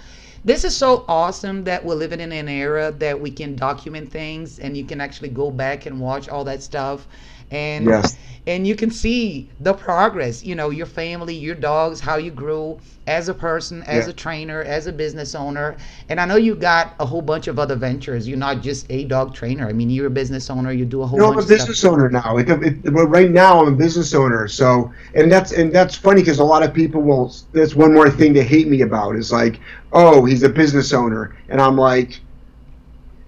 [0.44, 4.58] this is so awesome that we're living in an era that we can document things,
[4.58, 7.06] and you can actually go back and watch all that stuff,
[7.50, 8.16] and Yes.
[8.48, 10.44] and you can see the progress.
[10.44, 12.78] You know, your family, your dogs, how you grew
[13.08, 14.10] as a person, as Yeah.
[14.10, 15.76] a trainer, as a business owner,
[16.08, 18.26] and I know you got a whole bunch of other ventures.
[18.28, 19.68] You're not just a dog trainer.
[19.68, 20.72] I mean, you're a business owner.
[20.72, 21.92] You do a whole No, I'm a business stuff.
[21.92, 22.36] owner now.
[22.38, 24.48] It, it, right now, I'm a business owner.
[24.48, 27.32] So, and that's and that's funny because a lot of people will.
[27.52, 29.60] That's one more thing to hate me about is like,
[29.92, 32.20] oh, he's a business owner, and I'm like,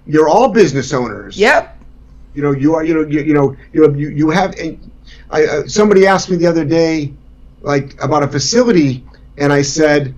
[0.06, 1.38] you're all business owners.
[1.38, 1.77] Yep.
[2.34, 2.84] You know, you are.
[2.84, 4.54] You know, you, you know, you know, you, you have.
[4.58, 4.90] And
[5.30, 7.14] I, uh, somebody asked me the other day,
[7.60, 9.04] like about a facility,
[9.38, 10.14] and I said,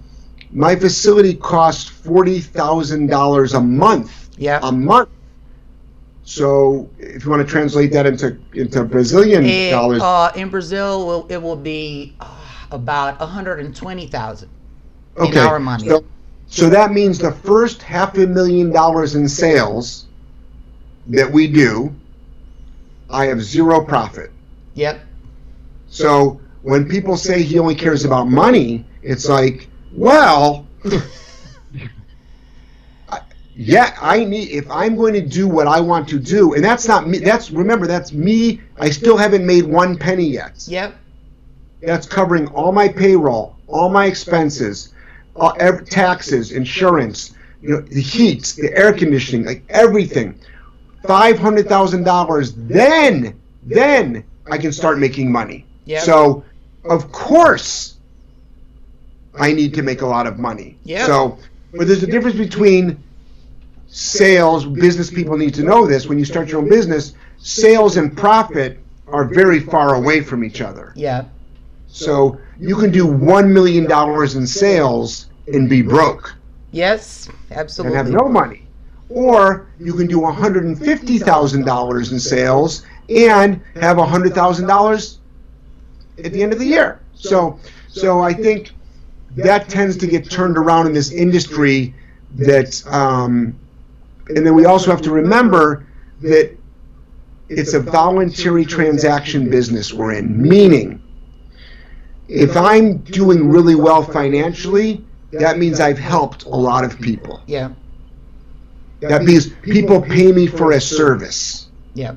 [0.50, 4.30] my facility costs forty thousand dollars a month.
[4.36, 4.60] Yeah.
[4.62, 5.08] A month.
[6.22, 11.06] So if you want to translate that into into Brazilian Eh, dollars, uh, in Brazil,
[11.06, 12.26] will, it will be uh,
[12.70, 14.50] about 120,000
[15.22, 15.88] in our money.
[15.88, 16.04] So,
[16.46, 20.06] so that means the first half a million dollars in sales
[21.08, 21.94] that we do,
[23.10, 24.30] I have zero profit.
[24.74, 25.00] Yep.
[25.88, 30.66] So when people say he only cares about money, it's like, well,
[33.56, 36.86] yeah, I need if I'm going to do what I want to do, and that's
[36.86, 37.18] not me.
[37.18, 38.60] That's remember, that's me.
[38.78, 40.64] I still haven't made one penny yet.
[40.68, 40.94] Yep.
[41.82, 44.92] That's covering all my payroll, all my expenses,
[45.36, 50.38] uh, ev- taxes, insurance, you know, the heat, the air conditioning, like everything.
[51.04, 52.52] Five hundred thousand dollars.
[52.54, 55.66] Then, then I can start making money.
[55.86, 56.02] Yep.
[56.02, 56.44] So,
[56.84, 57.96] of course,
[59.38, 60.76] I need to make a lot of money.
[60.84, 61.06] Yep.
[61.06, 61.38] So,
[61.72, 63.02] but there's a difference between
[63.88, 64.66] sales.
[64.66, 66.06] Business people need to know this.
[66.06, 68.78] When you start your own business, sales and profit
[69.08, 70.92] are very far away from each other.
[70.94, 71.24] Yeah.
[71.88, 76.36] So you can do one million dollars in sales and be broke
[76.72, 77.28] Yes.
[77.50, 77.98] Absolutely.
[77.98, 78.59] And have no money,
[79.10, 84.34] or you can do one hundred and fifty thousand dollars in sales and have hundred
[84.34, 85.18] thousand dollars
[86.24, 87.00] at the end of the year.
[87.14, 87.58] So,
[87.88, 88.72] so I think
[89.36, 91.94] that tends to get turned around in this industry.
[92.36, 93.58] That, um,
[94.28, 95.84] and then we also have to remember
[96.20, 96.56] that
[97.48, 101.02] it's a voluntary transaction business we're in, meaning
[102.28, 107.42] if I'm doing really well financially, that means I've helped a lot of people.
[107.48, 107.70] Yeah.
[109.00, 111.68] That means people pay me for a service.
[111.94, 112.16] Yeah.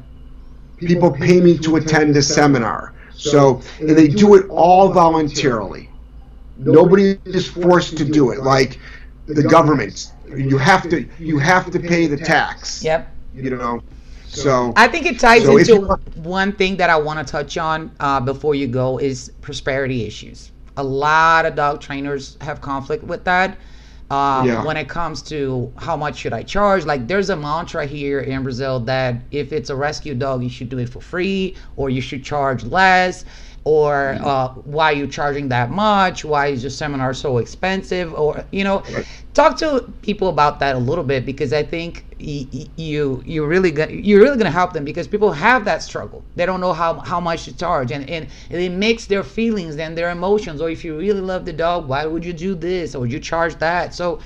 [0.78, 2.94] People pay me to attend a seminar.
[3.16, 5.90] So, and they do it all voluntarily.
[6.58, 8.42] Nobody is forced to do it.
[8.42, 8.80] Like
[9.28, 12.84] the government, you have to you have to pay the tax.
[12.84, 13.10] Yep.
[13.34, 13.82] You know.
[14.28, 15.82] So I think it ties So into
[16.16, 20.52] one thing that I want to touch on uh, before you go is prosperity issues.
[20.78, 23.58] A lot of dog trainers have conflict with that.
[24.10, 24.64] Um, Yeah.
[24.64, 28.44] When it comes to how much should I charge, like there's a mantra here in
[28.44, 32.02] Brazil that if it's a rescue dog, you should do it for free, or you
[32.02, 33.26] should charge less,
[33.66, 36.24] or uh, why are you charging that much?
[36.26, 38.14] Why is your seminar so expensive?
[38.14, 38.84] Or you know,
[39.34, 43.48] talk to people about that a little bit because I think y- y- you you're
[43.48, 46.26] really gonna you're really gonna help them because people have that struggle.
[46.36, 49.98] They don't know how how much to charge, and and, it makes their feelings and
[49.98, 50.62] their emotions.
[50.62, 53.20] Or if you really love the dog, why would you do this or would you
[53.20, 53.94] charge that?
[53.94, 54.20] So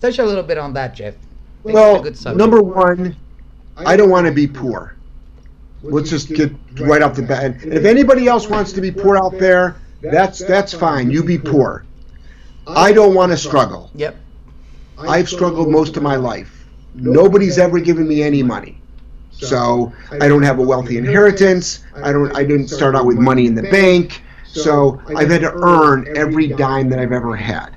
[0.00, 1.16] touch a little bit on that, Jeff.
[1.68, 3.16] I think it's a well, number one,
[3.84, 4.99] I don't want to be poor.
[5.82, 7.44] Let's just get right off the bat.
[7.62, 11.10] And if anybody else wants to be poor out there, that's that's fine.
[11.10, 11.84] You be poor.
[12.66, 13.90] I don't want to struggle.
[13.94, 14.16] Yep.
[14.98, 16.66] I've struggled most of my life.
[16.94, 18.80] Nobody's ever given me any money.
[19.30, 21.82] So I don't have a wealthy inheritance.
[22.02, 24.22] I don't I didn't start out with money in the bank.
[24.46, 27.76] So I've had to earn every dime that I've ever had.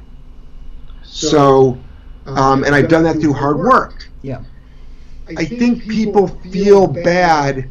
[1.03, 1.77] So
[2.25, 4.09] um, and I've done that through hard work.
[4.21, 4.43] Yeah.
[5.37, 7.69] I think people feel bad.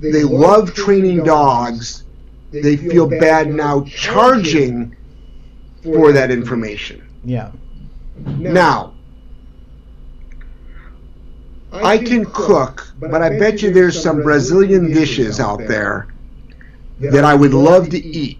[0.00, 2.04] They love training dogs.
[2.50, 4.96] They feel bad now charging
[5.82, 7.06] for that information.
[7.24, 7.52] Yeah.
[8.26, 8.94] Now,
[11.72, 16.08] I can cook, but I bet you there's some Brazilian dishes out there
[16.98, 18.38] that I would love to eat,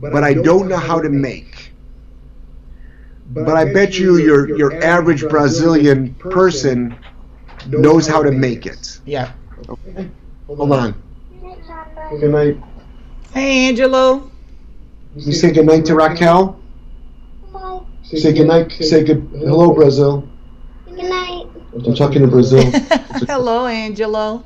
[0.00, 1.72] but I don't know how to make.
[3.30, 6.96] But I bet you your your average Brazilian person
[7.66, 9.00] knows how to make it.
[9.04, 9.32] Yeah.
[10.46, 11.02] Hold on.
[12.20, 12.58] Good night.
[13.32, 14.30] Hey, Angelo.
[15.16, 16.60] You say good night to Raquel.
[18.02, 18.70] Say good night.
[18.72, 19.26] Say good.
[19.32, 20.28] Hello, Brazil.
[20.86, 21.46] Good night.
[21.72, 22.62] I'm talking to Brazil.
[23.26, 24.44] Hello, Angelo.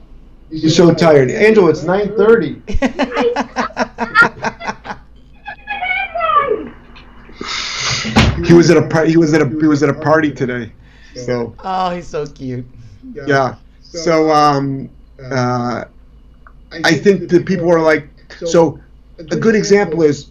[0.50, 1.68] You're so tired, Angelo.
[1.68, 2.62] It's 9:30.
[8.46, 10.72] He was at a par- he was at a he was at a party today.
[11.14, 12.64] So oh, he's so cute.
[13.12, 13.56] yeah.
[13.82, 14.88] So um
[15.22, 15.84] uh
[16.70, 18.08] I think that people are like
[18.44, 18.78] so
[19.18, 20.30] a good example is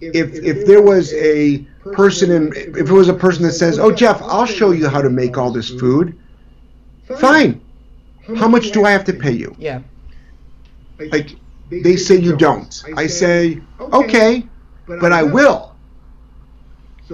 [0.00, 1.58] if if there was a
[1.92, 5.02] person in if there was a person that says, "Oh Jeff, I'll show you how
[5.02, 6.16] to make all this food."
[7.18, 7.60] Fine.
[8.36, 9.54] How much do I have to pay you?
[9.58, 9.80] Yeah.
[10.98, 11.36] Like
[11.70, 12.82] they say you don't.
[12.96, 14.46] I say, "Okay,
[14.86, 15.74] but I will."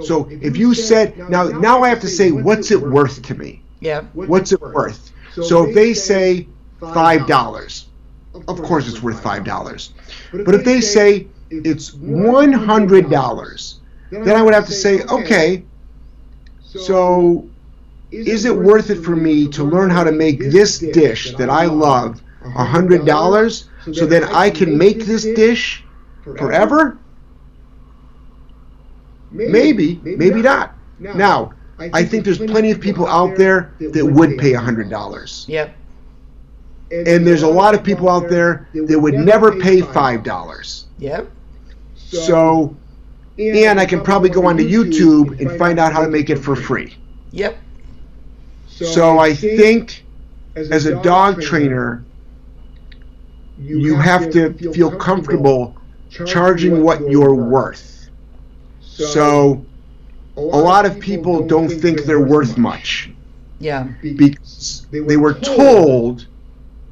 [0.03, 3.63] So if you said now now I have to say what's it worth to me?
[3.81, 4.03] Yeah.
[4.13, 5.13] What's it worth?
[5.43, 6.49] So if they say
[6.81, 7.87] five dollars,
[8.35, 9.93] of course it's worth five dollars.
[10.33, 13.81] But if they say it's one hundred dollars,
[14.11, 15.65] then I would have to say, okay,
[16.61, 17.49] so
[18.11, 21.67] is it worth it for me to learn how to make this dish that I
[21.67, 25.85] love a hundred dollars so that I can make this dish
[26.23, 26.99] forever?
[29.31, 30.75] Maybe, maybe not.
[30.99, 35.45] Now, I think there's plenty of people out there that would pay a hundred dollars.
[35.49, 35.75] Yep.
[36.91, 40.87] And there's a lot of people out there that would never pay five dollars.
[40.99, 41.31] Yep.
[41.97, 42.75] So,
[43.39, 46.57] and I can probably go onto YouTube and find out how to make it for
[46.57, 46.97] free.
[47.33, 47.59] Yep.
[48.69, 50.05] So I think
[50.55, 52.05] as a dog trainer,
[53.59, 55.77] you have to feel comfortable
[56.11, 58.09] charging what you're worth.
[58.81, 59.65] So
[60.37, 63.11] a lot of people don't think they're worth much
[63.59, 63.89] Yeah.
[64.03, 66.27] because they were told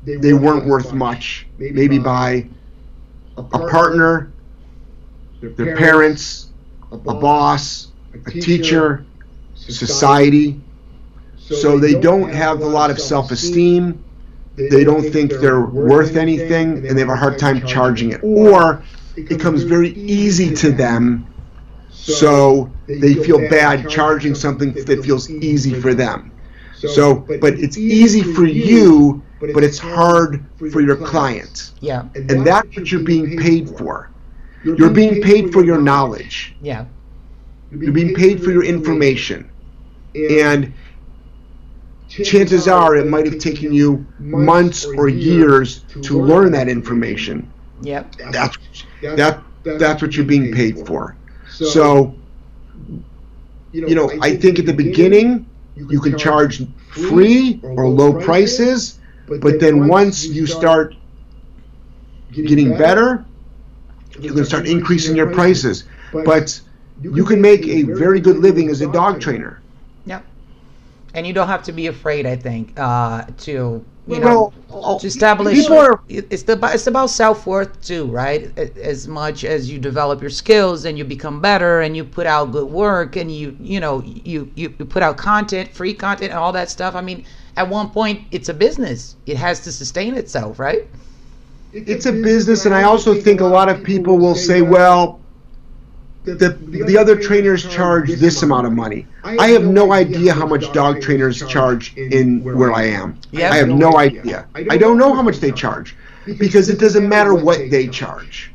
[0.04, 2.46] they weren't worth much, maybe by
[3.36, 4.30] a partner,
[5.40, 6.48] their parents,
[6.92, 7.88] a boss,
[8.26, 9.04] a teacher,
[9.54, 10.60] society.
[11.38, 14.02] So they don't have a lot of self esteem.
[14.56, 18.20] They don't think they're worth anything, and they have a hard time charging it.
[18.22, 18.82] Or
[19.16, 21.26] it comes very easy to them,
[22.12, 26.30] so they feel bad charging something that feels easy for them.
[26.76, 31.72] So, but it's easy for you, but it's hard for your client.
[31.80, 32.08] Yeah.
[32.14, 34.10] And that's what you're being paid for.
[34.64, 36.54] You're being paid for your knowledge.
[36.60, 36.84] Yeah.
[37.70, 39.50] You're being paid for your information.
[40.14, 40.72] And
[42.08, 47.50] chances are it might have taken you months or years to learn that information.
[47.82, 48.16] Yep.
[48.30, 48.58] That's
[49.02, 51.16] that that's what you're being paid for.
[51.54, 52.14] So,
[53.72, 59.60] you know, I think at the beginning you can charge free or low prices, but
[59.60, 60.94] then once you start
[62.32, 63.24] getting better,
[64.20, 65.84] you can start increasing your prices.
[66.12, 66.60] But
[67.00, 69.60] you can make a very good living as a dog trainer.
[71.14, 71.18] Yep.
[71.18, 75.06] And you don't have to be afraid, I think, uh, to you know Well, to
[75.06, 75.68] establish.
[75.70, 78.50] are- It's the it's about self worth too, right?
[78.78, 82.52] As much as you develop your skills and you become better and you put out
[82.52, 86.38] good work and you you know you you, you put out content, free content, and
[86.38, 86.94] all that stuff.
[86.94, 87.24] I mean,
[87.56, 89.16] at one point, it's a business.
[89.26, 90.88] It has to sustain itself, right?
[91.72, 95.20] it's a business, and I also think a lot of people will say, well,
[96.24, 99.06] the, the other trainers charge this amount of money.
[99.22, 103.18] I have no idea how much dog trainers charge in where I am.
[103.30, 103.50] Yeah.
[103.50, 104.46] I have no idea.
[104.54, 105.94] I don't know how much they charge
[106.38, 108.52] because it doesn't matter what they charge.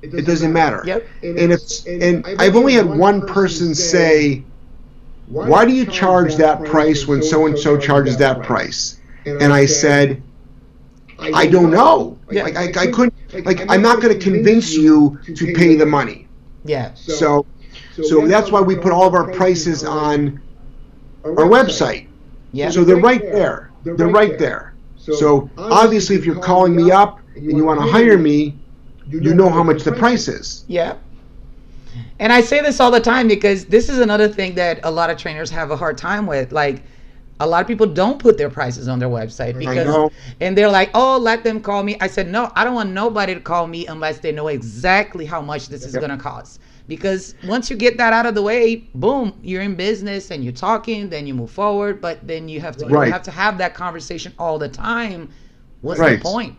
[0.00, 0.82] It doesn't matter.
[0.86, 1.06] Yep.
[1.22, 4.44] And it's and I've only had one person say,
[5.26, 9.66] "Why do you charge that price when so and so charges that price?" And I
[9.66, 10.22] said,
[11.18, 12.18] I don't know.
[12.30, 13.14] Like I, I couldn't.
[13.32, 16.26] Like I'm not going to convince you to pay the money.
[16.64, 16.94] Yeah.
[16.94, 17.46] So,
[18.02, 20.40] so that's why we put all of our prices on
[21.24, 22.08] our website.
[22.52, 22.70] Yeah.
[22.70, 23.70] So they're right there.
[23.84, 24.74] They're right there.
[24.96, 28.58] So obviously, if you're calling me up and you want to hire me,
[29.06, 30.64] you know how much the price is.
[30.68, 30.96] Yeah.
[32.18, 35.08] And I say this all the time because this is another thing that a lot
[35.08, 36.52] of trainers have a hard time with.
[36.52, 36.82] Like,
[37.40, 40.10] a lot of people don't put their prices on their website because,
[40.40, 43.34] and they're like, "Oh, let them call me." I said, "No, I don't want nobody
[43.34, 46.00] to call me unless they know exactly how much this is Yep.
[46.02, 49.74] going to cost." Because once you get that out of the way, boom, you're in
[49.74, 52.00] business and you're talking, then you move forward.
[52.00, 55.28] But then you have to you have to have that conversation all the time.
[55.82, 56.18] What's Right.
[56.18, 56.56] the point?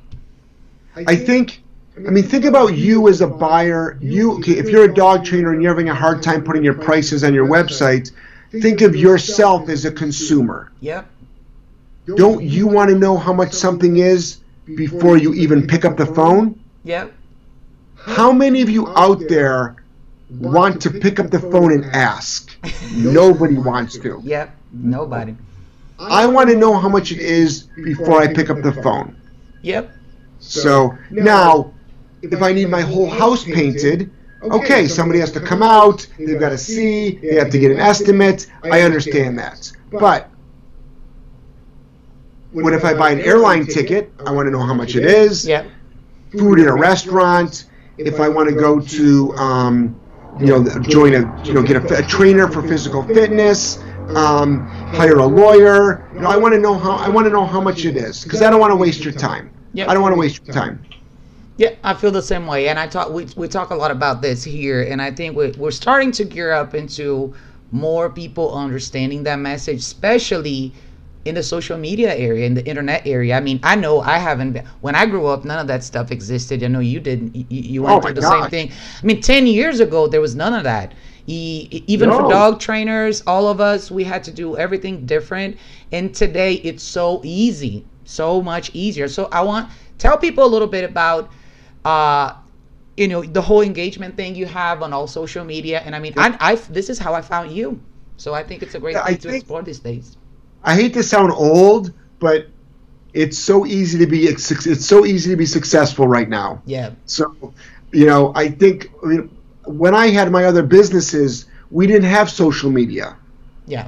[0.95, 1.61] I think.
[2.07, 3.97] I mean, think about you as a buyer.
[3.99, 7.25] You, if you're a dog trainer and you're having a hard time putting your prices
[7.25, 8.11] on your website,
[8.51, 10.71] think of yourself as a consumer.
[10.81, 11.07] Yep.
[12.15, 16.05] Don't you want to know how much something is before you even pick up the
[16.05, 16.59] phone?
[16.83, 17.13] Yep.
[17.95, 19.75] How many of you out there
[20.29, 22.55] want to pick up the phone and ask?
[22.93, 24.21] Nobody wants to.
[24.23, 24.55] Yep.
[24.71, 25.35] Nobody.
[25.99, 29.19] I want to know how much it is before I pick up the phone.
[29.61, 29.91] Yep.
[30.39, 31.73] So now,
[32.21, 34.09] if I need my whole house painted,
[34.43, 37.79] okay, somebody has to come out, they've got to see, they have to get an
[37.79, 38.47] estimate.
[38.63, 39.71] I understand that.
[39.91, 40.29] But
[42.51, 44.11] what if I buy an airline ticket?
[44.25, 45.47] I want to know how much it is.
[45.47, 45.67] Yep.
[46.31, 47.65] Food in a restaurant.
[47.97, 49.99] If I want to go to, um,
[50.39, 53.79] you know, join a, you know, get a, a trainer for physical fitness,
[54.15, 56.09] um, hire a lawyer.
[56.13, 58.23] You know, I want to know how I want to know how much it is
[58.23, 59.51] because I don't want to waste your time.
[59.73, 59.89] Yep.
[59.89, 60.83] I don't want to waste your time.
[61.59, 63.11] Yeah, I feel the same way, and I talk.
[63.11, 66.23] We, we talk a lot about this here, and I think we're, we're starting to
[66.23, 67.35] gear up into
[67.71, 70.73] more people understanding that message, especially
[71.25, 73.35] in the social media area, in the internet area.
[73.35, 76.11] I mean, I know I haven't been, when I grew up, none of that stuff
[76.11, 76.63] existed.
[76.63, 77.35] I know you didn't.
[77.35, 78.71] You, you went Oh, through the same thing.
[79.03, 80.93] I mean, 10 years ago, there was none of that.
[81.27, 85.57] E- even for dog trainers, all of us, we had to do everything different.
[85.91, 89.09] And today, it's so easy, so much easier.
[89.09, 91.29] So I want tell people a little bit about,
[91.85, 92.33] uh,
[92.97, 95.81] you know, the whole engagement thing you have on all social media.
[95.85, 97.79] And I mean, I, I this is how I found you.
[98.17, 100.17] So I think it's a great Yeah, I to think- explore these days.
[100.63, 102.47] I hate to sound old, but
[103.13, 106.61] it's so easy to be it's so easy to be successful right now.
[106.65, 106.91] Yeah.
[107.05, 107.53] So,
[107.93, 112.29] you know, I think I mean, when I had my other businesses, we didn't have
[112.29, 113.15] social media.
[113.67, 113.87] Yeah.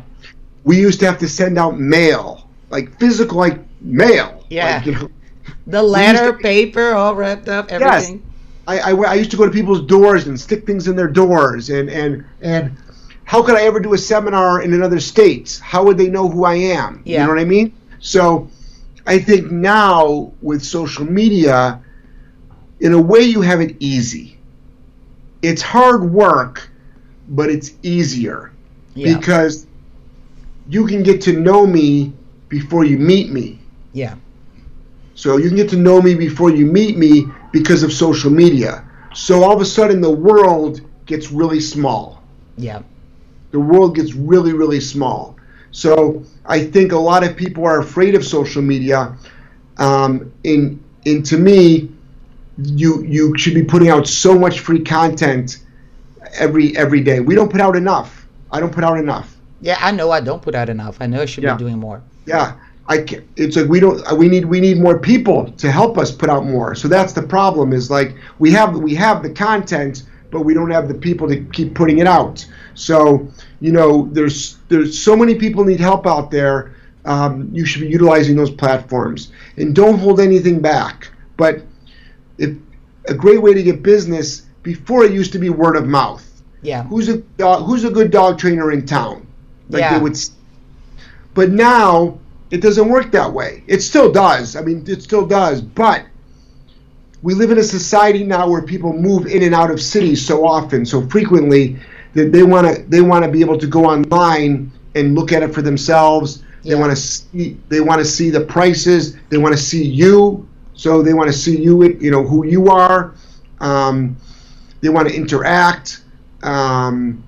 [0.64, 4.46] We used to have to send out mail, like physical, like mail.
[4.50, 4.78] Yeah.
[4.78, 5.10] Like, you know,
[5.68, 8.24] The letter, to- paper, all wrapped up, everything.
[8.68, 11.70] I, I, I used to go to people's doors and stick things in their doors
[11.70, 12.78] and and and
[13.24, 15.60] how could I ever do a seminar in another state?
[15.64, 17.02] How would they know who I am?
[17.06, 17.22] Yeah.
[17.22, 17.74] You know what I mean?
[18.00, 18.50] So
[19.08, 21.82] I think now with social media,
[22.82, 24.38] in a way you have it easy.
[25.42, 26.70] It's hard work,
[27.30, 28.52] but it's easier
[28.96, 29.18] Yeah.
[29.18, 29.66] because
[30.70, 32.14] you can get to know me
[32.50, 33.60] before you meet me.
[33.94, 34.16] Yeah.
[35.22, 38.84] So you can get to know me before you meet me because of social media.
[39.14, 42.24] So all of a sudden the world gets really small.
[42.58, 42.82] Yeah.
[43.52, 45.36] The world gets really, really small.
[45.70, 49.16] So I think a lot of people are afraid of social media.
[49.78, 51.92] Um, and, and to me,
[52.58, 55.60] you you should be putting out so much free content
[56.40, 57.20] every every day.
[57.20, 58.26] We don't put out enough.
[58.52, 59.38] I don't put out enough.
[59.62, 60.98] Yeah, I know I don't put out enough.
[61.00, 61.54] I know I should Yeah.
[61.54, 62.02] be doing more.
[62.26, 62.56] Yeah,
[62.88, 66.12] I ca it's like we don't we need we need more people to help us
[66.12, 66.76] put out more.
[66.76, 70.72] So that's the problem is like we have we have the content, but we don't
[70.72, 72.46] have the people to keep putting it out.
[72.74, 73.28] So
[73.60, 76.76] you know there's there's so many people need help out there.
[77.04, 81.10] Um, you should be utilizing those platforms and don't hold anything back.
[81.36, 81.62] But
[82.38, 82.56] if
[83.08, 86.28] a great way to get business before it used to be word of mouth.
[86.62, 86.84] Yeah.
[86.84, 89.26] Who's a dog, who's a good dog trainer in town?
[89.70, 89.98] Like Yeah.
[89.98, 90.18] they would.
[91.34, 92.20] But now
[92.52, 93.64] it doesn't work that way.
[93.68, 94.56] It still does.
[94.56, 95.62] I mean, it still does.
[95.62, 96.06] But
[97.22, 100.46] we live in a society now where people move in and out of cities so
[100.46, 101.80] often, so frequently
[102.14, 105.44] that they want to they want to be able to go online and look at
[105.44, 106.44] it for themselves.
[106.64, 109.18] They want to see they want to see the prices.
[109.30, 110.48] They want to see you.
[110.74, 111.84] So they want to see you.
[111.84, 113.16] It you know who you are.
[113.60, 114.18] Um,
[114.82, 116.04] they want to interact.
[116.44, 117.24] Um,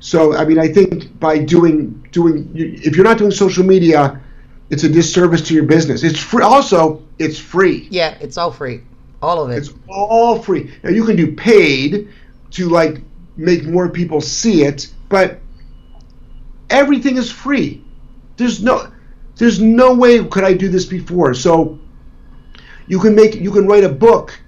[0.00, 4.20] so I mean, I think by doing doing if you're not doing social media,
[4.70, 6.02] it's a disservice to your business.
[6.02, 6.42] It's free.
[6.44, 7.88] Also, it's free.
[7.90, 8.82] Yeah, it's all free.
[9.20, 9.58] All of it.
[9.58, 10.72] It's all free.
[10.82, 12.08] Now you can do paid
[12.52, 13.02] to like
[13.36, 15.40] make more people see it, but
[16.70, 17.84] everything is free.
[18.36, 18.90] There's no
[19.36, 21.34] there's no way could I do this before.
[21.34, 21.78] So
[22.86, 24.38] you can make you can write a book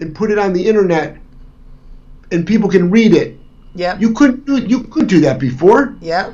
[0.00, 1.18] and put it on the internet
[2.32, 3.38] and people can read it.
[3.74, 3.98] yeah.
[3.98, 5.94] You couldn't do you couldn't do that before.
[6.00, 6.32] Yeah.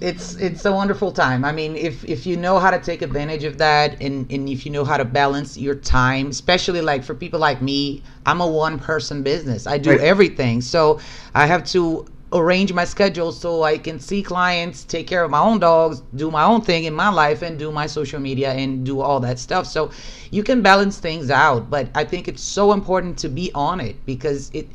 [0.00, 1.44] It's it's a wonderful time.
[1.44, 4.66] I mean, if if you know how to take advantage of that and, and if
[4.66, 8.46] you know how to balance your time, especially like for people like me, I'm a
[8.46, 9.66] one person business.
[9.66, 10.00] I do Right.
[10.00, 10.60] everything.
[10.60, 11.00] So
[11.34, 15.38] I have to arrange my schedule so I can see clients, take care of my
[15.38, 18.84] own dogs, do my own thing in my life and do my social media and
[18.84, 19.66] do all that stuff.
[19.66, 19.92] So
[20.32, 24.04] you can balance things out, but I think it's so important to be on it
[24.04, 24.68] because it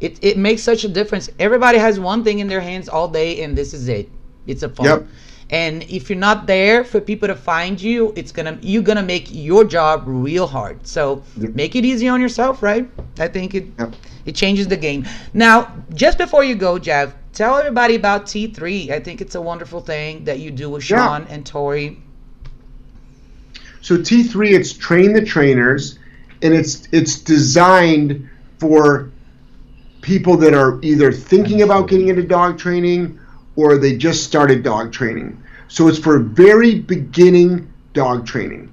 [0.00, 1.28] it, it makes such a difference.
[1.38, 4.08] Everybody has one thing in their hands all day, and this is it.
[4.46, 4.86] It's a phone.
[4.86, 5.06] Yep.
[5.50, 9.28] And if you're not there for people to find you, it's gonna you're gonna make
[9.30, 10.86] your job real hard.
[10.86, 11.54] So Yep.
[11.54, 12.88] make it easy on yourself, right?
[13.18, 13.94] I think it Yep.
[14.26, 15.04] it changes the game.
[15.34, 18.90] Now, just before you go, Jeff, tell everybody about T3.
[18.90, 20.96] I think it's a wonderful thing that you do with Yeah.
[21.06, 21.98] Sean and Tori.
[23.82, 25.98] So T3, it's train the trainers,
[26.40, 28.28] and it's it's designed
[28.58, 29.10] for
[30.02, 33.18] people that are either thinking about getting into dog training
[33.56, 35.42] or they just started dog training.
[35.68, 38.72] So it's for very beginning dog training.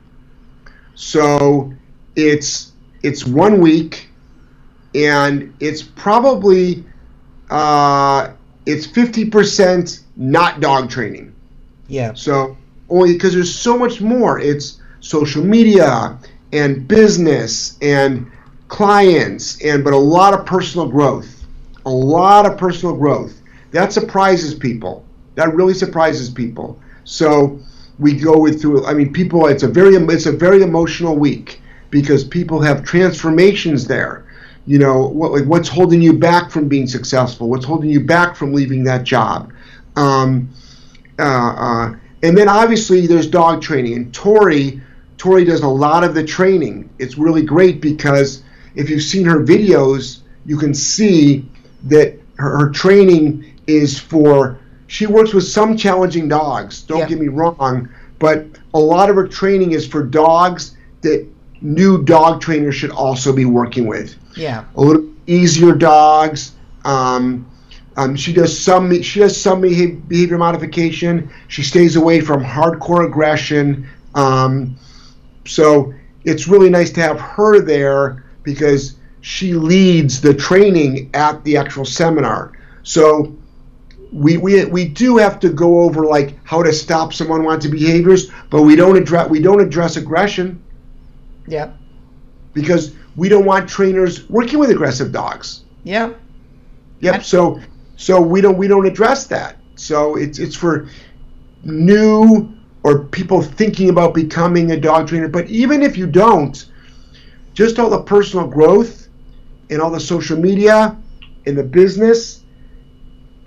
[0.96, 1.74] So
[2.16, 2.74] it's
[3.04, 4.10] it's one week,
[4.94, 6.84] and it's probably
[7.50, 8.32] uh,
[8.66, 11.34] it's fifty percent not dog training.
[11.88, 12.14] Yeah.
[12.14, 12.58] So
[12.90, 14.40] only because there's so much more.
[14.40, 16.20] It's social media
[16.52, 18.30] and business and
[18.68, 21.46] clients and but a lot of personal growth.
[21.86, 23.39] A lot of personal growth.
[23.72, 25.06] That surprises people.
[25.36, 26.80] That really surprises people.
[27.04, 27.60] So
[27.98, 32.24] we go through I mean people it's a very it's a very emotional week because
[32.24, 34.26] people have transformations there.
[34.66, 37.50] You know, what like what's holding you back from being successful?
[37.50, 39.52] What's holding you back from leaving that job?
[39.96, 40.50] Um,
[41.18, 44.82] uh, uh, and then obviously there's dog training, and Tori
[45.18, 46.90] Tori does a lot of the training.
[47.00, 48.44] It's really great because
[48.76, 51.46] if you've seen her videos, you can see
[51.84, 54.58] that her, her training is for.
[54.88, 56.82] She works with some challenging dogs.
[56.82, 57.08] Don't Yeah.
[57.08, 61.26] get me wrong, but a lot of her training is for dogs that
[61.62, 64.64] new dog trainers should also be working with Yeah.
[64.76, 66.54] a little easier dogs.
[66.86, 67.46] Um,
[67.98, 71.30] um, she does some she does some behavior, behavior modification.
[71.50, 73.86] She stays away from hardcore aggression.
[74.16, 74.76] Um,
[75.46, 75.94] so
[76.26, 81.86] it's really nice to have her there because she leads the training at the actual
[81.86, 82.54] seminar.
[82.84, 83.34] So
[84.12, 88.32] we, we, we do have to go over like how to stop someone wanting behaviors,
[88.50, 90.64] but we don't address we don't address aggression
[91.48, 91.76] Yep.
[92.54, 95.64] because we don't want trainers working with aggressive dogs.
[95.84, 96.20] Yep.
[97.02, 97.24] Yep.
[97.24, 97.60] So
[97.98, 99.58] so we don't we don't address that.
[99.76, 100.90] So it's it's for
[101.64, 102.54] new
[102.84, 105.28] or people thinking about becoming a dog trainer.
[105.28, 106.66] But even if you don't,
[107.54, 109.08] just all the personal growth
[109.70, 110.98] and all the social media
[111.46, 112.44] and the business.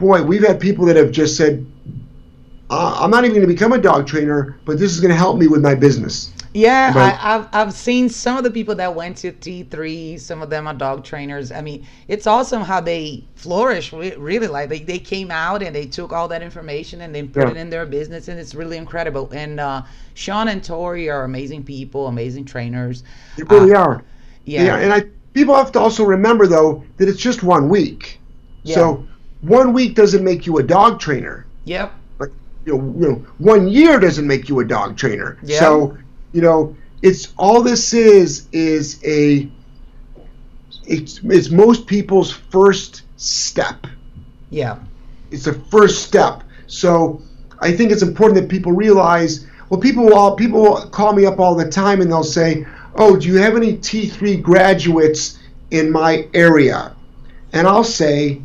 [0.02, 1.64] Boy, we've had people that have just said,
[2.70, 5.16] uh, "I'm not even going to become a dog trainer, but this is going to
[5.16, 6.92] help me with my business." Yeah.
[6.96, 10.18] I, I've I've seen some of the people that went to T three.
[10.18, 11.52] Some of them are dog trainers.
[11.52, 13.92] I mean, it's awesome how they flourish.
[13.92, 17.46] Really, like they, they came out and they took all that information and they put
[17.46, 17.50] Yeah.
[17.50, 19.30] it in their business, and it's really incredible.
[19.32, 19.82] And uh,
[20.14, 23.04] Sean and Tori are amazing people, amazing trainers.
[23.36, 24.04] They really Uh, are.
[24.44, 28.20] Yeah, Yeah, and I people have to also remember though that it's just one week.
[28.64, 28.74] Yeah.
[28.74, 29.06] So
[29.43, 31.47] one week doesn't make you a dog trainer.
[31.64, 32.31] yep, Like
[32.64, 35.36] you know, you know, one year doesn't make you a dog trainer.
[35.43, 35.59] Yeah.
[35.60, 35.97] So
[36.32, 39.48] you know, it's all this is is a
[40.86, 43.86] it's it's most people's first step.
[44.51, 44.78] yeah,
[45.31, 46.43] It's a first step.
[46.66, 47.20] So
[47.60, 49.47] I think it's important that people realize.
[49.69, 52.66] Well, people will all, people will call me up all the time and they'll say,
[52.97, 55.39] "Oh, do you have any T3 graduates
[55.70, 56.94] in my area?"
[57.55, 58.43] And I'll say,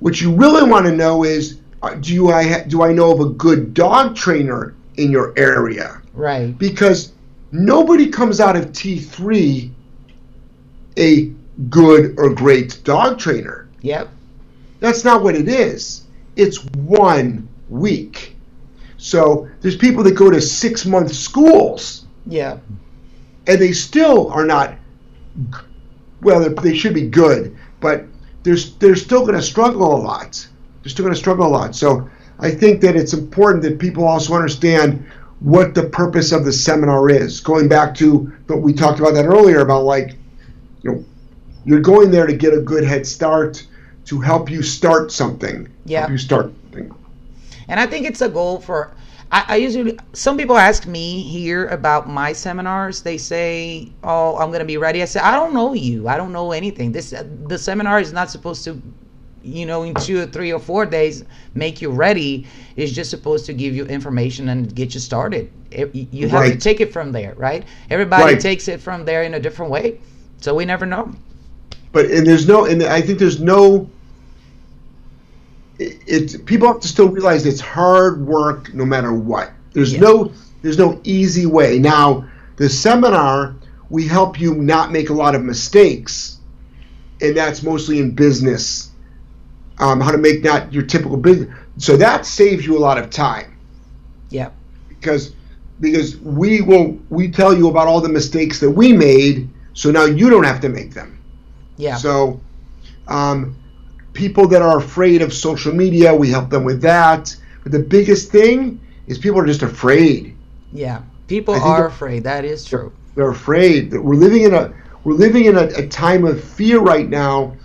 [0.00, 3.12] "What you really want to know is, uh, do you I ha- do I know
[3.12, 7.12] of a good dog trainer in your area?" right, because
[7.52, 9.70] nobody comes out of T3
[10.98, 11.32] a
[11.68, 13.68] good or great dog trainer.
[13.80, 14.08] yep,
[14.80, 16.02] That's not what it is.
[16.36, 18.36] It's one week.
[18.96, 22.58] So there's people that go to six month schools yeah,
[23.46, 24.74] and they still are not,
[26.20, 28.04] well, they should be good, but
[28.42, 30.46] they're, they're still going to struggle a lot.
[30.82, 31.76] They're still going to struggle a lot.
[31.76, 32.08] So
[32.38, 35.04] I think that it's important that people also understand
[35.40, 37.40] what the purpose of the seminar is.
[37.40, 40.16] Going back to what we talked about that earlier about like,
[40.82, 41.04] you know,
[41.64, 43.66] you're going there to get a good head start
[44.06, 45.68] to help you start something.
[45.84, 46.00] Yeah.
[46.00, 46.94] Help you start something.
[47.68, 48.92] And I think it's a goal for.
[49.32, 53.02] I, I usually some people ask me here about my seminars.
[53.02, 56.08] They say, "Oh, I'm going to be ready." I say, "I don't know you.
[56.08, 56.92] I don't know anything.
[56.92, 57.14] This
[57.46, 58.80] the seminar is not supposed to,
[59.42, 61.24] you know, in two or three or four days
[61.54, 62.46] make you ready.
[62.76, 65.50] It's just supposed to give you information and get you started.
[65.70, 67.64] It- you have to take it from there, right?
[67.90, 68.40] Everybody Right.
[68.40, 70.00] takes it from there in a different way,
[70.40, 71.12] so we never know.
[71.92, 73.88] but and there's no and I think there's no
[75.80, 79.52] it, it's people have to still realize it's hard work no matter what.
[79.74, 80.00] There's Yeah.
[80.00, 80.32] no
[80.62, 81.78] there's no easy way.
[81.78, 82.26] Now,
[82.56, 83.56] the seminar
[83.90, 86.38] we help you not make a lot of mistakes,
[87.20, 88.90] and that's mostly in business.
[89.78, 91.48] Um, how to make not your typical business.
[91.78, 93.56] So that saves you a lot of time
[94.30, 94.50] Yeah,
[94.88, 95.34] because
[95.80, 100.04] because we will we tell you about all the mistakes that we made, so now
[100.04, 101.18] you don't have to make them.
[101.76, 102.40] yeah, So,
[103.08, 103.59] um,
[104.12, 107.34] people that are afraid of social media, we help them with that.
[107.62, 110.36] But the biggest thing is people are just afraid.
[110.72, 111.02] yeah.
[111.28, 112.24] People are afraid.
[112.24, 112.92] That is true.
[113.14, 114.72] They're afraid that we're living in a
[115.04, 117.56] we're living in a, a time of fear right now,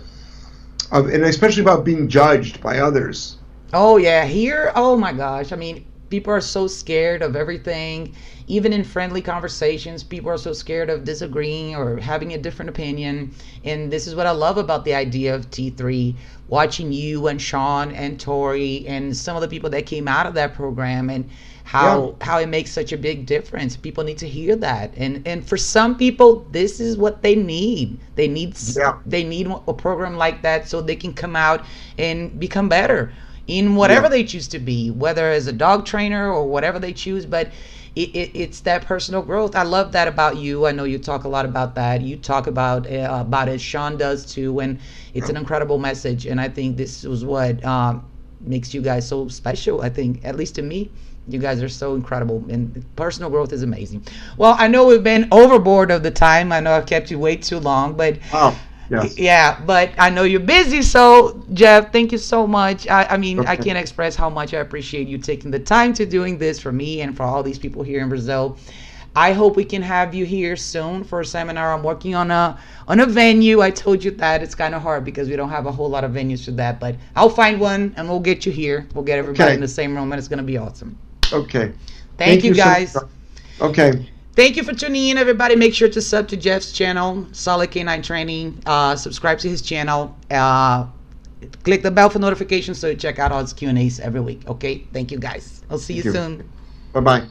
[0.92, 3.38] of and especially about being judged by others.
[3.72, 4.70] Oh yeah, here.
[4.76, 5.52] Oh my gosh.
[5.52, 8.14] I mean, people are so scared of everything.
[8.48, 13.32] Even in friendly conversations, people are so scared of disagreeing or having a different opinion.
[13.64, 16.16] And this is what I love about the idea of T3.
[16.48, 20.34] Watching you and Sean and Tori and some of the people that came out of
[20.34, 21.28] that program and
[21.64, 23.76] how how it makes such a big difference.
[23.76, 24.92] People need to hear that.
[24.96, 27.98] And and for some people, this is what they need.
[28.14, 28.98] They need Yeah.
[29.04, 31.64] they need a program like that so they can come out
[31.98, 33.12] and become better
[33.46, 34.10] in whatever Yeah.
[34.10, 37.26] they choose to be, whether as a dog trainer or whatever they choose.
[37.26, 37.50] But
[37.94, 39.56] it, it, it's that personal growth.
[39.56, 40.66] I love that about you.
[40.66, 42.02] I know you talk a lot about that.
[42.02, 43.60] You talk about uh, about it.
[43.60, 44.78] Sean does too, and
[45.14, 46.26] it's an incredible message.
[46.26, 48.04] And I think this was what um,
[48.40, 49.80] makes you guys so special.
[49.80, 50.90] I think, at least to me,
[51.28, 54.04] You guys are so incredible, and personal growth is amazing.
[54.36, 56.52] Well, I know we've been overboard of the time.
[56.52, 58.18] I know I've kept you way too long, but
[58.90, 59.18] yes.
[59.18, 60.82] yeah, but I know you're busy.
[60.82, 62.88] So, Jeff, thank you so much.
[62.88, 66.06] I, I mean, I can't express how much I appreciate you taking the time to
[66.06, 68.56] doing this for me and for all these people here in Brazil.
[69.16, 71.72] I hope we can have you here soon for a seminar.
[71.72, 73.62] I'm working on a on a venue.
[73.62, 76.04] I told you that it's kind of hard because we don't have a whole lot
[76.04, 78.86] of venues for that, but I'll find one and we'll get you here.
[78.92, 79.54] We'll get everybody Okay.
[79.54, 80.98] in the same room and it's going to be awesome.
[81.32, 81.72] Okay.
[82.18, 82.94] Thank, you so guys.
[82.94, 83.04] much.
[83.62, 84.06] Okay.
[84.36, 85.56] Thank you for tuning in, everybody.
[85.56, 88.62] Make sure to sub to Jeff's channel, Solid K9 Training.
[88.66, 90.14] Uh, subscribe to his channel.
[90.30, 90.86] Uh,
[91.64, 94.20] click the bell for notifications so you check out all his Q and A's every
[94.20, 94.46] week.
[94.46, 94.86] Okay.
[94.92, 95.62] Thank you, guys.
[95.70, 96.12] I'll see you you.
[96.12, 96.48] soon.
[96.92, 97.26] Bye bye.